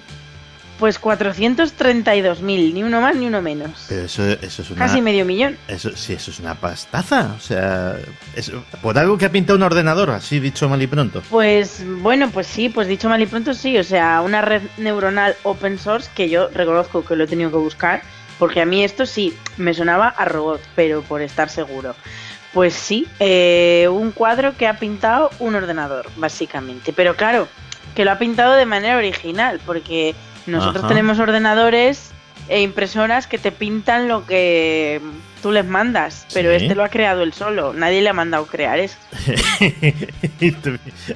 [0.79, 3.85] Pues 432 mil, ni uno más ni uno menos.
[3.87, 4.85] Pero eso, eso es una...
[4.85, 5.57] Casi medio millón.
[5.69, 7.33] Eso, sí, eso es una pastaza.
[7.37, 7.95] O sea,
[8.35, 11.21] es, por algo que ha pintado un ordenador, así dicho mal y pronto.
[11.29, 15.35] Pues bueno, pues sí, pues dicho mal y pronto sí, o sea, una red neuronal
[15.43, 18.01] open source que yo reconozco que lo he tenido que buscar,
[18.37, 21.95] porque a mí esto sí, me sonaba a robot, pero por estar seguro.
[22.53, 26.93] Pues sí, eh, un cuadro que ha pintado un ordenador, básicamente.
[26.93, 27.47] Pero claro,
[27.95, 30.15] que lo ha pintado de manera original, porque
[30.47, 30.87] nosotros Ajá.
[30.87, 32.11] tenemos ordenadores
[32.47, 35.01] e impresoras que te pintan lo que
[35.41, 36.57] tú les mandas, pero Sí.
[36.63, 38.97] este lo ha creado él solo, nadie le ha mandado crear eso.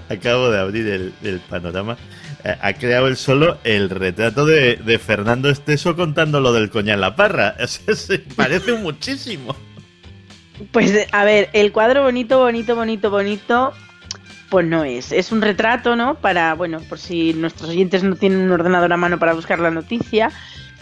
[0.10, 1.98] Acabo de abrir el, el panorama.
[2.44, 6.94] Eh, Ha creado él solo el retrato de, de Fernando Esteso contando lo del coña
[6.94, 7.56] en la parra.
[7.68, 9.56] Se parece muchísimo.
[10.72, 13.74] Pues a ver, el cuadro bonito, bonito, bonito, bonito,
[14.50, 15.12] pues no es.
[15.12, 16.16] Es un retrato, ¿no?
[16.16, 19.70] Para, bueno, por si nuestros oyentes no tienen un ordenador a mano para buscar la
[19.72, 20.32] noticia,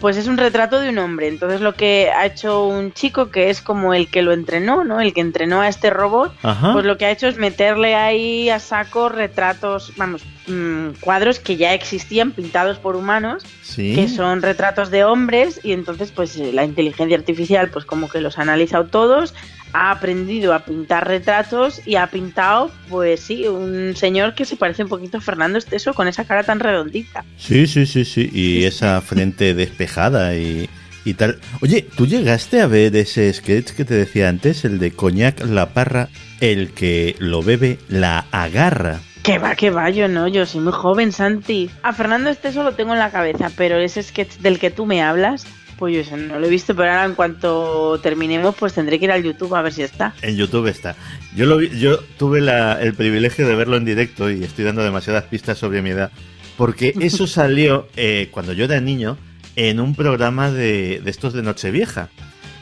[0.00, 1.26] pues es un retrato de un hombre.
[1.28, 5.00] Entonces lo que ha hecho un chico que es como el que lo entrenó, ¿no?
[5.00, 6.72] El que entrenó a este robot, Ajá.
[6.72, 11.56] pues lo que ha hecho es meterle ahí a saco retratos, vamos, mm, cuadros que
[11.56, 13.94] ya existían pintados por humanos Sí.
[13.96, 18.20] que son retratos de hombres y entonces pues eh, la inteligencia artificial pues como que
[18.20, 19.34] los ha analizado todos,
[19.72, 24.82] ha aprendido a pintar retratos y ha pintado pues sí, un señor que se parece
[24.82, 27.24] un poquito a Fernando Esteso con esa cara tan redondita.
[27.36, 28.30] Sí, sí, sí, sí.
[28.32, 30.68] Y esa frente despejada y,
[31.04, 31.38] y tal.
[31.60, 35.70] Oye, ¿tú llegaste a ver ese sketch que te decía antes, el de Coñac la
[35.70, 36.08] parra,
[36.40, 39.00] el que lo bebe la agarra?
[39.22, 41.70] Que va, que va, yo no, yo soy muy joven, Santi.
[41.82, 45.02] A Fernando Esteso lo tengo en la cabeza, pero ese sketch del que tú me
[45.02, 45.46] hablas,
[45.78, 49.12] Pues yo no lo he visto, pero ahora en cuanto terminemos, pues tendré que ir
[49.12, 50.12] al YouTube a ver si está.
[50.22, 50.96] En YouTube está.
[51.36, 54.82] Yo lo vi- yo tuve la- el privilegio de verlo en directo y estoy dando
[54.82, 56.10] demasiadas pistas sobre mi edad,
[56.56, 59.16] porque eso salió eh, cuando yo era niño
[59.54, 62.08] en un programa de, de estos de Nochevieja.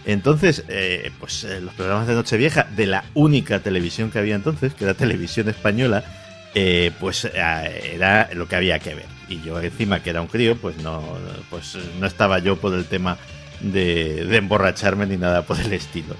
[0.05, 4.75] Entonces, eh, pues eh, los programas de Nochevieja de la única televisión que había entonces,
[4.75, 6.05] que era televisión española,
[7.01, 9.16] pues era lo que había que ver.
[9.29, 11.03] Y yo encima que era un crío, pues no,
[11.51, 13.17] pues no estaba yo por el tema
[13.61, 16.15] de, de emborracharme ni nada por el estilo.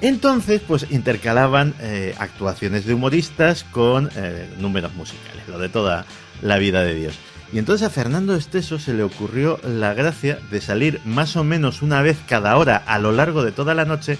[0.00, 6.04] Entonces, pues intercalaban eh, actuaciones de humoristas con eh, números musicales, lo de toda
[6.40, 7.14] la vida de Dios.
[7.52, 11.82] Y entonces a Fernando Esteso se le ocurrió la gracia de salir más o menos
[11.82, 14.18] una vez cada hora a lo largo de toda la noche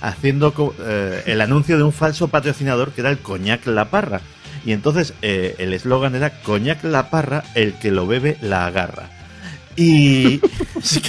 [0.00, 4.20] haciendo eh, el anuncio de un falso patrocinador que era el Coñac La Parra.
[4.68, 9.08] Y entonces eh, el eslogan era Coñac La Parra, el que lo bebe la agarra.
[9.76, 10.42] Y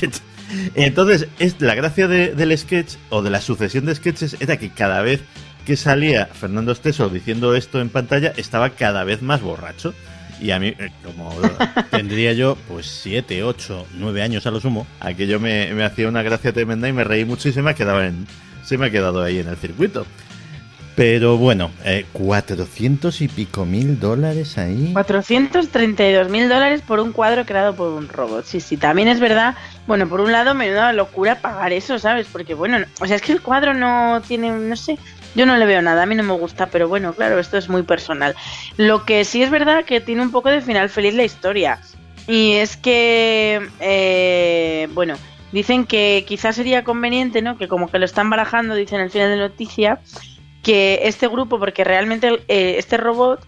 [0.76, 4.69] entonces es la gracia de- del sketch o de la sucesión de sketches era que
[4.69, 5.19] cada vez
[5.65, 9.94] que salía Fernando Esteso diciendo esto en pantalla estaba cada vez más borracho.
[10.40, 11.36] Y a mí, eh, como
[11.91, 16.22] tendría yo pues 7, 8, 9 años a lo sumo, aquello me, me hacía una
[16.23, 18.26] gracia tremenda y me reí mucho y se me ha quedado, en,
[18.64, 20.06] se me ha quedado ahí en el circuito.
[20.99, 24.89] Pero bueno, eh, 400 y pico mil dólares ahí.
[24.91, 28.43] 432 mil dólares por un cuadro creado por un robot.
[28.43, 29.55] Sí, sí, también es verdad.
[29.88, 32.27] Bueno, por un lado, menuda locura pagar eso, ¿sabes?
[32.30, 34.97] Porque, bueno, no- o sea, es que el cuadro no tiene, no sé,
[35.35, 37.69] yo no le veo nada, a mí no me gusta, pero bueno, claro, esto es
[37.69, 38.35] muy personal.
[38.76, 41.80] Lo que sí es verdad que tiene un poco de final feliz la historia.
[42.27, 45.15] Y es que, eh, bueno,
[45.53, 47.57] dicen que quizás sería conveniente, ¿no?
[47.57, 49.99] Que como que lo están barajando, dicen al final de noticia,
[50.64, 53.45] que este grupo, porque realmente eh, este robot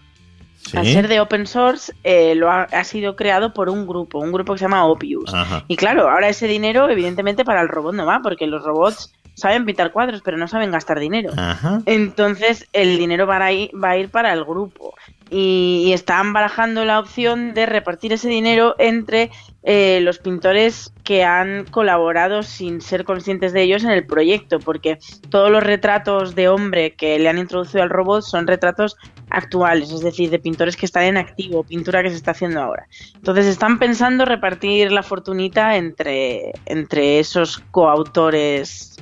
[0.74, 4.32] al ser de open source, eh, lo ha, ha sido creado por un grupo, un
[4.32, 5.32] grupo que se llama Opius.
[5.34, 5.64] Ajá.
[5.68, 9.64] Y claro, ahora ese dinero, evidentemente, para el robot no va, porque los robots saben
[9.64, 11.32] pintar cuadros, pero no saben gastar dinero.
[11.36, 11.80] Ajá.
[11.86, 14.94] Entonces, el dinero va a ir, va a ir para el grupo.
[15.30, 19.30] Y, y están barajando la opción de repartir ese dinero entre
[19.64, 24.98] eh, los pintores que han colaborado sin ser conscientes de ellos en el proyecto, porque
[25.30, 28.96] todos los retratos de hombre que le han introducido al robot son retratos
[29.30, 32.86] actuales, es decir, de pintores que están en activo, pintura que se está haciendo ahora.
[33.14, 38.96] Entonces están pensando repartir la fortunita entre, entre esos coautores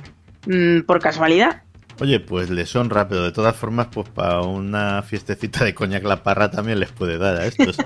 [0.45, 1.63] mm, por casualidad.
[1.99, 3.23] Oye, pues le son rápido.
[3.23, 7.37] De todas formas, pues para una fiestecita de coñac la parra también les puede dar
[7.37, 7.77] a estos.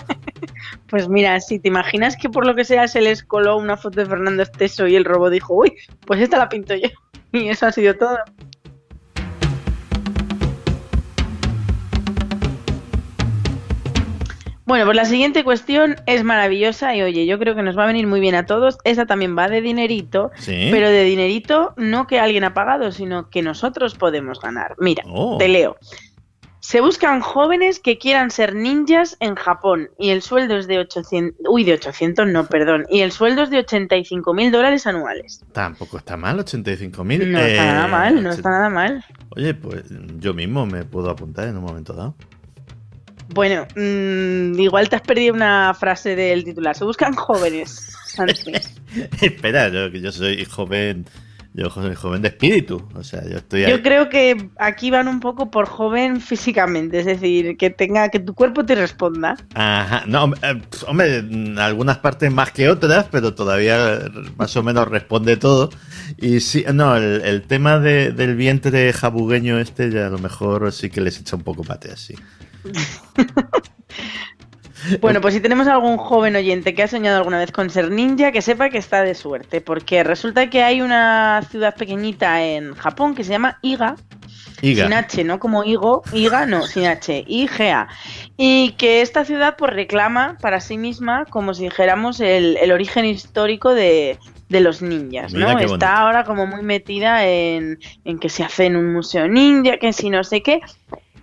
[0.90, 4.00] Pues mira, si te imaginas que por lo que sea se les coló una foto
[4.00, 5.74] de Fernando Esteso y el robot dijo, uy,
[6.06, 6.90] pues esta la pinto yo.
[7.32, 8.18] Y eso ha sido todo.
[14.66, 17.88] Bueno, pues la siguiente cuestión es maravillosa y oye, yo creo que nos va a
[17.88, 18.80] venir muy bien a todos.
[18.84, 20.70] Esa también va de dinerito, Sí.
[20.72, 24.76] pero de dinerito no que alguien ha pagado, sino que nosotros podemos ganar.
[24.80, 25.38] Mira, Oh.
[25.38, 25.78] te leo.
[26.62, 31.40] Se buscan jóvenes que quieran ser ninjas en Japón y el sueldo es de 800,
[31.48, 35.44] uy, de 800 no, perdón, y el sueldo es de 85 mil dólares anuales.
[35.52, 37.32] Tampoco está mal, 85 mil.
[37.32, 39.06] No está nada mal, no está nada mal.
[39.36, 39.84] Oye, pues
[40.18, 42.16] yo mismo me puedo apuntar en un momento dado.
[43.30, 46.76] Bueno, mm, igual te has perdido una frase del titular.
[46.76, 47.96] Se buscan jóvenes.
[49.22, 51.06] Espera, yo, que yo soy joven,
[51.54, 52.88] yo soy joven de espíritu.
[52.94, 53.72] O sea, yo estoy ahí.
[53.72, 58.20] Yo creo que aquí van un poco por joven físicamente, es decir, que tenga que
[58.20, 59.36] tu cuerpo te responda.
[59.54, 64.00] Ajá, no, eh, hombre, en algunas partes más que otras, pero todavía
[64.38, 65.70] más o menos responde todo.
[66.18, 70.72] Y sí, no, el, el tema de- del vientre jabugueño este ya a lo mejor
[70.72, 72.16] sí que les echa un poco pate así.
[75.02, 78.32] Bueno, pues si tenemos algún joven oyente que ha soñado alguna vez con ser ninja,
[78.32, 83.16] que sepa que está de suerte, porque resulta que hay una ciudad pequeñita en Japón
[83.16, 83.96] que se llama Iga,
[84.62, 84.84] Iga.
[84.84, 87.88] sin H, no como Igo, Iga, no, sin H, IGA.
[88.38, 93.06] Y que esta ciudad pues reclama para sí misma, como si dijéramos, el, el origen
[93.06, 94.20] histórico de,
[94.50, 95.60] de los ninjas, Mira ¿no?
[95.60, 95.86] Está bonito.
[95.88, 100.10] ahora como muy metida en, en que se hace en un museo ninja, que si
[100.10, 100.62] no sé qué.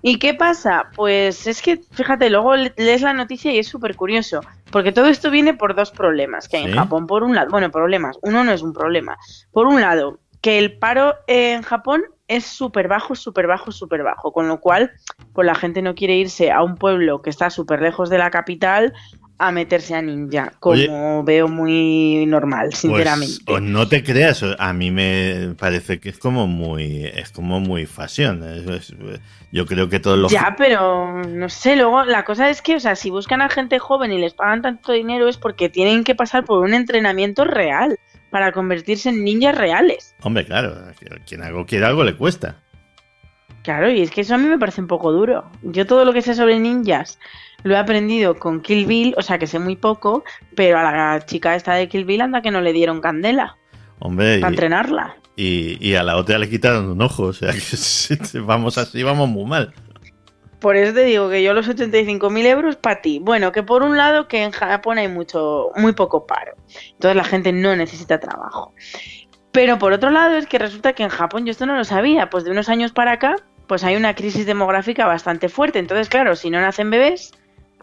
[0.02, 0.90] ¿Y qué pasa?
[0.96, 5.06] Pues es que, fíjate, luego le- lees la noticia y es súper curioso, porque todo
[5.06, 6.74] esto viene por dos problemas que hay en.
[6.76, 7.06] Japón.
[7.06, 9.16] Por un lado, bueno, problemas, uno no es un problema.
[9.52, 14.32] Por un lado, que el paro en Japón es súper bajo, súper bajo, súper bajo,
[14.32, 14.90] con lo cual,
[15.32, 18.30] pues la gente no quiere irse a un pueblo que está súper lejos de la
[18.30, 18.92] capital
[19.38, 23.34] a meterse a ninja, como veo muy normal, Pues, sinceramente.
[23.48, 27.86] o no te creas, a mí me parece que es como muy, es como muy
[27.86, 28.42] fashion.
[28.44, 28.94] es- es-
[29.50, 32.80] yo creo que todos los Ya, pero no sé, luego la cosa es que, o
[32.80, 36.14] sea, si buscan a gente joven y les pagan tanto dinero es porque tienen que
[36.14, 37.98] pasar por un entrenamiento real
[38.30, 40.14] para convertirse en ninjas reales.
[40.22, 40.74] Hombre, claro,
[41.26, 42.56] quien algo quiere algo le cuesta.
[43.62, 45.44] Claro, y es que eso a mí me parece un poco duro.
[45.62, 47.18] Yo todo lo que sé sobre ninjas
[47.64, 50.24] lo he aprendido con Kill Bill, o sea que sé muy poco,
[50.56, 53.56] pero a la chica esta de Kill Bill anda que no le dieron candela
[54.00, 55.16] Hombre, para y, entrenarla.
[55.36, 57.60] y- y a la otra le quitaron un ojo, o sea que
[58.40, 59.72] vamos así, vamos muy mal.
[60.60, 63.18] Por eso te digo que yo los 85.000 euros para ti.
[63.20, 66.52] Bueno, que por un lado que en Japón hay mucho, muy poco paro.
[66.92, 68.72] Entonces la gente no necesita trabajo.
[69.50, 72.30] Pero por otro lado es que resulta que en Japón, yo esto no lo sabía,
[72.30, 73.34] pues de unos años para acá,
[73.66, 75.80] pues hay una crisis demográfica bastante fuerte.
[75.80, 77.32] Entonces, claro, si no nacen bebés,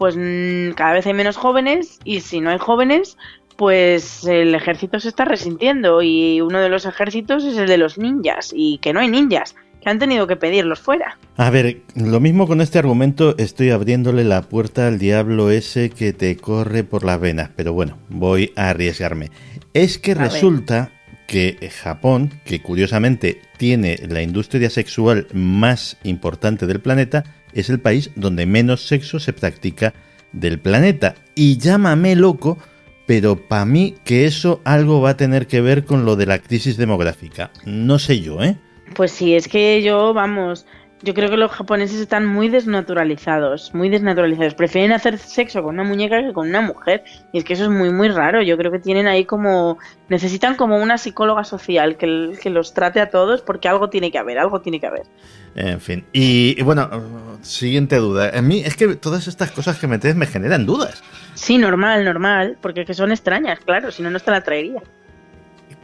[0.00, 3.18] pues mm, cada vez hay menos jóvenes y si no hay jóvenes,
[3.58, 7.98] pues el ejército se está resintiendo y uno de los ejércitos es el de los
[7.98, 11.18] ninjas y que no hay ninjas, que han tenido que pedirlos fuera.
[11.36, 16.14] A ver, lo mismo con este argumento, estoy abriéndole la puerta al diablo ese que
[16.14, 19.28] te corre por las venas, pero bueno, voy a arriesgarme.
[19.74, 20.32] Es que A ver.
[20.32, 20.92] resulta
[21.26, 27.22] que Japón, que curiosamente tiene la industria sexual más importante del planeta,
[27.52, 29.94] es el país donde menos sexo se practica
[30.32, 31.14] del planeta.
[31.34, 32.58] Y llámame loco,
[33.06, 36.38] pero para mí que eso algo va a tener que ver con lo de la
[36.38, 37.50] crisis demográfica.
[37.64, 38.56] No sé yo, ¿eh?
[38.94, 40.66] Pues sí, es que yo, vamos,
[41.02, 44.54] yo creo que los japoneses están muy desnaturalizados, muy desnaturalizados.
[44.54, 47.04] Prefieren hacer sexo con una muñeca que con una mujer.
[47.32, 48.42] Y es que eso es muy, muy raro.
[48.42, 49.78] Yo creo que tienen ahí como,
[50.08, 54.18] necesitan como una psicóloga social que, que los trate a todos porque algo tiene que
[54.18, 55.06] haber, algo tiene que haber.
[55.54, 56.04] En fin.
[56.12, 58.30] Y, y bueno, siguiente duda.
[58.36, 61.02] A mí es que todas estas cosas que metes me generan dudas.
[61.34, 64.80] Sí, normal, normal, porque es que son extrañas, claro, si no, no te la traería.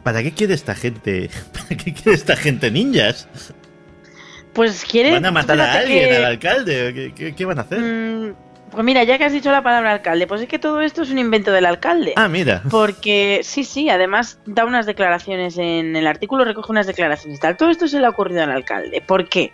[0.03, 1.29] ¿Para qué quiere esta gente?
[1.53, 3.27] ¿Para qué quiere esta gente ninjas?
[4.53, 5.11] Pues quiere...
[5.11, 6.93] ¿Van a matar a alguien, que- al alcalde?
[6.93, 7.79] ¿Qué, qué- qué van a hacer?
[7.79, 8.33] Mm,
[8.77, 11.09] Pues mira, ya que has dicho la palabra alcalde, pues es que todo esto es
[11.09, 12.13] un invento del alcalde.
[12.15, 12.61] Ah, mira.
[12.69, 17.57] Porque sí, sí, además da unas declaraciones en el artículo, recoge unas declaraciones y tal.
[17.57, 19.01] Todo esto se le ha ocurrido al alcalde.
[19.01, 19.51] ¿Por qué?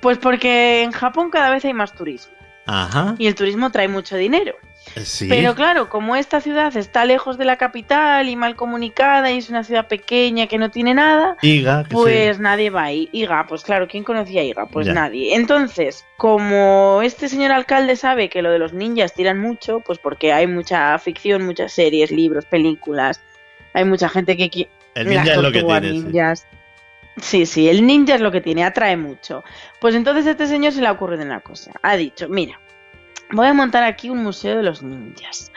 [0.00, 2.32] Pues porque en Japón cada vez hay más turismo
[2.64, 3.16] Ajá.
[3.18, 4.54] y el turismo trae mucho dinero.
[5.02, 5.26] Sí.
[5.28, 9.48] Pero claro, como esta ciudad está lejos de la capital y mal comunicada y es
[9.50, 13.08] una ciudad pequeña que no tiene nada, Iga, pues nadie va ahí.
[13.12, 14.66] Iga, pues claro, ¿quién conocía a Iga?
[14.66, 14.94] Pues Ya.
[14.94, 15.34] nadie.
[15.34, 20.32] Entonces, como este señor alcalde sabe que lo de los ninjas tiran mucho, pues porque
[20.32, 23.20] hay mucha ficción, muchas series, libros, películas,
[23.72, 24.70] hay mucha gente que quiere...
[24.94, 25.98] El ninja es lo que tiene, sí.
[25.98, 26.46] ninjas.
[27.20, 29.42] Sí, sí, el ninja es lo que tiene, atrae mucho.
[29.80, 31.72] Pues entonces a este señor se le ha ocurrido una cosa.
[31.82, 32.60] Ha dicho, mira,
[33.32, 35.52] voy a montar aquí un museo de los ninjas.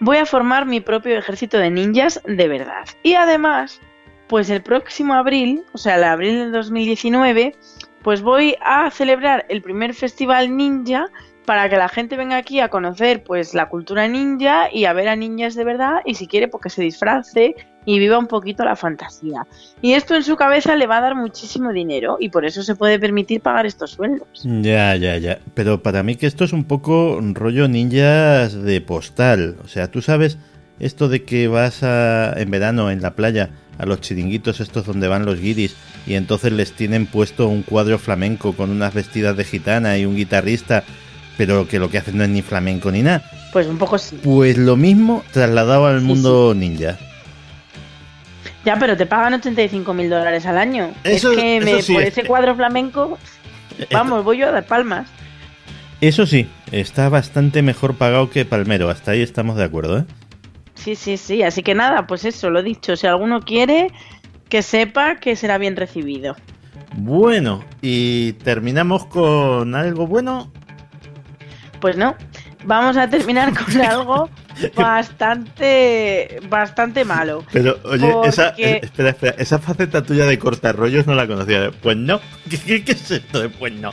[0.00, 2.84] Voy a formar mi propio ejército de ninjas de verdad.
[3.02, 3.80] Y además,
[4.28, 7.54] pues el próximo abril, o sea, el abril del 2019,
[8.02, 11.06] pues voy a celebrar el primer festival ninja
[11.46, 15.08] para que la gente venga aquí a conocer pues la cultura ninja y a ver
[15.08, 18.64] a ninjas de verdad y si quiere pues que se disfrace y viva un poquito
[18.64, 19.46] la fantasía.
[19.80, 22.76] Y esto en su cabeza le va a dar muchísimo dinero y por eso se
[22.76, 24.28] puede permitir pagar estos sueldos.
[24.44, 25.40] Ya, ya, ya.
[25.54, 29.56] Pero para mí que esto es un poco rollo ninjas de postal.
[29.64, 30.38] O sea, tú sabes
[30.78, 35.08] esto de que vas a, en verano en la playa a los chiringuitos estos donde
[35.08, 35.76] van los guiris
[36.06, 40.16] y entonces les tienen puesto un cuadro flamenco con unas vestidas de gitana y un
[40.16, 40.84] guitarrista,
[41.36, 43.22] pero que lo que hacen no es ni flamenco ni nada.
[43.52, 44.18] Pues un poco sí.
[44.22, 46.98] Pues lo mismo trasladado al mundo ninja.
[48.64, 50.92] Ya, pero te pagan 85 mil dólares al año.
[51.04, 53.18] Eso- es que eso me- sí, por es ese cuadro flamenco,
[53.92, 55.08] vamos, voy yo a dar palmas.
[56.00, 58.90] Eso sí, está bastante mejor pagado que Palmero.
[58.90, 60.04] Hasta ahí estamos de acuerdo, ¿eh?
[60.74, 61.42] Sí, sí, sí.
[61.44, 62.96] Así que nada, pues eso, lo dicho.
[62.96, 63.88] Si alguno quiere,
[64.48, 66.34] que sepa que será bien recibido.
[66.96, 70.50] Bueno, y terminamos con algo bueno.
[71.80, 72.16] Pues no.
[72.64, 74.28] Vamos a terminar con algo
[74.74, 77.44] bastante, bastante malo.
[77.52, 81.26] Pero, oye, esa, Porque- eh, espera, espera, esa faceta tuya de cortar rollos no la
[81.26, 81.70] conocía.
[81.82, 82.20] Pues no,
[82.50, 83.92] ¿qué, qué, qué es esto de pues no?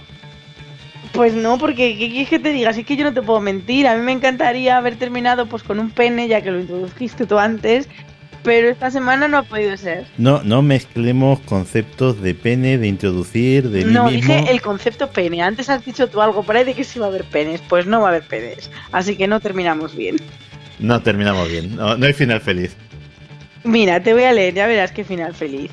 [1.13, 2.69] Pues no, porque ¿qué quieres que te diga?
[2.69, 3.87] Es que yo no te puedo mentir.
[3.87, 7.39] A mí me encantaría haber terminado pues con un pene, ya que lo introdujiste tú
[7.39, 7.87] antes.
[8.43, 10.05] Pero esta semana no ha podido ser.
[10.17, 14.33] No, no mezclemos conceptos de pene, de introducir, de mí No, mismo.
[14.33, 15.41] dije el concepto pene.
[15.41, 17.61] Antes has dicho tú algo por ahí de que sí va a haber penes.
[17.67, 18.71] Pues no va a haber penes.
[18.91, 20.15] Así que no terminamos bien.
[20.79, 22.75] No terminamos bien, no, no hay final feliz.
[23.65, 25.69] Mira, te voy a leer, ya verás qué final feliz.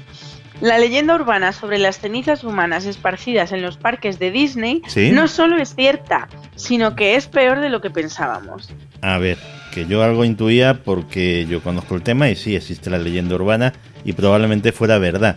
[0.60, 5.12] La leyenda urbana sobre las cenizas humanas esparcidas en los parques de Disney ¿Sí?
[5.12, 8.70] no solo es cierta, sino que es peor de lo que pensábamos.
[9.02, 9.38] A ver,
[9.77, 13.74] que yo algo intuía porque yo conozco el tema y sí existe la leyenda urbana
[14.07, 15.36] y probablemente fuera verdad.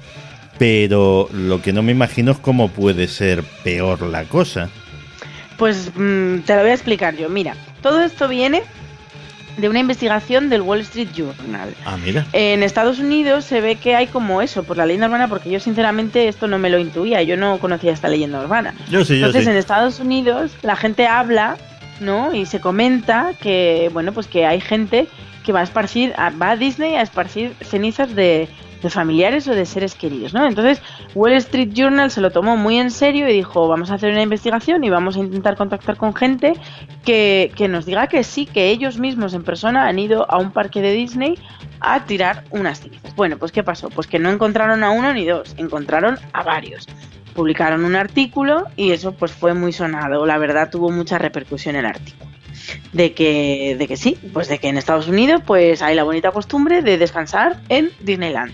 [0.58, 4.70] Pero lo que no me imagino es cómo puede ser peor la cosa.
[5.58, 7.28] Pues mm, te lo voy a explicar yo.
[7.28, 8.64] Mira, todo esto viene
[9.58, 11.76] de una investigación del Wall Street Journal.
[11.84, 12.26] Ah, mira.
[12.32, 15.60] En Estados Unidos se ve que hay como eso, por la leyenda urbana, porque yo
[15.60, 18.74] sinceramente esto no me lo intuía, yo no conocía esta leyenda urbana.
[18.90, 19.50] Yo sí, yo Entonces sí.
[19.50, 21.58] en Estados Unidos la gente habla,
[22.02, 22.34] ¿no?
[22.34, 25.08] Y se comenta que, bueno, pues que hay gente
[25.44, 28.48] que va a esparcir, va a Disney a esparcir cenizas de,
[28.82, 30.46] de familiares o de seres queridos, ¿no?
[30.46, 30.82] Entonces
[31.16, 34.22] Wall Street Journal se lo tomó muy en serio y dijo, vamos a hacer una
[34.22, 36.54] investigación y vamos a intentar contactar con gente
[37.04, 40.52] que, que nos diga que sí, que ellos mismos en persona han ido a un
[40.52, 41.36] parque de Disney
[41.82, 43.16] a tirar unas cenizas.
[43.16, 43.90] Bueno, pues ¿qué pasó?
[43.90, 46.88] Pues que no encontraron a uno ni dos, encontraron a varios.
[47.34, 51.86] Publicaron un artículo y eso pues fue muy sonado, la verdad tuvo mucha repercusión el
[51.86, 52.30] artículo.
[52.94, 56.32] De que, de que sí, pues de que en Estados Unidos pues hay la bonita
[56.32, 58.54] costumbre de descansar en Disneyland.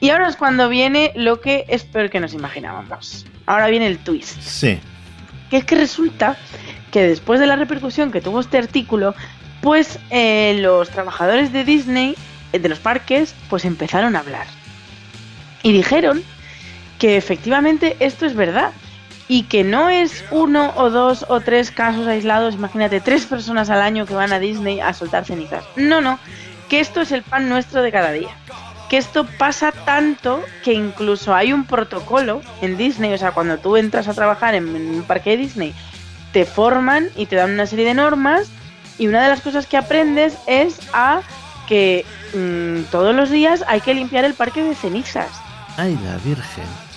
[0.00, 3.26] Y ahora es cuando viene lo que es peor que nos imaginábamos.
[3.46, 4.78] Ahora viene el twist Sí.
[5.50, 6.36] que es que resulta
[6.90, 9.14] que después de la repercusión que tuvo este artículo,
[9.62, 12.14] pues eh, los trabajadores de Disney,
[12.52, 14.46] eh, de los parques, pues empezaron a hablar.
[15.62, 16.22] Y dijeron
[17.00, 18.70] que efectivamente esto es verdad.
[19.26, 23.80] Y que no es uno o dos o tres casos aislados, imagínate, tres personas al
[23.80, 25.64] año que van a Disney a soltar cenizas.
[25.76, 26.18] No, no,
[26.68, 28.30] que esto es el pan nuestro de cada día
[28.90, 33.76] que esto pasa tanto que incluso hay un protocolo en Disney, o sea, cuando tú
[33.76, 35.74] entras a trabajar en, un parque de Disney,
[36.32, 38.50] te forman y te dan una serie de normas
[38.98, 41.22] y una de las cosas que aprendes es a
[41.68, 42.04] que
[42.34, 45.30] mm, todos los días hay que limpiar el parque de cenizas.
[45.76, 46.89] Ay, la Virgen.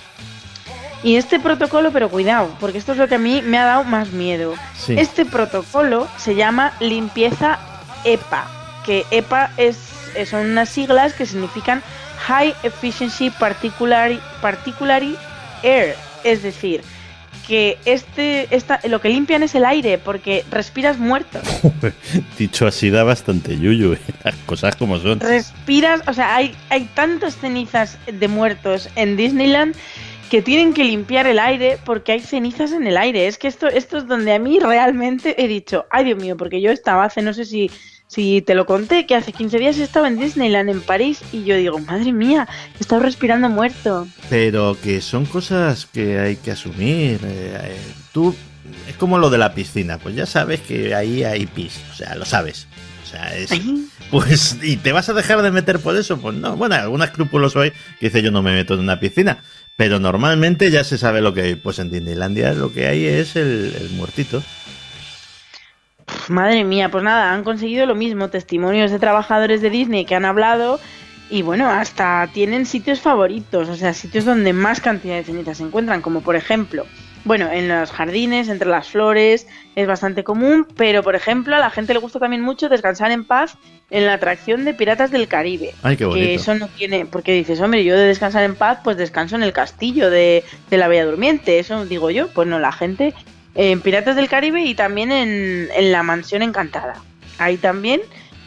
[1.04, 3.84] Y este protocolo, pero cuidado, porque esto es lo que a mí me ha dado
[3.84, 4.54] más miedo.
[4.74, 4.94] Sí.
[4.98, 7.58] Este protocolo se llama limpieza
[8.04, 8.46] EPA,
[8.86, 9.76] que EPA es,
[10.14, 11.82] eh, son unas siglas que significan
[12.26, 15.14] High Efficiency Particulary, Particulary
[15.62, 15.94] Air,
[16.24, 16.80] es decir,
[17.46, 21.38] que este, esta, lo que limpian es el aire, porque respiras muerto.
[22.38, 23.98] Dicho así da bastante yuyu, ¿eh?
[24.24, 25.20] las cosas como son.
[25.20, 29.74] respiras, o sea, hay, hay tantas cenizas de muertos en Disneyland
[30.30, 33.26] que tienen que limpiar el aire porque hay cenizas en el aire.
[33.26, 36.60] Es que esto, esto es donde a mí realmente he dicho, ay Dios mío, porque
[36.60, 37.70] yo estaba hace, no sé si,
[38.06, 41.56] si te lo conté, que hace 15 días estaba en Disneyland en París y yo
[41.56, 42.48] digo, madre mía,
[42.78, 44.06] he estado respirando muerto.
[44.30, 47.20] Pero que son cosas que hay que asumir.
[47.24, 47.76] eh, eh,
[48.12, 48.34] tú,
[48.88, 52.14] es como lo de la piscina, pues ya sabes que ahí hay pis, o sea,
[52.14, 52.66] lo sabes.
[53.04, 53.50] O sea, es.
[54.10, 56.18] Pues, ¿y te vas a dejar de meter por eso?
[56.18, 56.56] Pues no.
[56.56, 59.42] Bueno, algunos escrupulosos hay que dice yo no me meto en una piscina.
[59.76, 61.54] Pero normalmente ya se sabe lo que hay.
[61.56, 64.42] Pues en Disneylandia lo que hay es el, muertito.
[66.28, 70.24] Madre mía, pues nada, han conseguido lo mismo, testimonios de trabajadores de Disney que han
[70.24, 70.78] hablado
[71.30, 75.64] y bueno, hasta tienen sitios favoritos, o sea, sitios donde más cantidad de cenizas se
[75.64, 76.86] encuentran, como por ejemplo,
[77.24, 79.46] bueno, en los jardines, entre las flores,
[79.76, 83.24] es bastante común, pero por ejemplo a la gente le gusta también mucho descansar en
[83.24, 83.56] paz
[83.90, 85.74] en la atracción de Piratas del Caribe.
[85.82, 86.26] Ay, qué bonito.
[86.26, 89.42] Que eso no tiene, porque dices, hombre, yo de descansar en paz, pues descanso en
[89.42, 93.14] el castillo de, de la Bella Durmiente, eso digo yo, pues no, la gente
[93.54, 96.94] en Piratas del Caribe y también en, en la Mansión Encantada.
[97.38, 98.00] Ahí también,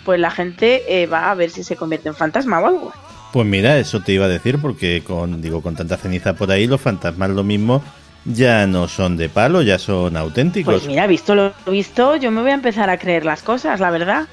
[0.05, 2.93] pues la gente eh, va a ver si se convierte en fantasma o algo.
[3.33, 6.67] Pues mira, eso te iba a decir, porque con, digo, con tanta ceniza por ahí,
[6.67, 7.83] los fantasmas lo mismo
[8.25, 10.73] ya no son de palo, ya son auténticos.
[10.75, 13.89] Pues mira, visto lo visto, yo me voy a empezar a creer las cosas, la
[13.89, 14.27] verdad.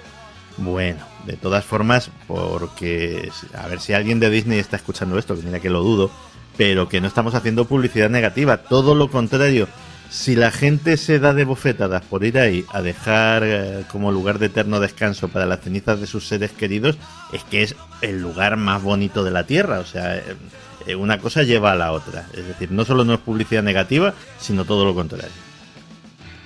[0.56, 5.42] Bueno, de todas formas, porque a ver si alguien de Disney está escuchando esto, que
[5.42, 6.10] mira que lo dudo,
[6.56, 9.68] pero que no estamos haciendo publicidad negativa, todo lo contrario.
[10.10, 14.38] Si la gente se da de bofetadas por ir ahí a dejar eh, como lugar
[14.38, 16.98] de eterno descanso para las cenizas de sus seres queridos,
[17.32, 19.80] es que es el lugar más bonito de la Tierra.
[19.80, 20.22] O sea, eh,
[20.98, 22.26] una cosa lleva a la otra.
[22.34, 25.28] Es decir, no solo no es publicidad negativa, sino todo lo contrario.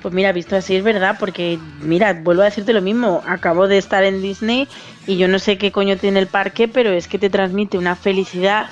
[0.02, 3.78] Pues mira, visto así es verdad, porque mira, vuelvo a decirte lo mismo, acabo de
[3.78, 4.68] estar en Disney
[5.08, 7.96] y yo no sé qué coño tiene el parque, pero es que te transmite una
[7.96, 8.66] felicidad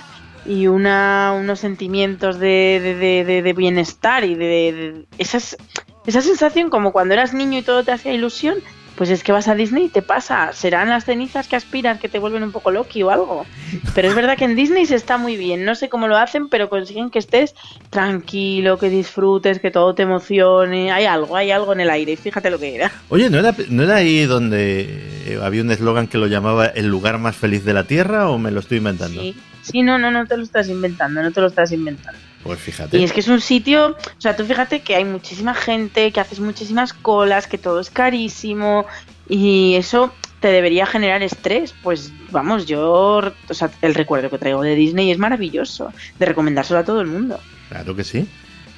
[0.44, 5.56] y una, unos sentimientos de, de, de, de- bienestar y de- esas,
[6.06, 8.58] esa sensación como cuando eras niño y todo te hacía ilusión,
[8.96, 12.08] pues es que vas a Disney y te pasa, serán las cenizas que aspiras que
[12.08, 13.46] te vuelven un poco loqui o algo.
[13.94, 16.48] Pero es verdad que en Disney se está muy bien, no sé cómo lo hacen,
[16.48, 17.54] pero consiguen que estés
[17.90, 22.50] tranquilo, que disfrutes, que todo te emocione, hay algo, hay algo en el aire, fíjate
[22.50, 22.90] lo que era.
[23.08, 24.86] Oye, ¿no era, ¿no era ahí donde
[25.26, 28.38] eh, había un eslogan que lo llamaba el lugar más feliz de la Tierra o
[28.38, 29.20] me lo estoy inventando?
[29.20, 32.18] Sí, sí, no, no, no te lo estás inventando, no te lo estás inventando.
[32.46, 32.98] Pues fíjate.
[32.98, 36.20] Y es que es un sitio, o sea, tú fíjate que hay muchísima gente, que
[36.20, 38.86] haces muchísimas colas, que todo es carísimo,
[39.28, 41.74] Y eso te debería generar estrés.
[41.82, 46.80] Pues vamos, yo, o sea, el recuerdo que traigo de Disney es maravilloso, de recomendárselo
[46.80, 47.40] a todo el mundo.
[47.68, 48.28] Claro que sí.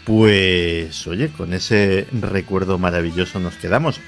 [0.04, 4.00] Pues oye, con ese recuerdo maravilloso nos quedamos.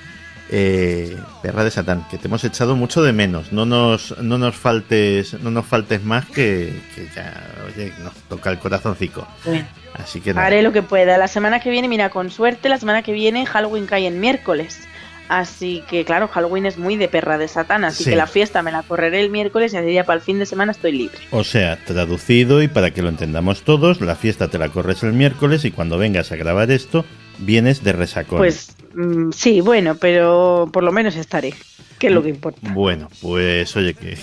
[0.52, 3.52] Eh, perra de Satán, que te hemos echado mucho de menos.
[3.52, 8.50] No nos, no nos faltes, no nos faltes más que, que ya, oye, nos toca
[8.50, 9.26] el corazoncico.
[9.94, 10.46] Así que nada.
[10.48, 11.18] Haré lo que pueda.
[11.18, 14.80] La semana que viene, mira, con suerte, la semana que viene Halloween cae en miércoles.
[15.28, 18.10] Así que, claro, Halloween es muy de perra de Satán, así Sí.
[18.10, 20.46] que la fiesta me la correré el miércoles y así ya para el fin de
[20.46, 21.18] semana estoy libre.
[21.30, 25.12] O sea, traducido y para que lo entendamos todos, la fiesta te la corres el
[25.12, 27.04] miércoles y cuando vengas a grabar esto,
[27.38, 28.38] vienes de resacón.
[28.38, 31.54] Pues mm, sí, bueno, pero por lo menos estaré,
[31.98, 32.72] que es lo que importa.
[32.72, 34.16] Bueno, pues oye, que,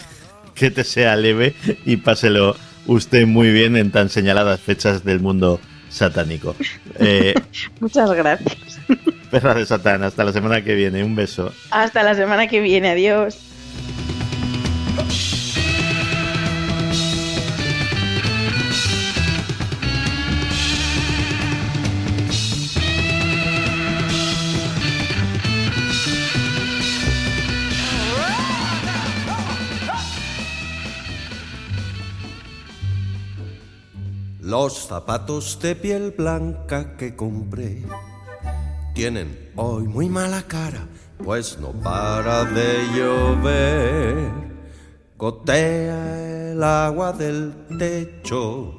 [0.55, 5.59] que te sea leve y páselo usted muy bien en tan señaladas fechas del mundo
[5.89, 6.55] satánico.
[6.99, 7.33] Eh,
[7.79, 8.79] Muchas gracias.
[9.29, 11.03] perra de Satán, hasta la semana que viene.
[11.03, 11.51] Un beso.
[11.71, 13.37] Hasta la semana que viene, adiós.
[34.47, 37.83] Los zapatos de piel blanca que compré
[38.93, 40.87] tienen hoy muy mala cara,
[41.21, 44.31] pues no para de llover.
[45.17, 48.77] Gotea el agua del techo,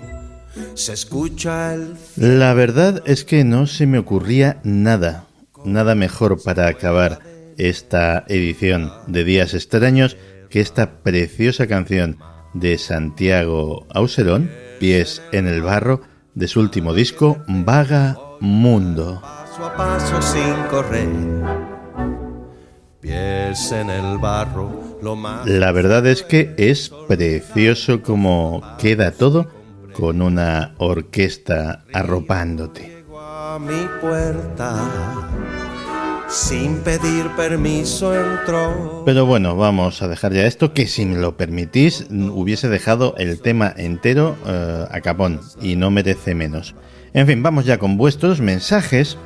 [0.72, 1.98] se escucha el...
[2.16, 5.26] La verdad es que no se me ocurría nada,
[5.66, 7.18] nada mejor para acabar
[7.58, 10.16] esta edición de Días Extraños
[10.48, 12.16] que esta preciosa canción
[12.54, 16.02] de Santiago Auserón, Pies en el Barro,
[16.34, 19.20] de su último disco, Vaga Mundo.
[19.20, 21.08] paso a paso sin correr.
[23.00, 25.46] Pies en el barro, lo más...
[25.46, 29.48] La verdad es que es precioso como queda todo
[29.92, 33.04] con una orquesta arropándote.
[33.16, 34.74] a mi puerta.
[36.28, 39.02] Sin pedir permiso entró.
[39.06, 43.40] Pero bueno, vamos a dejar ya esto, que si me lo permitís, hubiese dejado el
[43.40, 46.74] tema entero eh, a capón y no merece menos.
[47.14, 49.16] En fin, vamos ya con vuestros mensajes,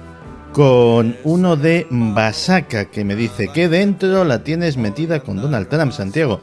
[0.53, 5.91] con uno de Basaka que me dice que dentro la tienes metida con Donald Trump,
[5.91, 6.41] Santiago.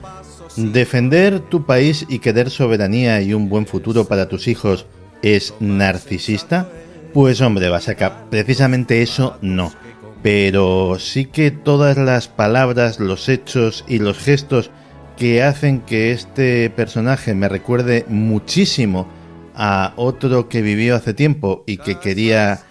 [0.58, 4.88] Defender tu país y querer soberanía y un buen futuro para tus hijos
[5.22, 6.68] es narcisista?
[7.14, 9.72] Pues hombre, Basaka, precisamente eso no
[10.22, 14.72] pero sí que todas las palabras, los hechos y los gestos
[15.18, 19.08] que hacen que este personaje me recuerde muchísimo
[19.56, 22.62] a otro que vivió hace tiempo y que quería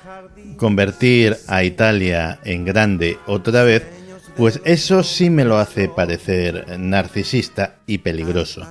[0.56, 3.84] convertir a Italia en grande otra vez,
[4.36, 8.66] pues eso sí me lo hace parecer narcisista y peligroso.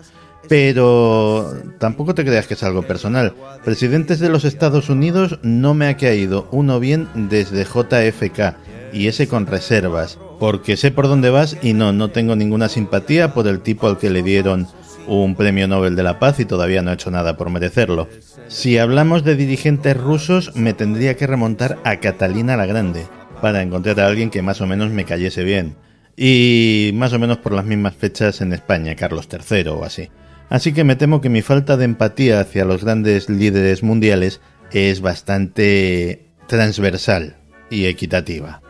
[0.50, 3.34] Pero tampoco te creas que es algo personal.
[3.64, 8.56] Presidentes de los Estados Unidos no me ha caído uno bien desde JFK
[8.94, 13.34] y ese con reservas, porque sé por dónde vas y no, no tengo ninguna simpatía
[13.34, 14.68] por el tipo al que le dieron
[15.08, 18.08] un premio Nobel de la Paz y todavía no ha hecho nada por merecerlo.
[18.48, 23.06] Si hablamos de dirigentes rusos, me tendría que remontar a Catalina la Grande
[23.42, 25.76] para encontrar a alguien que más o menos me cayese bien.
[26.16, 30.10] Y más o menos por las mismas fechas en España, Carlos III o así.
[30.50, 34.40] Así que me temo que mi falta de empatía hacia los grandes líderes mundiales
[34.72, 37.36] es bastante transversal
[37.70, 38.62] y equitativa.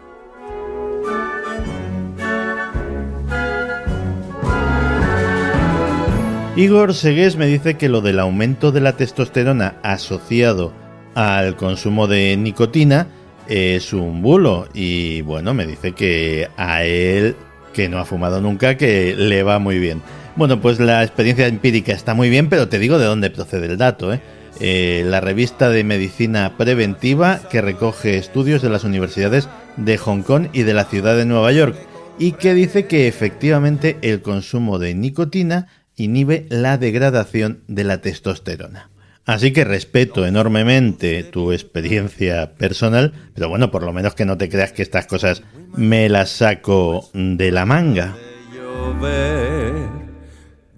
[6.56, 10.74] Igor Segués me dice que lo del aumento de la testosterona asociado
[11.14, 13.08] al consumo de nicotina
[13.48, 17.36] es un bulo y bueno, me dice que a él,
[17.74, 20.02] que no ha fumado nunca, que le va muy bien.
[20.38, 23.78] Bueno, pues la experiencia empírica está muy bien, pero te digo de dónde procede el
[23.78, 24.14] dato.
[24.14, 24.22] ¿eh?
[24.60, 30.50] Eh, la revista de medicina preventiva que recoge estudios de las universidades de Hong Kong
[30.54, 31.76] y de la ciudad de Nueva York
[32.20, 38.92] y que dice que efectivamente el consumo de nicotina inhibe la degradación de la testosterona.
[39.26, 44.50] Así que respeto enormemente tu experiencia personal, pero bueno, por lo menos que no te
[44.50, 45.42] creas que estas cosas
[45.76, 48.16] me las saco de la manga.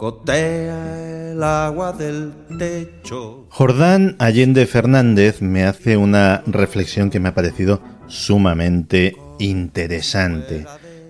[0.01, 3.47] El agua del techo.
[3.49, 10.65] Jordán Allende Fernández me hace una reflexión que me ha parecido sumamente interesante.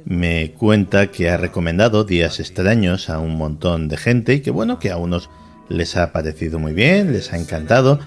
[0.06, 4.80] Me cuenta que ha recomendado Días extraños a un montón de gente y que bueno,
[4.80, 5.30] que a unos
[5.68, 8.00] les ha parecido muy bien, les ha encantado,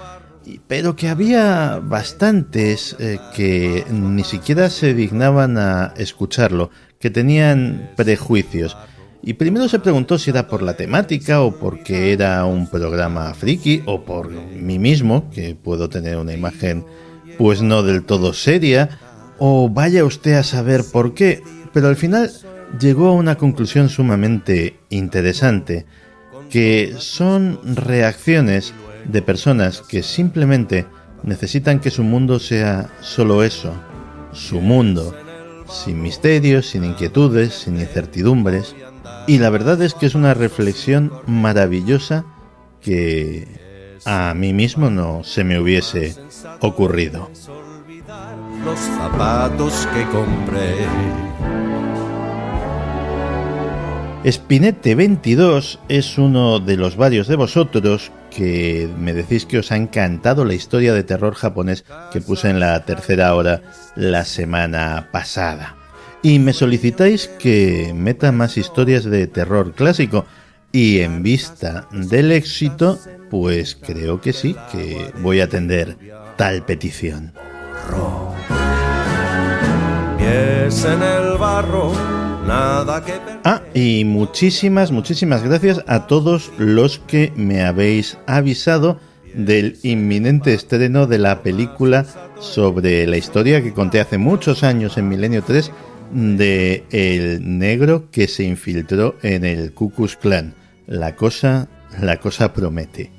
[0.66, 8.76] pero que había bastantes eh, que ni siquiera se dignaban a escucharlo, que tenían prejuicios.
[9.22, 13.82] Y primero se preguntó si era por la temática o porque era un programa friki
[13.86, 16.84] o por mí mismo, que puedo tener una imagen
[17.38, 18.98] pues no del todo seria,
[19.38, 21.42] o vaya usted a saber por qué,
[21.72, 22.30] pero al final
[22.80, 25.86] llegó a una conclusión sumamente interesante,
[26.50, 28.74] que son reacciones
[29.04, 30.86] de personas que simplemente
[31.22, 33.72] necesitan que su mundo sea solo eso,
[34.32, 35.14] su mundo,
[35.68, 38.74] sin misterios, sin inquietudes, sin incertidumbres.
[39.26, 42.24] Y la verdad es que es una reflexión maravillosa
[42.80, 43.46] que
[44.04, 46.14] a mí mismo no se me hubiese
[46.60, 47.30] ocurrido.
[48.64, 50.86] Los zapatos que compré.
[54.30, 59.76] Spinette 22 es uno de los varios de vosotros que me decís que os ha
[59.76, 63.62] encantado la historia de terror japonés que puse en la tercera hora
[63.96, 65.81] la semana pasada.
[66.22, 70.24] Y me solicitáis que meta más historias de terror clásico.
[70.70, 75.98] Y en vista del éxito, pues creo que sí, que voy a atender
[76.36, 77.32] tal petición.
[80.16, 81.92] Pies en el barro,
[82.46, 89.00] nada que Ah, y muchísimas, muchísimas gracias a todos los que me habéis avisado
[89.34, 92.06] del inminente estreno de la película
[92.38, 95.72] sobre la historia que conté hace muchos años en Milenio 3
[96.12, 100.54] de el negro que se infiltró en el Ku Klux Klan.
[100.86, 101.68] La cosa,
[102.00, 103.10] la cosa promete.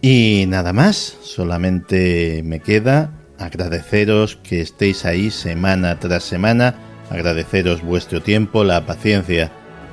[0.00, 6.74] Y nada más, solamente me queda agradeceros que estéis ahí semana tras semana,
[7.10, 9.50] agradeceros vuestro tiempo, la paciencia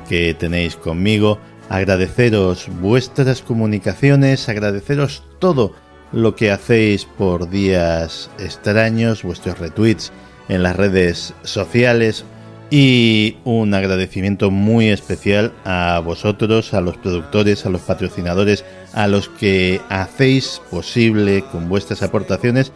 [0.09, 1.39] que tenéis conmigo,
[1.69, 5.73] agradeceros vuestras comunicaciones, agradeceros todo
[6.15, 10.13] lo que hacéis por días extraños, vuestros retweets
[10.47, 12.23] en las redes sociales
[12.71, 18.63] y un agradecimiento muy especial a vosotros, a los productores, a los patrocinadores,
[18.93, 22.71] a los que hacéis posible con vuestras aportaciones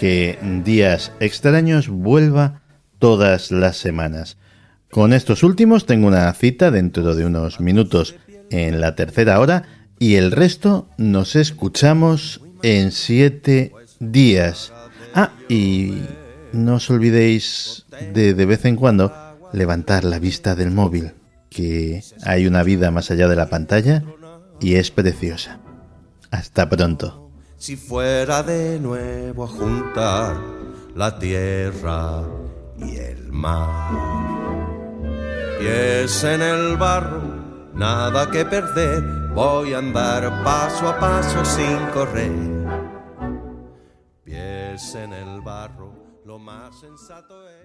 [0.00, 2.60] que Días Extraños vuelva
[2.98, 4.36] todas las semanas.
[4.90, 8.16] Con estos últimos tengo una cita dentro de unos minutos
[8.50, 9.62] en la tercera hora
[10.00, 14.72] y el resto nos escuchamos en siete días.
[15.14, 16.02] Ah, y
[16.52, 19.12] no os olvidéis de de vez en cuando
[19.52, 21.12] levantar la vista del móvil,
[21.48, 24.04] que hay una vida más allá de la pantalla
[24.60, 25.60] y es preciosa.
[26.30, 27.30] Hasta pronto.
[27.56, 30.36] Si fuera de nuevo a juntar
[30.94, 32.22] la tierra
[32.78, 33.92] y el mar.
[35.58, 37.20] Pies en el barro,
[37.74, 39.02] nada que perder,
[39.34, 42.32] voy a andar paso a paso sin correr.
[44.24, 45.92] Pies en el barro,
[46.24, 47.59] lo más sensato es...